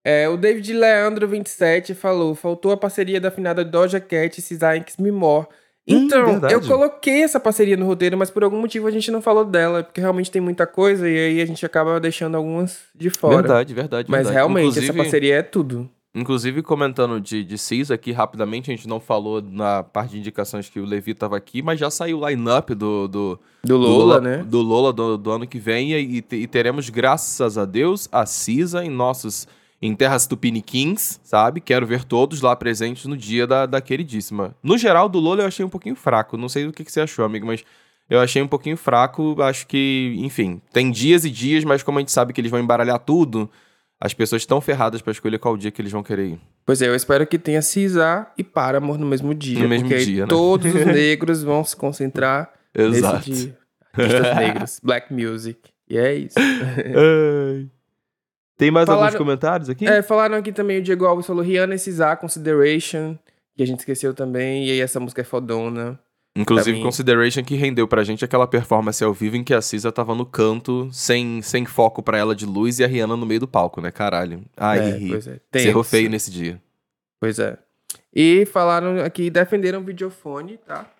É, 0.06 0.28
o 0.28 0.36
David 0.36 0.72
Leandro 0.72 1.26
27 1.26 1.94
falou: 1.94 2.34
faltou 2.34 2.72
a 2.72 2.76
parceria 2.76 3.20
da 3.20 3.28
afinada 3.28 3.64
Doja 3.64 3.98
Cat 3.98 4.38
e 4.38 4.42
Cesar 4.42 4.82
Me 4.98 5.10
More. 5.10 5.46
Hum, 5.86 6.06
então, 6.06 6.36
hum, 6.36 6.40
eu 6.50 6.62
coloquei 6.62 7.22
essa 7.22 7.38
parceria 7.38 7.76
no 7.76 7.84
roteiro, 7.84 8.16
mas 8.16 8.30
por 8.30 8.42
algum 8.42 8.58
motivo 8.58 8.86
a 8.86 8.90
gente 8.90 9.10
não 9.10 9.20
falou 9.20 9.44
dela, 9.44 9.82
porque 9.82 10.00
realmente 10.00 10.30
tem 10.30 10.40
muita 10.40 10.66
coisa 10.66 11.08
e 11.08 11.18
aí 11.18 11.40
a 11.42 11.46
gente 11.46 11.64
acaba 11.64 12.00
deixando 12.00 12.36
algumas 12.36 12.82
de 12.94 13.10
fora. 13.10 13.36
Verdade, 13.36 13.74
verdade. 13.74 14.10
Mas 14.10 14.20
verdade. 14.20 14.34
realmente 14.34 14.68
Inclusive... 14.68 14.86
essa 14.86 14.94
parceria 14.94 15.36
é 15.36 15.42
tudo. 15.42 15.90
Inclusive, 16.14 16.62
comentando 16.62 17.20
de, 17.20 17.42
de 17.42 17.58
CIS 17.58 17.90
aqui 17.90 18.12
rapidamente, 18.12 18.70
a 18.70 18.74
gente 18.74 18.86
não 18.86 19.00
falou 19.00 19.42
na 19.42 19.82
parte 19.82 20.12
de 20.12 20.18
indicações 20.20 20.68
que 20.68 20.78
o 20.78 20.84
Levi 20.84 21.10
estava 21.10 21.36
aqui, 21.36 21.60
mas 21.60 21.80
já 21.80 21.90
saiu 21.90 22.20
o 22.20 22.28
line-up 22.28 22.72
do, 22.72 23.08
do, 23.08 23.40
do 23.64 23.76
Lola, 23.76 24.20
né? 24.20 24.36
Do 24.38 24.62
Lola 24.62 24.92
do, 24.92 25.18
do, 25.18 25.30
ano 25.32 25.44
que 25.44 25.58
vem 25.58 25.92
e, 25.92 26.24
e, 26.30 26.46
teremos, 26.46 26.88
graças 26.88 27.58
a 27.58 27.64
Deus, 27.64 28.08
a 28.12 28.24
CISA 28.26 28.84
em 28.84 28.90
nossos 28.90 29.48
em 29.82 29.92
terras 29.94 30.24
tupiniquins, 30.24 31.18
sabe? 31.24 31.60
Quero 31.60 31.84
ver 31.84 32.04
todos 32.04 32.40
lá 32.40 32.54
presentes 32.54 33.06
no 33.06 33.16
dia 33.16 33.44
da, 33.44 33.66
da 33.66 33.80
queridíssima. 33.80 34.54
No 34.62 34.78
geral, 34.78 35.08
do 35.08 35.18
Lola 35.18 35.42
eu 35.42 35.48
achei 35.48 35.64
um 35.64 35.68
pouquinho 35.68 35.96
fraco. 35.96 36.36
Não 36.36 36.48
sei 36.48 36.64
o 36.66 36.72
que, 36.72 36.84
que 36.84 36.92
você 36.92 37.00
achou, 37.00 37.24
amigo, 37.24 37.44
mas 37.44 37.64
eu 38.08 38.20
achei 38.20 38.40
um 38.40 38.48
pouquinho 38.48 38.76
fraco. 38.76 39.36
Acho 39.42 39.66
que, 39.66 40.14
enfim, 40.18 40.62
tem 40.72 40.92
dias 40.92 41.24
e 41.24 41.30
dias, 41.30 41.64
mas 41.64 41.82
como 41.82 41.98
a 41.98 42.00
gente 42.00 42.12
sabe 42.12 42.32
que 42.32 42.40
eles 42.40 42.52
vão 42.52 42.60
embaralhar 42.60 43.00
tudo 43.00 43.50
as 44.04 44.12
pessoas 44.12 44.42
estão 44.42 44.60
ferradas 44.60 45.00
para 45.00 45.12
escolher 45.12 45.38
qual 45.38 45.56
dia 45.56 45.70
que 45.70 45.80
eles 45.80 45.90
vão 45.90 46.02
querer 46.02 46.26
ir. 46.26 46.40
Pois 46.66 46.82
é, 46.82 46.88
eu 46.88 46.94
espero 46.94 47.26
que 47.26 47.38
tenha 47.38 47.62
Cisar 47.62 48.34
e 48.36 48.44
Paramore 48.44 49.00
no 49.00 49.06
mesmo 49.06 49.34
dia. 49.34 49.58
No 49.58 49.66
mesmo 49.66 49.88
porque 49.88 50.04
dia, 50.04 50.22
né? 50.24 50.28
todos 50.28 50.74
os 50.74 50.84
negros 50.84 51.42
vão 51.42 51.64
se 51.64 51.74
concentrar 51.74 52.52
Exato. 52.74 53.30
nesse 53.30 53.46
dia. 53.46 53.58
Artistas 53.94 54.36
negros, 54.36 54.80
black 54.82 55.10
music. 55.10 55.58
E 55.88 55.96
é 55.96 56.12
isso. 56.16 56.34
Tem 58.58 58.70
mais 58.70 58.84
falaram, 58.84 59.06
alguns 59.06 59.16
comentários 59.16 59.70
aqui? 59.70 59.86
É, 59.88 60.02
falaram 60.02 60.36
aqui 60.36 60.52
também 60.52 60.80
o 60.80 60.82
Diego 60.82 61.06
Alves 61.06 61.26
falou 61.26 61.42
Rihanna 61.42 61.74
e 61.74 61.78
Cisar, 61.78 62.16
Consideration, 62.16 63.18
que 63.56 63.62
a 63.62 63.66
gente 63.66 63.78
esqueceu 63.78 64.12
também. 64.12 64.66
E 64.66 64.70
aí 64.70 64.80
essa 64.80 65.00
música 65.00 65.22
é 65.22 65.24
fodona. 65.24 65.98
Inclusive, 66.36 66.82
Consideration 66.82 67.44
que 67.44 67.54
rendeu 67.54 67.86
pra 67.86 68.02
gente 68.02 68.24
aquela 68.24 68.46
performance 68.46 69.02
ao 69.04 69.14
vivo 69.14 69.36
em 69.36 69.44
que 69.44 69.54
a 69.54 69.62
Cisa 69.62 69.92
tava 69.92 70.16
no 70.16 70.26
canto, 70.26 70.88
sem, 70.92 71.40
sem 71.42 71.64
foco 71.64 72.02
pra 72.02 72.18
ela 72.18 72.34
de 72.34 72.44
luz, 72.44 72.80
e 72.80 72.84
a 72.84 72.88
Rihanna 72.88 73.16
no 73.16 73.24
meio 73.24 73.40
do 73.40 73.46
palco, 73.46 73.80
né? 73.80 73.92
Caralho. 73.92 74.42
Ai, 74.56 74.78
é, 74.78 75.08
pois 75.08 75.26
é. 75.28 75.40
Feio 75.84 76.10
nesse 76.10 76.32
dia. 76.32 76.60
Pois 77.20 77.38
é. 77.38 77.56
E 78.12 78.44
falaram 78.46 78.98
aqui, 79.00 79.30
defenderam 79.30 79.80
o 79.80 79.84
videofone, 79.84 80.56
tá? 80.58 80.90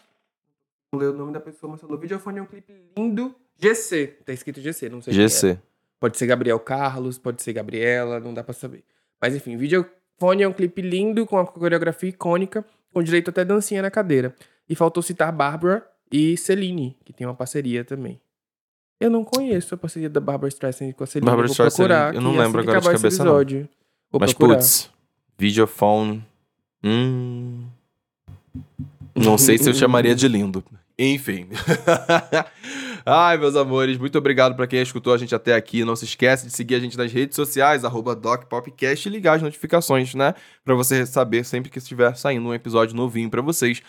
Não 0.93 1.01
leu 1.01 1.11
o 1.13 1.17
nome 1.17 1.33
da 1.33 1.41
pessoa, 1.41 1.73
mas 1.73 1.81
falou: 1.81 1.99
videofone 1.99 2.39
é 2.39 2.43
um 2.43 2.47
clipe 2.47 2.73
lindo. 2.97 3.35
GC. 3.59 4.19
Tá 4.25 4.33
escrito 4.33 4.61
GC, 4.61 4.89
não 4.89 5.03
sei 5.03 5.13
quem 5.13 5.25
é. 5.25 5.29
GC. 5.29 5.59
Pode 5.99 6.17
ser 6.17 6.27
Gabriel 6.27 6.59
Carlos, 6.61 7.19
pode 7.19 7.43
ser 7.43 7.53
Gabriela, 7.53 8.21
não 8.21 8.35
dá 8.35 8.45
pra 8.45 8.53
saber. 8.53 8.85
Mas 9.21 9.35
enfim, 9.35 9.57
Videofone 9.57 10.43
é 10.43 10.49
um 10.49 10.53
clipe 10.53 10.83
lindo, 10.83 11.25
com 11.27 11.37
uma 11.37 11.47
coreografia 11.47 12.09
icônica, 12.09 12.65
com 12.93 13.03
direito 13.03 13.31
até 13.31 13.45
dancinha 13.45 13.81
na 13.83 13.91
cadeira. 13.91 14.35
E 14.69 14.75
faltou 14.75 15.03
citar 15.03 15.31
Bárbara 15.33 15.87
e 16.11 16.37
Celine, 16.37 16.97
que 17.05 17.13
tem 17.13 17.27
uma 17.27 17.35
parceria 17.35 17.85
também. 17.85 18.21
Eu 19.01 19.11
não 19.11 19.25
conheço 19.25 19.75
a 19.75 19.79
parceria 19.79 20.09
da 20.09 20.21
Barbara 20.21 20.49
Streisand 20.49 20.93
com 20.93 21.05
a 21.05 21.07
Celine. 21.07 21.27
Barbara 21.27 21.49
Vou 21.49 21.53
Streisand, 21.53 21.77
procurar 21.77 22.15
eu 22.15 22.21
não 22.21 22.37
lembro 22.37 22.61
assim 22.61 22.71
que 22.71 22.77
agora 22.77 22.95
de 22.97 23.03
cabeça, 23.03 23.25
não. 23.25 23.33
episódio. 23.33 23.69
Vou 24.11 24.21
Mas, 24.21 24.33
procurar. 24.33 24.57
putz, 24.57 24.91
videofone. 25.37 26.25
Hum. 26.83 27.65
Não 29.15 29.37
sei 29.37 29.59
se 29.59 29.69
eu 29.69 29.75
chamaria 29.75 30.15
de 30.15 30.29
lindo. 30.29 30.65
Enfim. 30.99 31.49
Ai, 33.07 33.37
meus 33.37 33.55
amores, 33.57 33.99
muito 33.99 34.17
obrigado 34.17 34.55
pra 34.55 34.67
quem 34.67 34.81
escutou 34.81 35.13
a 35.13 35.19
gente 35.19 35.35
até 35.35 35.55
aqui. 35.55 35.85
Não 35.85 35.95
se 35.95 36.05
esquece 36.05 36.47
de 36.47 36.53
seguir 36.53 36.77
a 36.77 36.81
gente 36.81 36.97
nas 36.97 37.13
redes 37.13 37.37
sociais, 37.37 37.85
arroba 37.85 38.15
DocPopcast, 38.15 39.09
e 39.09 39.13
ligar 39.13 39.37
as 39.37 39.43
notificações, 39.43 40.15
né? 40.15 40.35
Pra 40.65 40.75
você 40.75 41.05
saber 41.05 41.45
sempre 41.45 41.71
que 41.71 41.79
estiver 41.79 42.17
saindo 42.17 42.49
um 42.49 42.55
episódio 42.55 42.97
novinho 42.97 43.29
pra 43.29 43.43
vocês. 43.43 43.83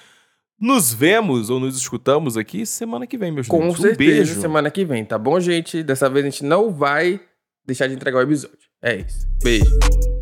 Nos 0.59 0.93
vemos 0.93 1.49
ou 1.49 1.59
nos 1.59 1.77
escutamos 1.77 2.37
aqui 2.37 2.65
semana 2.65 3.05
que 3.05 3.17
vem, 3.17 3.31
meus 3.31 3.47
Com. 3.47 3.67
Um 3.67 3.75
certeza, 3.75 3.95
beijo. 3.97 4.41
semana 4.41 4.71
que 4.71 4.85
vem, 4.85 5.03
tá 5.03 5.17
bom, 5.17 5.39
gente? 5.39 5.83
Dessa 5.83 6.09
vez 6.09 6.25
a 6.25 6.29
gente 6.29 6.45
não 6.45 6.71
vai 6.71 7.19
deixar 7.65 7.87
de 7.87 7.93
entregar 7.93 8.19
o 8.19 8.21
episódio. 8.21 8.57
É 8.81 8.95
isso. 8.97 9.27
Beijo. 9.43 10.14